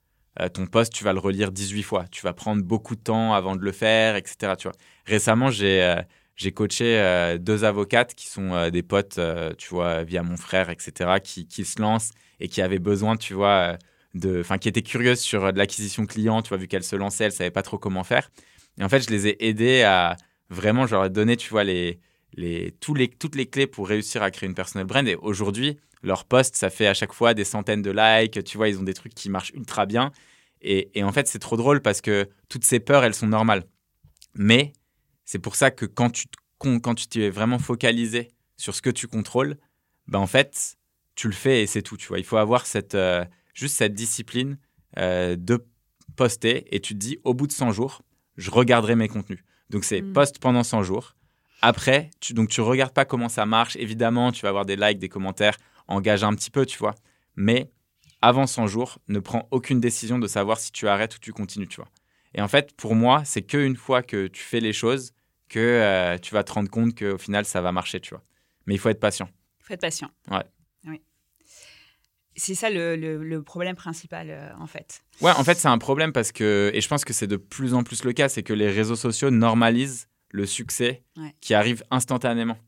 [0.54, 2.04] Ton post, tu vas le relire 18 fois.
[2.12, 4.52] Tu vas prendre beaucoup de temps avant de le faire, etc.
[4.56, 4.68] Tu.
[5.04, 6.00] Récemment, j'ai
[6.38, 10.36] j'ai coaché euh, deux avocates qui sont euh, des potes, euh, tu vois, via mon
[10.36, 13.76] frère, etc., qui, qui se lancent et qui avaient besoin, tu vois,
[14.14, 17.24] de, enfin, qui étaient curieuses sur de l'acquisition client, tu vois, vu qu'elles se lançaient,
[17.24, 18.30] elles savaient pas trop comment faire.
[18.78, 20.16] Et en fait, je les ai aidées à
[20.48, 21.98] vraiment, je leur ai donné, tu vois, les,
[22.34, 25.08] les, tous les, toutes les clés pour réussir à créer une personal brand.
[25.08, 28.68] Et aujourd'hui, leur post, ça fait à chaque fois des centaines de likes, tu vois,
[28.68, 30.12] ils ont des trucs qui marchent ultra bien.
[30.62, 33.64] Et, et en fait, c'est trop drôle parce que toutes ces peurs, elles sont normales.
[34.34, 34.72] Mais
[35.28, 36.24] c'est pour ça que quand tu,
[36.58, 39.58] quand tu t'es vraiment focalisé sur ce que tu contrôles,
[40.06, 40.78] ben en fait,
[41.16, 41.98] tu le fais et c'est tout.
[41.98, 44.56] Tu vois, il faut avoir cette, euh, juste cette discipline
[44.96, 45.62] euh, de
[46.16, 48.00] poster et tu te dis, au bout de 100 jours,
[48.38, 49.40] je regarderai mes contenus.
[49.68, 50.14] Donc c'est Mm.
[50.14, 51.14] post pendant 100 jours,
[51.60, 53.76] Après, tu, donc tu regardes pas comment ça marche.
[53.76, 55.58] Évidemment, tu vas avoir des likes, des commentaires,
[55.88, 56.94] engage un petit peu, tu vois.
[57.36, 57.70] Mais
[58.22, 61.68] avant 100 jours, ne prends aucune décision de savoir si tu arrêtes ou tu continues,
[61.68, 61.90] tu vois.
[62.34, 65.12] Et en fait, pour moi, c'est qu'une fois que tu fais les choses
[65.48, 68.22] que euh, tu vas te rendre compte qu'au final, ça va marcher, tu vois.
[68.66, 69.28] Mais il faut être patient.
[69.60, 70.10] Il faut être patient.
[70.30, 70.44] Ouais.
[70.86, 71.00] Oui.
[72.36, 75.02] C'est ça le, le, problème principal, euh, en fait.
[75.20, 77.74] Ouais, en fait, c'est un problème parce que, et je pense que c'est de plus
[77.74, 81.02] en plus le cas, c'est que les réseaux sociaux normalisent le succès
[81.40, 82.58] qui arrive instantanément.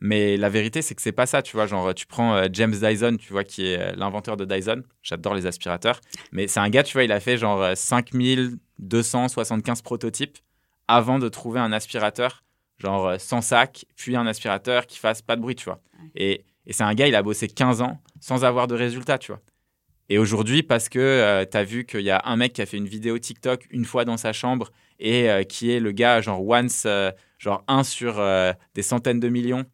[0.00, 1.66] Mais la vérité, c'est que c'est pas ça, tu vois.
[1.66, 4.82] Genre, tu prends euh, James Dyson, tu vois, qui est l'inventeur de Dyson.
[5.02, 6.00] J'adore les aspirateurs.
[6.32, 10.38] Mais c'est un gars, tu vois, il a fait genre 5275 prototypes
[10.92, 12.44] avant de trouver un aspirateur,
[12.78, 15.80] genre euh, sans sac, puis un aspirateur qui fasse pas de bruit, tu vois.
[16.14, 19.40] Et, c'est un gars, il a bossé 15 ans sans avoir de résultat, tu vois.
[20.08, 22.66] Et aujourd'hui, parce que euh, tu as vu qu'il y a un mec qui a
[22.66, 24.70] fait une vidéo TikTok une fois dans sa chambre
[25.00, 26.86] et euh, qui est le gars, genre once,
[27.38, 28.22] genre un sur
[28.74, 29.64] des centaines de millions,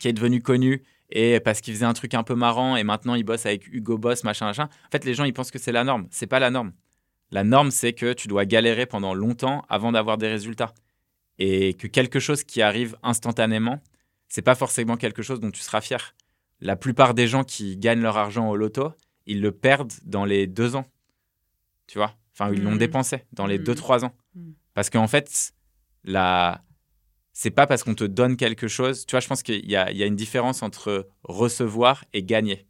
[0.00, 3.14] qui est devenu connu et parce qu'il faisait un truc un peu marrant et maintenant
[3.14, 4.64] il bosse avec Hugo Boss, machin, machin.
[4.64, 6.08] En fait, les gens, ils pensent que c'est la norme.
[6.10, 6.72] C'est pas la norme.
[7.30, 10.74] La norme, c'est que tu dois galérer pendant longtemps avant d'avoir des résultats.
[11.38, 13.80] Et que quelque chose qui arrive instantanément,
[14.28, 16.14] c'est pas forcément quelque chose dont tu seras fier.
[16.60, 18.92] La plupart des gens qui gagnent leur argent au loto,
[19.26, 20.86] ils le perdent dans les deux ans.
[21.86, 22.14] Tu vois?
[22.32, 22.78] Enfin, ils l'ont mmh.
[22.78, 23.76] dépensé dans les deux, mmh.
[23.76, 24.14] trois ans.
[24.34, 24.50] Mmh.
[24.74, 25.52] Parce qu'en fait,
[26.04, 26.62] la...
[27.32, 29.06] c'est pas parce qu'on te donne quelque chose.
[29.06, 32.66] Tu vois, je pense qu'il y, y a, une différence entre recevoir et gagner.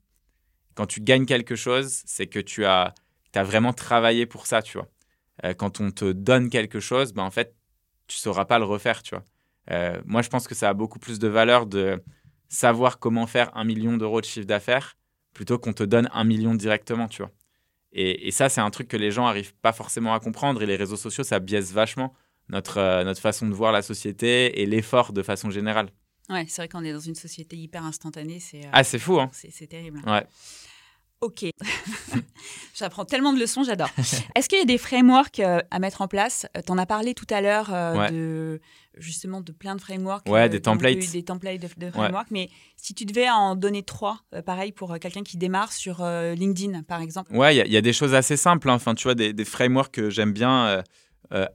[0.75, 2.95] Quand tu gagnes quelque chose, c'est que tu as
[3.33, 4.89] tu as vraiment travaillé pour ça, tu vois.
[5.45, 7.55] Euh, quand on te donne quelque chose, ben, en fait,
[8.07, 9.25] tu sauras pas le refaire, tu vois.
[9.71, 12.03] Euh, moi, je pense que ça a beaucoup plus de valeur de
[12.49, 14.97] savoir comment faire un million d'euros de chiffre d'affaires
[15.35, 17.31] plutôt qu'on te donne un million directement, tu vois.
[17.93, 20.77] Et, ça, c'est un truc que les gens arrivent pas forcément à comprendre et les
[20.77, 22.15] réseaux sociaux, ça biaise vachement
[22.49, 25.89] notre, euh, notre façon de voir la société et l'effort de façon générale.
[26.29, 28.41] Ouais, c'est vrai qu'on est dans une société hyper instantanée.
[28.41, 30.03] C'est, ah, c'est fou, hein C'est terrible.
[30.07, 30.27] Ouais.
[31.21, 31.47] Ok.
[32.77, 33.91] J'apprends tellement de leçons, j'adore.
[34.37, 36.47] Est-ce qu'il y a des frameworks euh, à mettre en place?
[36.57, 38.61] Euh, Tu en as parlé tout à l'heure euh, de
[38.97, 40.29] justement de plein de frameworks.
[40.29, 41.11] Ouais, des templates.
[41.11, 42.31] Des templates de, frameworks.
[42.31, 47.01] Mais si tu devais en donner trois, pareil pour quelqu'un qui démarre sur LinkedIn, par
[47.01, 47.35] exemple?
[47.35, 48.71] Ouais, il y, a des choses assez simples.
[48.71, 48.75] Hein.
[48.75, 50.83] Enfin, tu vois, des, des frameworks que j'aime bien.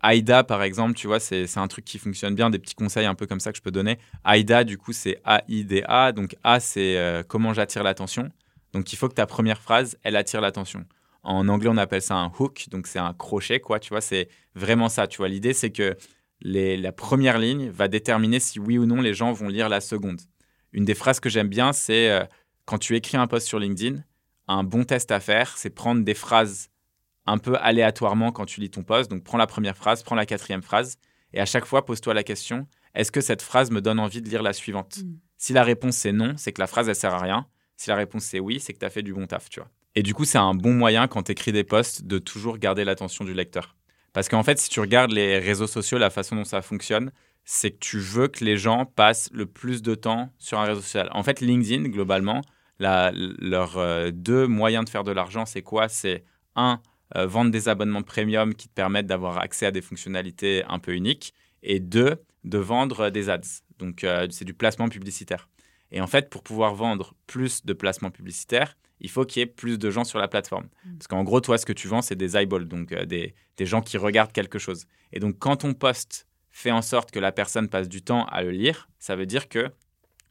[0.04, 3.16] AIDA, par exemple, tu vois, c'est un truc qui fonctionne bien, des petits conseils un
[3.16, 3.98] peu comme ça que je peux donner.
[4.26, 6.12] AIDA, du coup, c'est A-I-D-A.
[6.12, 8.30] Donc, A, c'est comment j'attire l'attention.
[8.74, 10.86] Donc il faut que ta première phrase, elle attire l'attention.
[11.24, 13.80] En anglais, on appelle ça un hook, donc c'est un crochet, quoi.
[13.80, 15.08] Tu vois, c'est vraiment ça.
[15.08, 15.96] Tu vois, l'idée, c'est que
[16.42, 20.20] la première ligne va déterminer si oui ou non les gens vont lire la seconde.
[20.74, 22.26] Une des phrases que j'aime bien, c'est euh,
[22.66, 24.04] quand tu écris un post sur LinkedIn,
[24.48, 26.70] un bon test à faire, c'est prendre des phrases
[27.26, 29.10] un peu aléatoirement quand tu lis ton post.
[29.10, 30.98] Donc prends la première phrase, prends la quatrième phrase,
[31.32, 34.30] et à chaque fois, pose-toi la question est-ce que cette phrase me donne envie de
[34.30, 35.00] lire la suivante?
[35.04, 35.16] Mm.
[35.38, 37.48] Si la réponse c'est non, c'est que la phrase elle sert à rien.
[37.84, 39.70] Si la réponse c'est oui, c'est que tu as fait du bon taf, tu vois.
[39.96, 42.86] Et du coup, c'est un bon moyen quand tu écris des posts de toujours garder
[42.86, 43.76] l'attention du lecteur.
[44.14, 47.12] Parce qu'en fait, si tu regardes les réseaux sociaux, la façon dont ça fonctionne,
[47.44, 50.80] c'est que tu veux que les gens passent le plus de temps sur un réseau
[50.80, 51.10] social.
[51.12, 52.42] En fait, LinkedIn, globalement,
[52.80, 55.90] leurs euh, deux moyens de faire de l'argent, c'est quoi?
[55.90, 56.24] C'est
[56.56, 56.80] un,
[57.18, 60.94] euh, vendre des abonnements premium qui te permettent d'avoir accès à des fonctionnalités un peu
[60.94, 61.34] uniques.
[61.64, 62.16] Et deux,
[62.46, 63.42] de vendre des ads.
[63.78, 65.50] Donc, euh, c'est du placement publicitaire.
[65.94, 69.48] Et en fait, pour pouvoir vendre plus de placements publicitaires, il faut qu'il y ait
[69.48, 70.68] plus de gens sur la plateforme.
[70.86, 70.98] Mm.
[70.98, 73.82] Parce qu'en gros, toi, ce que tu vends, c'est des eyeballs, donc euh, des, gens
[73.82, 74.88] qui regardent quelque chose.
[75.12, 78.42] Et donc, quand ton post fait en sorte que la personne passe du temps à
[78.42, 79.72] le lire, ça veut dire que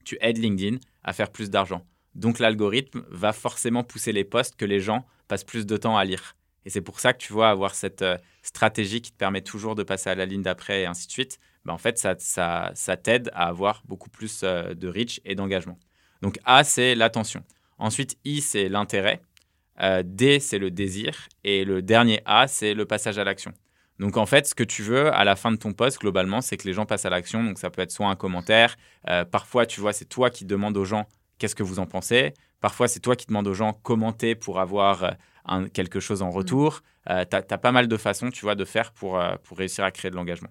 [0.05, 1.87] tu aides LinkedIn à faire plus d'argent.
[2.17, 6.05] Donc, l'algorithme va forcément pousser les posts que les gens passent plus de temps à
[6.05, 6.37] lire.
[6.65, 9.75] Et c'est pour ça que tu vois avoir cette euh, stratégie qui te permet toujours
[9.75, 11.39] de passer à la ligne d'après et ainsi de suite.
[11.65, 15.35] Ben, en fait, ça, ça, ça t'aide à avoir beaucoup plus euh, de reach et
[15.35, 15.79] d'engagement.
[16.21, 17.43] Donc A, c'est l'attention.
[17.79, 19.21] Ensuite, I, c'est l'intérêt.
[19.81, 21.29] Euh, D, c'est le désir.
[21.45, 23.53] Et le dernier A, c'est le passage à l'action.
[23.99, 26.57] Donc en fait, ce que tu veux à la fin de ton post, globalement, c'est
[26.57, 27.43] que les gens passent à l'action.
[27.45, 28.77] Donc ça peut être soit un commentaire.
[29.31, 31.07] parfois, tu vois, c'est toi qui demandes aux gens
[31.39, 32.35] qu'est-ce que vous en pensez.
[32.61, 35.17] Parfois, c'est toi qui demandes aux gens commenter pour avoir
[35.73, 36.37] quelque chose en mm.
[36.37, 36.83] retour.
[37.11, 39.85] Euh, tu as, pas mal de façons, tu vois, de faire pour, euh, pour réussir
[39.85, 40.51] à créer de l'engagement.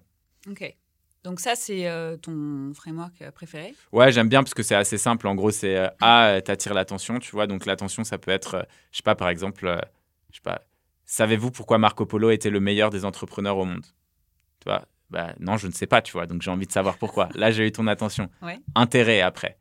[0.50, 0.76] Ok.
[1.24, 3.74] Donc ça, c'est euh, ton framework préféré?
[3.92, 5.28] Ouais, j'aime bien parce que c'est assez simple.
[5.28, 7.46] En gros, c'est A, t'attires l'attention, tu vois.
[7.46, 9.80] Donc l'attention, ça peut être, je sais pas, par exemple,
[10.30, 10.62] je sais pas,
[11.04, 13.84] savez-vous pourquoi Marco Polo était le meilleur des entrepreneurs au monde?
[14.60, 14.84] Tu vois?
[15.10, 16.26] Bah, Non, je ne sais pas, tu vois.
[16.26, 17.28] Donc j'ai envie de savoir pourquoi.
[17.34, 18.28] Là, j'ai eu ton attention.
[18.42, 18.58] Ouais.
[18.74, 19.58] Intérêt après.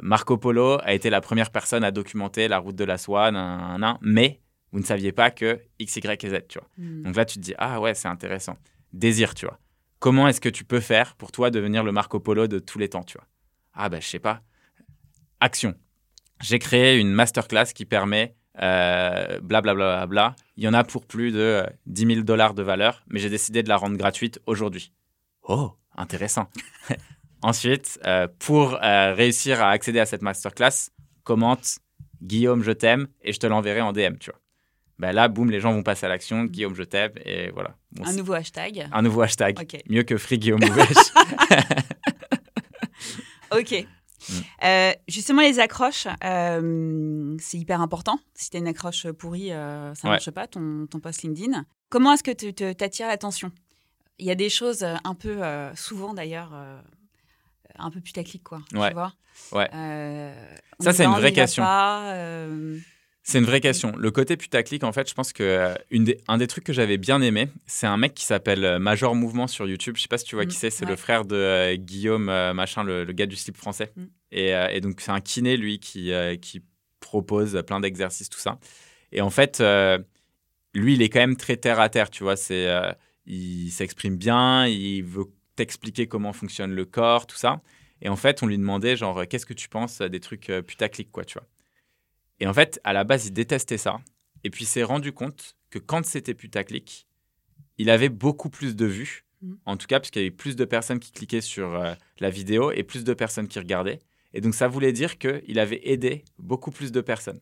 [0.00, 3.32] Marco Polo a été la première personne à documenter la route de la soie,
[4.00, 4.40] mais
[4.70, 6.68] vous ne saviez pas que X, Y et Z, tu vois.
[6.78, 7.02] Hmm.
[7.02, 8.56] Donc là, tu te dis, ah ouais, c'est intéressant.
[8.92, 9.58] Désir, tu vois.
[10.02, 12.88] Comment est-ce que tu peux faire pour toi devenir le Marco Polo de tous les
[12.88, 13.26] temps, tu vois?
[13.72, 14.42] Ah ben, je sais pas.
[15.38, 15.74] Action.
[16.40, 19.62] J'ai créé une masterclass qui permet blablabla.
[19.62, 23.04] Bla, bla, bla, Il y en a pour plus de 10 000 dollars de valeur,
[23.06, 24.92] mais j'ai décidé de la rendre gratuite aujourd'hui.
[25.44, 26.50] Oh, intéressant.
[27.42, 30.90] Ensuite, euh, pour euh, réussir à accéder à cette masterclass,
[31.22, 31.78] commente
[32.20, 34.32] Guillaume, je t'aime et je te l'enverrai en DM, tu.
[35.02, 36.44] Ben là, boum, les gens vont passer à l'action.
[36.44, 37.74] Guillaume, je t'aime et voilà.
[38.04, 38.88] un nouveau hashtag.
[38.92, 39.58] Un nouveau hashtag.
[39.88, 40.60] Mieux que Free Guillaume
[43.50, 43.84] ok.
[44.28, 44.32] Mm.
[44.64, 46.06] Euh, justement, les accroches,
[47.40, 48.20] c'est hyper important.
[48.34, 51.64] Si tu as une accroche pourrie, ça ne marche pas, ton, ton post LinkedIn.
[51.88, 53.50] Comment est-ce que tu attires l'attention?
[54.20, 55.40] Il y a des choses un peu,
[55.74, 56.52] souvent d'ailleurs,
[57.76, 58.60] un peu putaclic, quoi.
[58.72, 58.88] Ouais.
[58.88, 59.12] Tu vois?
[59.52, 59.68] Ouais.
[59.74, 60.34] Euh,
[60.80, 61.64] ça, c'est une vraie question.
[61.66, 62.78] Euh,
[63.22, 63.94] c'est une vraie question.
[63.96, 66.72] Le côté putaclic, en fait, je pense que euh, une des, un des trucs que
[66.72, 69.96] j'avais bien aimé, c'est un mec qui s'appelle Major Mouvement sur YouTube.
[69.96, 70.70] Je sais pas si tu vois qui mm, c'est.
[70.70, 73.92] C'est le frère de Guillaume, machin, le, gars du slip français.
[73.96, 74.04] Mm.
[74.32, 76.62] Et, et, donc, c'est un kiné, lui, qui, qui
[77.00, 78.58] propose plein d'exercices, tout ça.
[79.12, 79.62] Et en fait,
[80.74, 82.36] lui, il est quand même très terre à terre, tu vois.
[82.36, 82.66] C'est,
[83.26, 85.26] il s'exprime bien, il veut
[85.56, 87.60] t'expliquer comment fonctionne le corps, tout ça.
[88.00, 91.10] Et en fait, on lui demandait, genre, qu'est-ce que tu penses des trucs euh, putaclic,
[91.12, 91.46] quoi, tu vois.
[92.42, 94.00] Et en fait, à la base, il détestait ça.
[94.42, 97.06] Et puis, il s'est rendu compte que quand c'était putaclic,
[97.78, 99.24] il avait beaucoup plus de vues.
[99.42, 99.52] Mmh.
[99.64, 102.30] En tout cas, parce qu'il y avait plus de personnes qui cliquaient sur euh, la
[102.30, 104.00] vidéo et plus de personnes qui regardaient.
[104.34, 107.38] Et donc, ça voulait dire qu'il avait aidé beaucoup plus de personnes.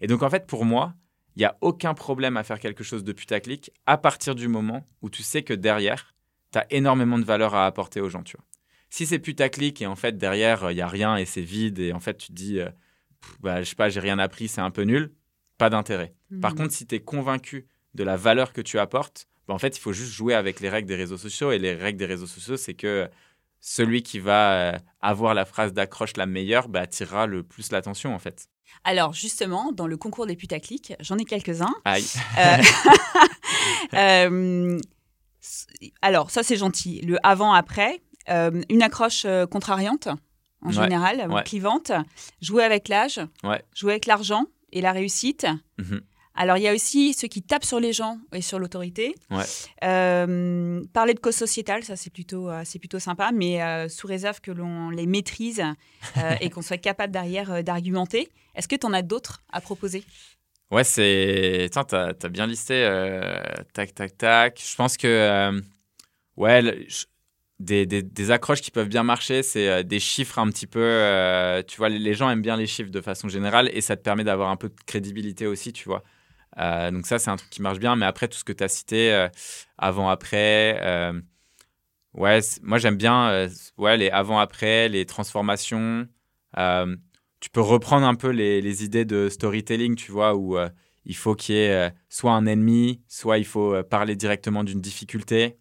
[0.00, 0.94] Et donc, en fait, pour moi,
[1.34, 4.86] il n'y a aucun problème à faire quelque chose de putaclic à partir du moment
[5.02, 6.14] où tu sais que derrière,
[6.52, 8.46] tu as énormément de valeur à apporter aux gens, tu vois.
[8.90, 11.92] Si c'est putaclic et en fait derrière, il n'y a rien et c'est vide et
[11.92, 12.70] en fait tu te dis, euh,
[13.40, 15.12] bah, je sais pas, j'ai rien appris, c'est un peu nul,
[15.58, 16.14] pas d'intérêt.
[16.40, 16.56] Par hmm.
[16.56, 19.80] contre, si tu es convaincu de la valeur que tu apportes, bah, en fait, il
[19.80, 21.52] faut juste jouer avec les règles des réseaux sociaux.
[21.52, 23.08] Et les règles des réseaux sociaux, c'est que
[23.60, 28.14] celui qui va euh, avoir la phrase d'accroche la meilleure bah, attirera le plus l'attention,
[28.14, 28.48] en fait.
[28.84, 31.74] Alors, justement, dans le concours des putaclic, j'en ai quelques-uns.
[31.84, 32.04] Aïe.
[33.94, 34.78] Euh,
[36.02, 37.00] alors, ça, c'est gentil.
[37.02, 40.08] Le avant-après, euh, une accroche euh, contrariante,
[40.66, 41.92] en général, clivante,
[42.40, 43.20] jouer avec l'âge,
[43.74, 45.46] jouer avec l'argent et la réussite.
[45.78, 46.00] Mhm.
[46.38, 49.14] Alors, il y a aussi ceux qui tapent sur les gens et sur l'autorité.
[49.82, 54.50] Euh, parler de cause sociétale, ça, c'est plutôt, c'est plutôt sympa, mais sous réserve que
[54.50, 55.62] l'on les maîtrise
[56.40, 58.28] et qu'on soit capable derrière d'argumenter.
[58.54, 60.04] Est-ce que tu en as d'autres à proposer?
[60.70, 61.68] Ouais, c'est.
[61.70, 62.74] Tiens, t'as as bien listé.
[62.84, 64.60] Euh, tac, tac, tac.
[64.60, 65.06] Je pense que.
[65.06, 65.60] Euh,
[66.36, 66.86] ouais,
[67.58, 70.80] des, des, accroches qui peuvent bien marcher, c'est euh, des chiffres un petit peu.
[71.66, 74.24] tu vois, les, gens aiment bien les chiffres de façon générale et ça te permet
[74.24, 76.02] d'avoir un peu de crédibilité aussi, tu vois.
[76.90, 77.96] donc, ça, c'est un truc qui marche bien.
[77.96, 79.28] Mais après, tout ce que tu as cité,
[79.78, 80.80] avant, après.
[82.14, 86.08] ouais, moi, j'aime bien ouais, les avant-après, les transformations
[87.46, 90.68] tu peux reprendre un peu les, idées de storytelling, tu vois, où euh,
[91.04, 94.64] il faut qu'il y ait euh, soit un ennemi, soit il faut euh, parler directement
[94.64, 95.56] d'une difficulté.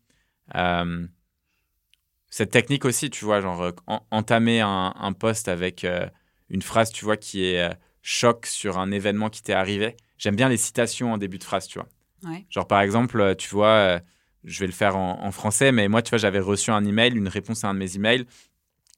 [2.35, 3.71] Cette technique aussi, tu vois, genre
[4.11, 5.85] entamer un, un post avec
[6.49, 7.69] une phrase, tu vois, qui est
[8.01, 9.95] choc sur un événement qui t'est arrivé.
[10.17, 11.87] J'aime bien les citations en début de phrase, tu vois.
[12.49, 14.01] Genre, par exemple, tu vois,
[14.43, 17.15] je vais le faire en, en, français, mais moi, tu vois, j'avais reçu un email,
[17.15, 18.25] une réponse à un de mes emails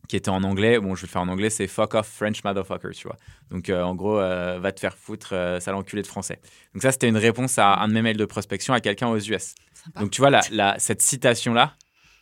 [0.08, 0.80] qui était en anglais.
[0.80, 3.18] Bon, je vais le faire en anglais, c'est fuck off French motherfucker, tu vois.
[3.52, 6.40] Donc, euh, en gros, euh, va te faire foutre, euh, sale enculé de français.
[6.74, 9.20] Donc, ça, c'était une réponse à un de mes mails de prospection à quelqu'un aux
[9.20, 9.56] US.
[10.00, 11.76] Donc, tu vois, la, cette citation-là,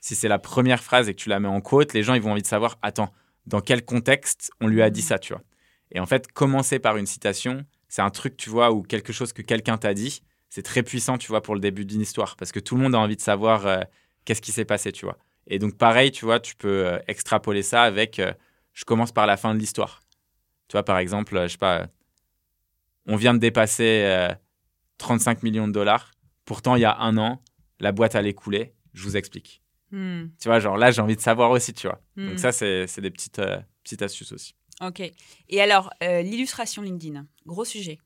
[0.06, 2.22] si c'est la première phrase et que tu la mets en quote, les gens, ils
[2.22, 3.12] vont envie de savoir, attends,
[3.48, 5.42] dans quel contexte on lui a dit ça, tu vois.
[5.92, 9.34] Et en fait, commencer par une citation, c'est un truc, tu vois, ou quelque chose
[9.34, 12.36] que quelqu'un t'a dit, c'est très puissant, tu vois, pour le début d'une histoire.
[12.36, 13.86] Parce que tout le monde a envie de savoir
[14.26, 15.18] qu'est-ce qui s'est passé, tu vois.
[15.48, 18.32] Et donc, pareil, tu vois, tu peux euh, extrapoler ça avec euh,
[18.74, 20.02] je commence par la fin de l'histoire.
[20.68, 21.88] Tu vois, par exemple, je sais pas,
[23.08, 24.30] on vient de dépasser
[24.98, 26.12] 35 euh, millions de dollars.
[26.46, 27.42] Pourtant, il y a un an,
[27.80, 28.74] la boîte allait couler.
[28.94, 29.62] Je vous explique.
[29.96, 30.28] Hmm.
[30.42, 32.02] Tu vois, genre là, j'ai envie de savoir aussi, tu vois.
[32.18, 32.38] Donc, hmm.
[32.38, 33.42] ça, c'est des petites,
[33.84, 34.56] petites astuces aussi.
[34.82, 35.02] Ok.
[35.50, 38.00] Et alors, l'illustration LinkedIn, gros sujet.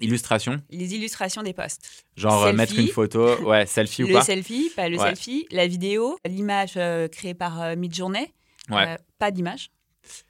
[0.00, 2.04] Illustration Les illustrations des posts.
[2.16, 5.66] Genre euh, mettre une photo, ouais, selfie ou pas Le selfie, pas le selfie, la
[5.66, 8.32] vidéo, l'image euh, créée par euh, Midjourney,
[8.70, 8.96] ouais.
[9.18, 9.70] pas d'image.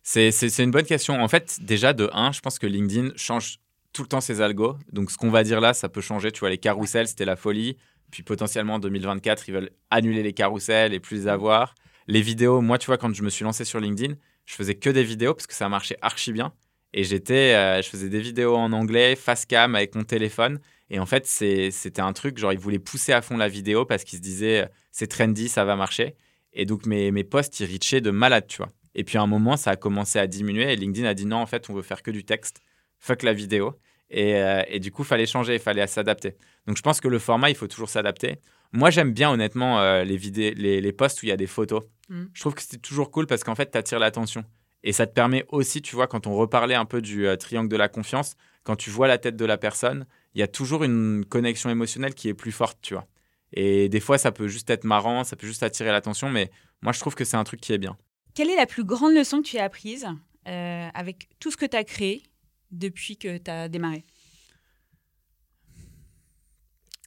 [0.02, 1.20] C'est une bonne question.
[1.23, 3.59] En fait, déjà, de 1, je pense que LinkedIn change
[3.93, 4.77] tout le temps ses algos.
[4.93, 6.32] Donc, ce qu'on va dire là, ça peut changer.
[6.32, 7.77] Tu vois, les carousels, c'était la folie.
[8.10, 11.74] Puis potentiellement, en 2024, ils veulent annuler les carousels et plus les avoir.
[12.06, 14.14] Les vidéos, moi, tu vois, quand je me suis lancé sur LinkedIn,
[14.47, 16.52] je faisais que des vidéos parce que ça marchait archi bien.
[16.94, 20.59] Et j'étais, euh, je faisais des vidéos en anglais, face cam avec mon téléphone.
[20.90, 24.05] Et en fait, c'était un truc, genre, ils voulaient pousser à fond la vidéo parce
[24.05, 26.16] qu'ils se disaient, c'est trendy, ça va marcher.
[26.55, 28.70] Et donc, mes, mes posts, ils reachaient de malade, tu vois.
[28.94, 31.36] Et puis, à un moment, ça a commencé à diminuer et LinkedIn a dit non,
[31.36, 32.62] en fait, on veut faire que du texte.
[32.98, 33.78] Fuck la vidéo.
[34.10, 36.36] Et, euh, et du coup, il fallait changer, il fallait s'adapter.
[36.66, 38.36] Donc, je pense que le format, il faut toujours s'adapter.
[38.72, 41.47] Moi, j'aime bien, honnêtement, euh, les, vidéos, les, les posts où il y a des
[41.47, 41.82] photos.
[42.09, 42.24] Mm.
[42.32, 44.44] Je trouve que c'est toujours cool parce qu'en fait, tu attires l'attention.
[44.85, 47.68] Et ça te permet aussi, tu vois, quand on reparlait un peu du euh, triangle
[47.68, 50.85] de la confiance, quand tu vois la tête de la personne, il y a toujours
[50.85, 53.06] une connexion émotionnelle qui est plus forte, tu vois.
[53.52, 56.51] Et des fois, ça peut juste être marrant, ça peut juste attirer l'attention, mais
[56.82, 57.97] moi, je trouve que c'est un truc qui est bien.
[58.35, 60.06] Quelle est la plus grande leçon que tu as apprise
[60.44, 62.22] avec tout ce que tu as créé
[62.70, 64.05] depuis que tu as démarré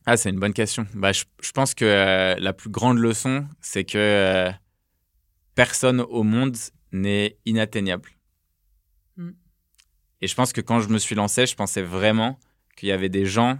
[0.05, 0.87] Ah, c'est une bonne question.
[0.93, 4.51] Bah, je, je pense que euh, la plus grande leçon, c'est que euh,
[5.53, 6.57] personne au monde
[6.91, 8.09] n'est inatteignable.
[9.17, 9.31] Mm.
[10.21, 12.39] Et je pense que quand je me suis lancé, je pensais vraiment
[12.75, 13.59] qu'il y avait des gens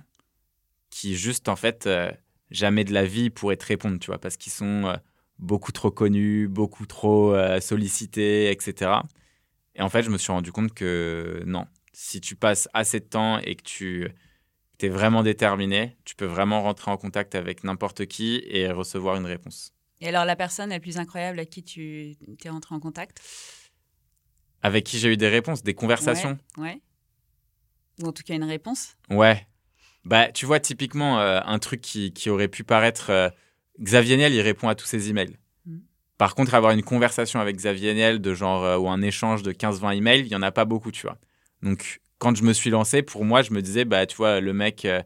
[0.90, 2.12] qui, juste, en fait, euh,
[2.50, 4.96] jamais de la vie pourraient te répondre, tu vois, parce qu'ils sont
[5.40, 8.92] beaucoup trop connus, beaucoup trop sollicités, etc.
[9.76, 11.66] Et en fait, je me suis rendu compte que non.
[11.94, 14.14] Si tu passes assez de temps et que tu
[14.82, 19.26] es vraiment déterminé, tu peux vraiment rentrer en contact avec n'importe qui et recevoir une
[19.26, 19.74] réponse.
[20.00, 23.22] Et alors, la personne la plus incroyable à qui tu es rentré en contact?
[24.64, 26.38] Avec qui j'ai eu des réponses, des conversations.
[26.58, 26.82] Ouais.
[28.02, 29.48] Ou en tout cas une réponse Ouais.
[30.04, 33.12] Bah, tu vois, typiquement, euh, un truc qui, qui aurait pu paraître.
[33.12, 33.30] euh,
[33.80, 35.38] Xavier Niel, il répond à tous ses emails.
[35.66, 35.78] Mm.
[36.18, 39.52] Par contre, avoir une conversation avec Xavier Niel de genre, euh, ou un échange de
[39.52, 41.18] 15-20 emails, il n'y en a pas beaucoup, tu vois.
[41.64, 44.54] Donc, quand je me suis lancé, pour moi, je me disais, bah, tu vois, le
[44.54, 45.02] mec euh,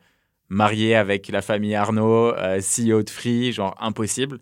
[0.49, 4.39] marié avec la famille Arnaud, euh, CEO de Free, genre impossible.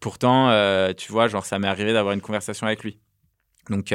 [0.00, 2.98] Pourtant, euh, tu vois, genre, ça m'est arrivé d'avoir une conversation avec lui.
[3.70, 3.92] Donc,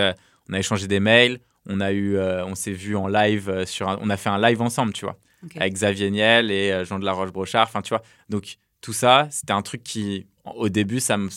[0.49, 3.99] on a échangé des mails, on a eu, on s'est vu en live sur, un-
[4.01, 5.17] on a fait un live ensemble, tu vois
[5.55, 7.67] avec Xavier Niel et Jean de la Roche-Brochard.
[7.67, 8.03] Enfin, tu vois.
[8.29, 11.29] Donc, tout ça, c'était un truc qui, au début, ça me,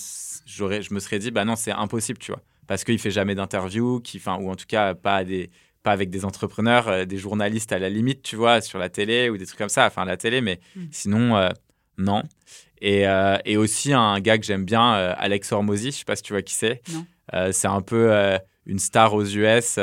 [0.46, 2.40] j'aurais, je me serais dit, bah non, c'est impossible, tu vois.
[2.66, 5.50] Parce qu'il fait jamais d'interview, qui, enfin, ou en tout cas, pas, à des,
[5.84, 9.30] pas avec des entrepreneurs, euh, des journalistes à la limite, tu vois, sur la télé
[9.30, 9.86] ou des trucs comme ça.
[9.86, 10.80] Enfin, la télé, mais Mm.
[10.90, 11.50] sinon, euh,
[11.98, 12.24] non.
[12.80, 16.22] Et, euh, et aussi, un gars que j'aime bien, Alex Hormozy, je sais pas si
[16.24, 16.82] tu vois qui c'est.
[17.52, 18.12] C'est un peu
[18.66, 19.78] une star aux US,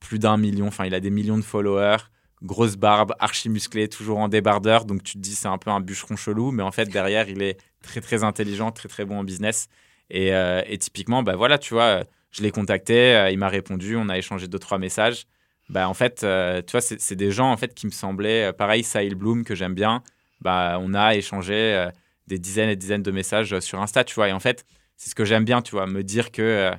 [0.00, 1.98] plus d'un million, enfin, il a des millions de followers
[2.42, 4.84] grosse barbe, archi musclé, toujours en débardeur.
[4.84, 7.42] Donc tu te dis c'est un peu un bûcheron chelou, mais en fait derrière il
[7.42, 9.68] est très très intelligent, très très bon en business.
[10.10, 14.08] Et, et typiquement, bah voilà, tu vois, je l'ai contacté, euh, il m'a répondu, on
[14.08, 15.26] a échangé deux trois messages.
[15.68, 18.52] Bah en fait, euh, tu vois, c'est des gens en fait qui me semblaient, euh,
[18.52, 20.02] pareil, Sahil Bloom que j'aime bien.
[20.40, 21.88] Bah on a échangé
[22.26, 24.28] des dizaines et dizaines de messages sur Insta, tu vois.
[24.28, 24.66] Et en fait,
[24.96, 26.70] c'est ce que j'aime bien, tu vois, me dire que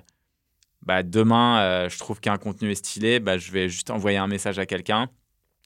[0.84, 4.60] bah, demain, je trouve qu'un contenu est stylé, bah, je vais juste envoyer un message
[4.60, 5.10] à quelqu'un.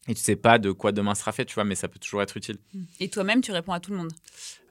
[0.07, 2.23] Et tu sais pas de quoi demain sera fait, tu vois, mais ça peut toujours
[2.23, 2.57] être utile.
[2.99, 4.11] Et toi-même, tu réponds à tout le monde?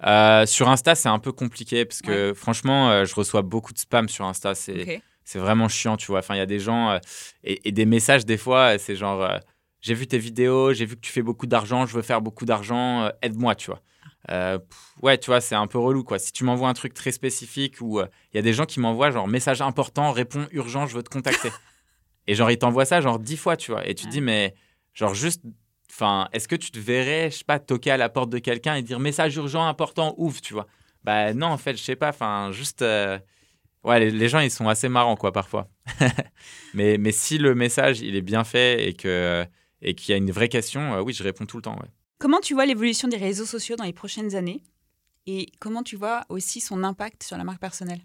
[0.05, 3.79] Euh, sur Insta, c'est un peu compliqué parce que franchement, euh, je reçois beaucoup de
[3.79, 4.55] spam sur Insta.
[4.55, 6.19] C'est vraiment chiant, tu vois.
[6.19, 6.99] Enfin, il y a des gens euh,
[7.45, 9.39] et, et des messages, des fois, c'est genre
[9.81, 12.45] J'ai vu tes vidéos, j'ai vu que tu fais beaucoup d'argent, je veux faire beaucoup
[12.45, 13.81] d'argent, aide-moi, tu vois.
[14.27, 16.19] Pff, ouais, tu vois, c'est un peu relou, quoi.
[16.19, 19.13] Si tu m'envoies un truc très spécifique ou il y a des gens qui m'envoient
[19.13, 21.51] genre message important, réponds urgent, je veux te contacter.
[22.27, 23.87] et genre, ils t'envoient ça genre dix fois, tu vois.
[23.89, 24.57] Et tu te dis, mais
[24.95, 25.43] genre juste.
[25.91, 28.77] Enfin, est-ce que tu te verrais, je sais pas, toquer à la porte de quelqu'un
[28.77, 30.67] et dire message urgent, important, ouf, tu vois
[31.05, 32.83] Bah non, en fait, je sais pas, enfin, juste.
[32.83, 33.19] euh,
[33.83, 35.69] Ouais, les, les gens, ils sont assez marrants, quoi, parfois.
[36.75, 39.45] mais, mais si le message, il est bien fait et que
[39.83, 41.89] et qu'il y a une vraie question, euh, oui, je réponds tout le temps, ouais.
[42.19, 44.63] Comment tu vois l'évolution des réseaux sociaux dans les prochaines années
[45.27, 48.03] Et comment tu vois aussi son impact sur la marque personnelle?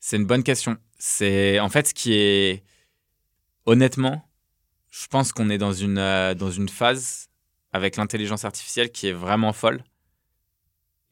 [0.00, 0.78] C'est une bonne question.
[0.98, 2.64] C'est en fait ce qui est
[3.66, 4.27] honnêtement,
[5.00, 7.28] je pense qu'on est dans une euh, dans une phase
[7.72, 9.82] avec l'intelligence artificielle qui est vraiment folle.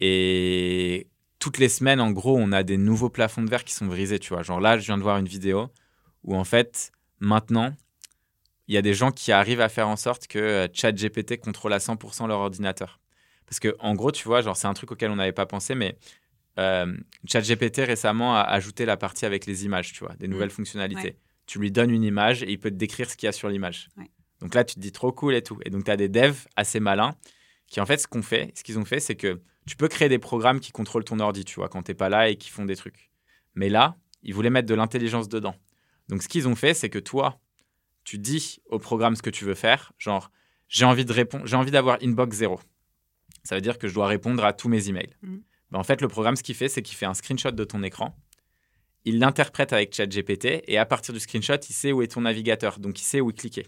[0.01, 1.09] Et
[1.39, 4.19] toutes les semaines, en gros, on a des nouveaux plafonds de verre qui sont brisés,
[4.19, 4.43] tu vois.
[4.43, 5.69] Genre là, je viens de voir une vidéo
[6.25, 6.91] où en fait,
[7.21, 7.75] maintenant,
[8.69, 11.73] il y a des gens qui arrivent à faire en sorte que euh, ChatGPT contrôle
[11.73, 12.99] à 100% leur ordinateur.
[13.47, 15.77] Parce que en gros, tu vois, genre c'est un truc auquel on n'avait pas pensé,
[15.77, 15.97] mais
[16.59, 16.97] euh,
[17.29, 21.01] ChatGPT récemment a ajouté la partie avec les images, tu vois, des nouvelles fonctionnalités.
[21.11, 21.17] Ouais.
[21.47, 23.49] Tu lui donnes une image et il peut te décrire ce qu'il y a sur
[23.49, 23.89] l'image.
[23.97, 24.11] Ouais.
[24.41, 25.59] Donc là, tu te dis trop cool et tout.
[25.65, 27.15] Et donc, tu as des devs assez malins
[27.67, 30.09] qui, en fait, ce qu'on fait, ce qu'ils ont fait, c'est que tu peux créer
[30.09, 32.51] des programmes qui contrôlent ton ordi, tu vois, quand tu n'es pas là et qui
[32.51, 33.11] font des trucs.
[33.55, 35.55] Mais là, ils voulaient mettre de l'intelligence dedans.
[36.09, 37.41] Donc, ce qu'ils ont fait, c'est que toi,
[38.05, 40.31] tu dis au programme ce que tu veux faire, genre,
[40.69, 42.61] j'ai envie de répondre, j'ai envie d'avoir inbox zéro.
[43.43, 45.15] Ça veut dire que je dois répondre à tous mes emails.
[45.23, 45.43] Mhm.
[45.71, 47.83] Ben, en fait, le programme, ce qu'il fait, c'est qu'il fait un screenshot de ton
[47.83, 48.17] écran.
[49.07, 52.79] Il l'interprète avec ChatGPT et à partir du screenshot, il sait où est ton navigateur.
[52.79, 53.67] Donc, il sait où cliquer.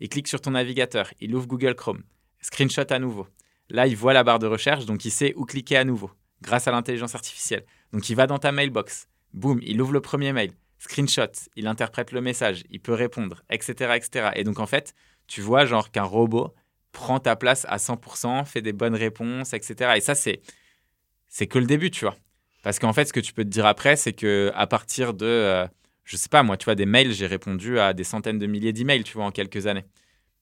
[0.00, 2.02] Il clique sur ton navigateur, il ouvre Google Chrome,
[2.40, 3.28] screenshot à nouveau.
[3.68, 6.10] Là, il voit la barre de recherche, donc il sait où cliquer à nouveau.
[6.42, 7.64] grâce à l'intelligence artificielle.
[7.92, 12.12] Donc il va dans ta mailbox, boum, il ouvre le premier mail, screenshot, il interprète
[12.12, 14.30] le message, il peut répondre, etc., etc.
[14.36, 14.94] Et donc en fait,
[15.26, 16.54] tu vois genre qu'un robot
[16.92, 19.92] prend ta place à 100%, fait des bonnes réponses, etc.
[19.96, 20.40] Et ça, c'est
[21.28, 22.16] c'est que le début, tu vois.
[22.62, 25.26] Parce qu'en fait, ce que tu peux te dire après, c'est que à partir de,
[25.26, 25.66] euh,
[26.04, 28.72] je sais pas, moi, tu vois, des mails, j'ai répondu à des centaines de milliers
[28.72, 29.84] d'emails, tu vois, en quelques années.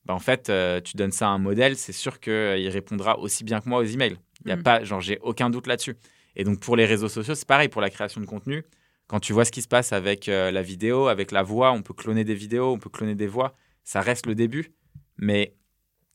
[0.04, 3.18] Bah, en fait, euh, tu donnes ça à un modèle, c'est sûr qu'il euh, répondra
[3.18, 4.16] aussi bien que moi aux emails.
[4.44, 4.62] Il y a Mm.
[4.62, 5.96] pas, genre, j'ai aucun doute là-dessus.
[6.34, 8.64] Et donc, pour les réseaux sociaux, c'est pareil pour la création de contenu.
[9.06, 11.82] Quand tu vois ce qui se passe avec euh, la vidéo, avec la voix, on
[11.82, 13.54] peut cloner des vidéos, on peut cloner des voix.
[13.84, 14.72] Ça reste le début,
[15.16, 15.54] mais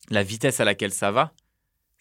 [0.10, 1.34] la vitesse à laquelle ça va,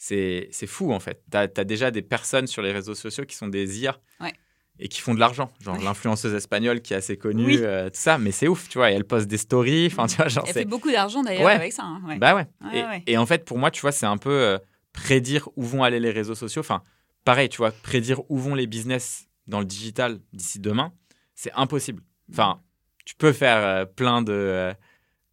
[0.05, 1.23] c'est fou en fait.
[1.31, 4.33] Tu as, déjà des personnes sur les réseaux sociaux qui sont des IA Ouais.
[4.81, 5.49] et qui font de l'argent.
[5.61, 7.59] Genre l'influenceuse espagnole qui est assez connue, Oui.
[7.63, 8.91] euh, tout ça, mais c'est ouf, tu vois.
[8.91, 10.59] Et elle poste des stories, enfin, tu vois, genre Elle c'est.
[10.61, 11.53] fait beaucoup d'argent d'ailleurs Ouais.
[11.53, 11.85] avec ça.
[11.85, 12.19] hein, ouais.
[12.19, 13.03] Bah ouais.
[13.07, 14.59] Et, en fait, pour moi, tu vois, c'est un peu euh,
[14.93, 16.61] prédire où vont aller les réseaux sociaux.
[16.61, 16.83] Enfin,
[17.25, 20.93] pareil, tu vois, prédire où vont les business dans le digital d'ici demain,
[21.37, 22.03] c'est impossible.
[22.33, 22.61] Enfin,
[23.05, 24.73] tu peux faire euh, plein de,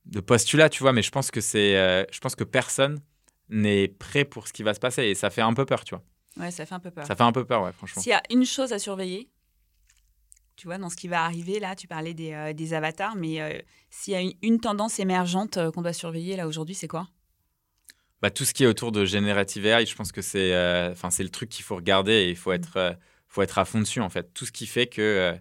[0.05, 1.73] de postulats, tu vois, mais je pense que c'est,
[2.11, 2.99] je pense que personne
[3.49, 5.95] n'est prêt pour ce qui va se passer et ça fait un peu peur, tu
[5.95, 6.03] vois.
[6.37, 7.05] Ouais, ça fait un peu peur.
[7.05, 8.01] Ça fait un peu peur, ouais, franchement.
[8.01, 9.29] S'il y a une chose à surveiller,
[10.55, 13.41] tu vois, dans ce qui va arriver, là, tu parlais des, euh, des avatars, mais
[13.41, 13.59] euh,
[13.89, 17.07] s'il y a une, une tendance émergente euh, qu'on doit surveiller là aujourd'hui, c'est quoi?
[18.21, 20.53] Bah, tout ce qui est autour de Generative AI, je pense que c'est
[20.91, 22.91] enfin c'est le truc qu'il faut regarder et il faut être, euh,
[23.29, 24.33] faut être à fond dessus, en fait.
[24.33, 25.33] Tout ce qui fait que.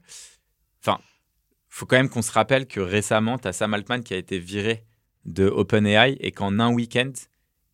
[0.81, 1.01] Enfin,
[1.69, 4.39] faut quand même qu'on se rappelle que récemment, tu as Sam Altman qui a été
[4.39, 4.85] viré
[5.25, 7.11] de OpenAI et qu'en un week-end,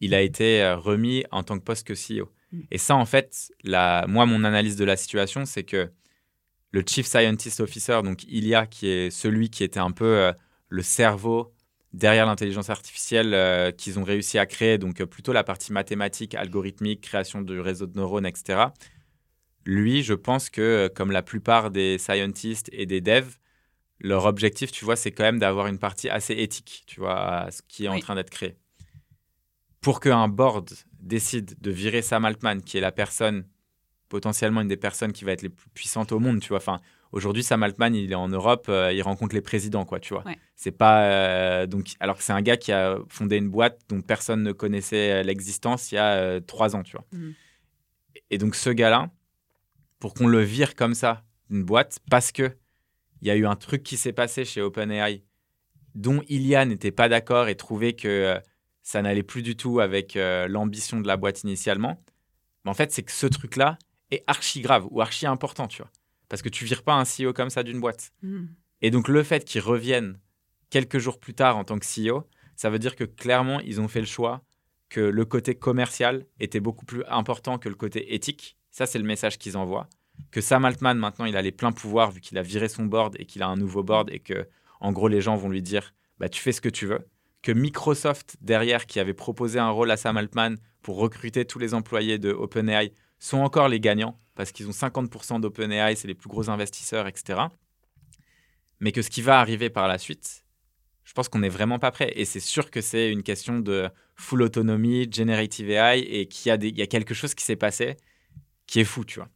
[0.01, 2.31] il a été euh, remis en tant que poste que CEO.
[2.53, 2.61] Mm.
[2.71, 5.91] Et ça, en fait, la, moi, mon analyse de la situation, c'est que
[6.75, 10.33] le Chief Scientist Officer, donc Ilya, qui est celui qui était un peu euh,
[10.69, 11.55] le cerveau
[11.93, 16.35] derrière l'intelligence artificielle euh, qu'ils ont réussi à créer, donc euh, plutôt la partie mathématique,
[16.35, 18.65] algorithmique, création du réseau de neurones, etc.
[19.65, 23.39] Lui, je pense que, comme la plupart des scientists et des devs,
[24.01, 27.51] leur objectif, tu vois, c'est quand même d'avoir une partie assez éthique, tu vois, à
[27.53, 28.57] ce qui est en train d'être créé.
[29.85, 33.45] Pour qu'un board décide de virer Sam Altman, qui est la personne,
[34.09, 36.81] potentiellement une des personnes qui va être les plus puissantes au monde, tu vois, enfin,
[37.13, 40.25] aujourd'hui, Sam Altman, il est en Europe, euh, il rencontre les présidents, quoi, tu vois.
[40.25, 40.39] Ouais.
[40.57, 41.05] C'est pas.
[41.05, 44.53] euh, donc, alors que c'est un gars qui a fondé une boîte dont personne ne
[44.53, 47.05] connaissait euh, l'existence il y a euh, trois ans, tu vois.
[47.13, 47.35] Mhm.
[48.31, 49.11] Et donc, ce gars-là,
[49.99, 52.57] pour qu'on le vire comme ça d'une boîte, parce que
[53.21, 55.25] il y a eu un truc qui s'est passé chez OpenAI
[55.95, 58.41] dont Ilya n'était pas d'accord et trouvait que
[58.85, 62.01] ça n'allait plus du tout avec euh, l'ambition de la boîte initialement.
[62.65, 63.79] Mais en fait, c'est que ce truc-là
[64.11, 65.91] est archi grave ou archi important, tu vois.
[66.29, 68.13] Parce que tu vires pas un CEO comme ça d'une boîte.
[68.23, 68.47] Hmm.
[68.83, 70.21] Et donc le fait qu'ils reviennent
[70.69, 73.89] quelques jours plus tard en tant que CEO, ça veut dire que clairement, ils ont
[73.89, 74.45] fait le choix
[74.91, 78.59] que le côté commercial était beaucoup plus important que le côté éthique.
[78.71, 79.89] Ça, c'est le message qu'ils envoient.
[80.31, 83.17] Que Sam Altman, maintenant, il a les pleins pouvoirs vu qu'il a viré son board
[83.19, 84.47] et qu'il a un nouveau board et que,
[84.81, 87.09] en gros, les gens vont lui dire bah, tu fais ce que tu veux.
[87.45, 91.75] Que Microsoft, derrière, qui avait proposé un rôle à Sam Altman pour recruter tous les
[91.75, 96.31] employés de OpenAI, sont encore les gagnants parce qu'ils ont 50% d'OpenAI, c'est les plus
[96.31, 97.43] gros investisseurs, etc.
[98.81, 100.47] Mais que ce qui va arriver par la suite,
[101.05, 102.15] je pense qu'on n'est vraiment pas prêt.
[102.17, 106.51] Et c'est sûr que c'est une question de full autonomie, generative AI, et qu'il y,
[106.51, 107.99] a y quelque chose qui s'est passé
[108.67, 109.29] qui est fou, tu vois.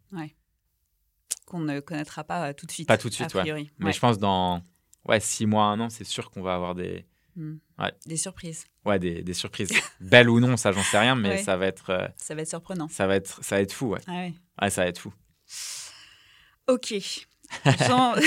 [1.45, 2.89] Qu'on ne connaîtra pas euh, tout de suite.
[2.89, 3.43] Pas tout de suite, a ouais.
[3.43, 3.71] priori.
[3.79, 3.93] Mais Ouais.
[3.93, 4.63] je pense dans
[5.05, 7.05] ouais, six mois, un an, c'est sûr qu'on va avoir des,
[7.39, 7.59] Hmm.
[7.79, 7.93] Ouais.
[8.07, 8.65] Des surprises.
[8.85, 9.71] ouais, des, des surprises.
[10.01, 11.43] Belles ou non, ça, j'en sais rien, mais Ouais.
[11.43, 12.89] ça, va être, euh, Ça va être surprenant.
[12.89, 14.01] ça, va être, ça va être fou, ouais.
[14.07, 14.35] Ah ouais.
[14.61, 15.13] Ouais, ça va être fou.
[16.67, 16.93] Ok.
[17.87, 18.15] Jean-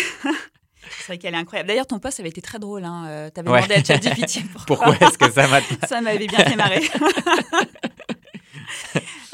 [0.98, 1.68] C'est vrai qu'elle est incroyable.
[1.68, 2.84] D'ailleurs, ton poste avait été très drôle.
[2.86, 3.30] Hein.
[3.34, 5.62] tu avais demandé à ChatGPT Pourquoi est-ce que ça m'a.
[5.88, 6.82] Ça m'avait bien fait marrer.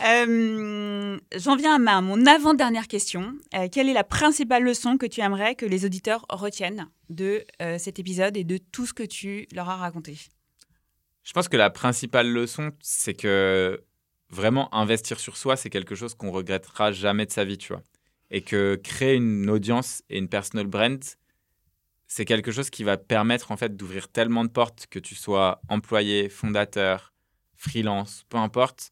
[0.05, 3.35] Euh, J'en viens à mon avant-dernière question.
[3.55, 7.77] Euh, quelle est la principale leçon que tu aimerais que les auditeurs retiennent de euh,
[7.77, 10.17] cet épisode et de tout ce que tu leur as raconté?
[11.23, 13.83] Je pense que la principale leçon, c'est que
[14.29, 17.83] vraiment investir sur soi, c'est quelque chose qu'on regrettera jamais de sa vie, tu vois.
[18.29, 21.03] Et que créer une audience et une personal brand,
[22.07, 25.61] c'est quelque chose qui va permettre en fait d'ouvrir tellement de portes que tu sois
[25.69, 27.13] employé, fondateur,
[27.55, 28.91] freelance, peu importe,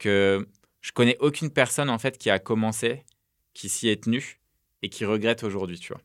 [0.00, 0.48] que
[0.80, 3.04] je connais aucune personne en fait qui a commencé,
[3.54, 4.40] qui s'y est tenue
[4.82, 6.02] et qui regrette aujourd'hui, tu vois.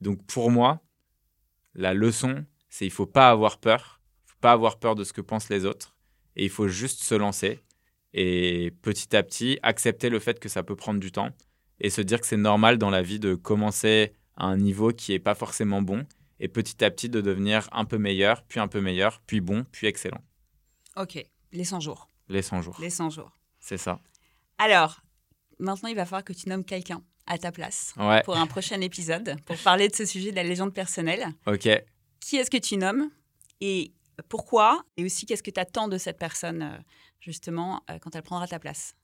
[0.00, 0.80] Donc pour moi,
[1.74, 5.20] la leçon, c'est il faut pas avoir peur, faut pas avoir peur de ce que
[5.20, 5.96] pensent les autres
[6.36, 7.60] et il faut juste se lancer
[8.12, 11.30] et petit à petit accepter le fait que ça peut prendre du temps
[11.80, 15.12] et se dire que c'est normal dans la vie de commencer à un niveau qui
[15.12, 16.06] est pas forcément bon
[16.40, 19.64] et petit à petit de devenir un peu meilleur, puis un peu meilleur, puis bon,
[19.72, 20.22] puis excellent.
[20.96, 21.22] Ok,
[21.52, 22.07] les 100 jours.
[22.28, 22.76] Les 100 jours.
[22.80, 23.30] Les 100 jours.
[23.60, 23.98] C'est ça.
[24.58, 25.00] Alors,
[25.58, 28.22] maintenant, il va falloir que tu nommes quelqu'un à ta place Ouais.
[28.22, 31.26] pour un prochain épisode, pour parler de ce sujet de la légende personnelle.
[31.46, 31.68] Ok.
[32.20, 33.10] Qui est-ce que tu nommes
[33.60, 33.92] et
[34.28, 36.78] pourquoi Et aussi, qu'est-ce que tu attends de cette personne, euh,
[37.20, 38.94] justement, euh, quand elle prendra ta place?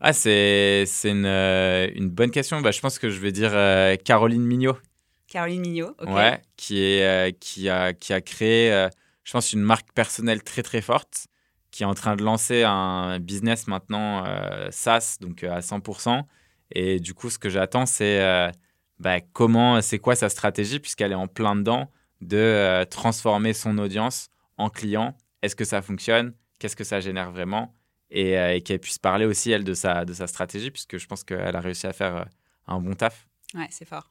[0.00, 2.60] Ah, c'est c'est une, euh, une bonne question.
[2.60, 4.76] Bah, je pense que je vais dire euh, Caroline Mignot.
[5.26, 6.08] Caroline Mignot, ok.
[6.08, 8.88] Ouais, qui, est, euh, qui, a, qui a créé, euh,
[9.24, 11.26] je pense, une marque personnelle très très forte,
[11.70, 16.22] qui est en train de lancer un business maintenant euh, SaaS, donc euh, à 100%.
[16.72, 18.50] Et du coup, ce que j'attends, c'est euh,
[18.98, 21.90] bah, comment, c'est quoi sa stratégie, puisqu'elle est en plein dedans,
[22.20, 25.16] de euh, transformer son audience en client.
[25.42, 26.34] Est-ce que ça fonctionne?
[26.58, 27.74] Qu'est-ce que ça génère vraiment?
[28.10, 31.24] Et, et qu'elle puisse parler aussi, elle, de sa, de sa stratégie, puisque je pense
[31.24, 32.24] qu'elle a réussi à faire
[32.66, 33.28] un bon taf.
[33.54, 34.10] Ouais, c'est fort.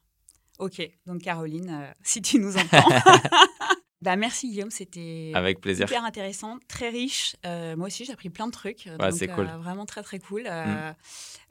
[0.60, 2.88] Ok, donc Caroline, si tu nous entends.
[4.00, 5.86] bah, merci Guillaume, c'était Avec plaisir.
[5.86, 7.34] hyper intéressant, très riche.
[7.44, 8.84] Euh, moi aussi, j'ai appris plein de trucs.
[8.86, 9.46] Ouais, donc, c'est cool.
[9.46, 9.50] Mm.
[9.50, 10.44] euh, vraiment très, très cool.
[10.46, 10.92] Euh,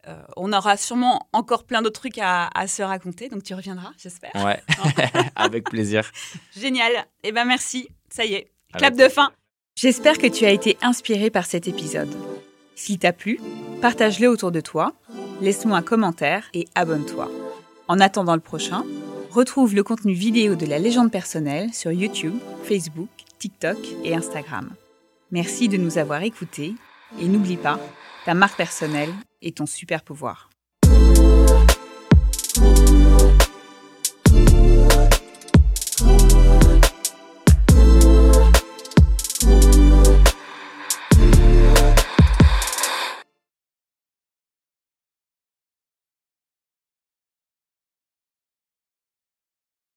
[0.06, 3.92] euh, on aura sûrement encore plein d'autres trucs à, à se raconter, donc tu reviendras,
[4.02, 4.32] j'espère.
[4.36, 4.62] Ouais,
[5.36, 6.10] avec plaisir.
[6.56, 6.92] Génial.
[7.22, 7.88] Eh ben merci.
[8.10, 9.30] Ça y est, Avec clap de fin.
[9.76, 12.08] J'espère que tu as été inspiré par cet épisode.
[12.74, 13.38] S'il t'a plu,
[13.82, 14.94] partage-le autour de toi,
[15.40, 17.30] laisse-moi un commentaire et abonne-toi.
[17.88, 18.84] En attendant le prochain,
[19.30, 22.34] retrouve le contenu vidéo de la légende personnelle sur YouTube,
[22.64, 24.70] Facebook, TikTok et Instagram.
[25.30, 26.74] Merci de nous avoir écoutés
[27.20, 27.78] et n'oublie pas,
[28.24, 30.50] ta marque personnelle est ton super pouvoir.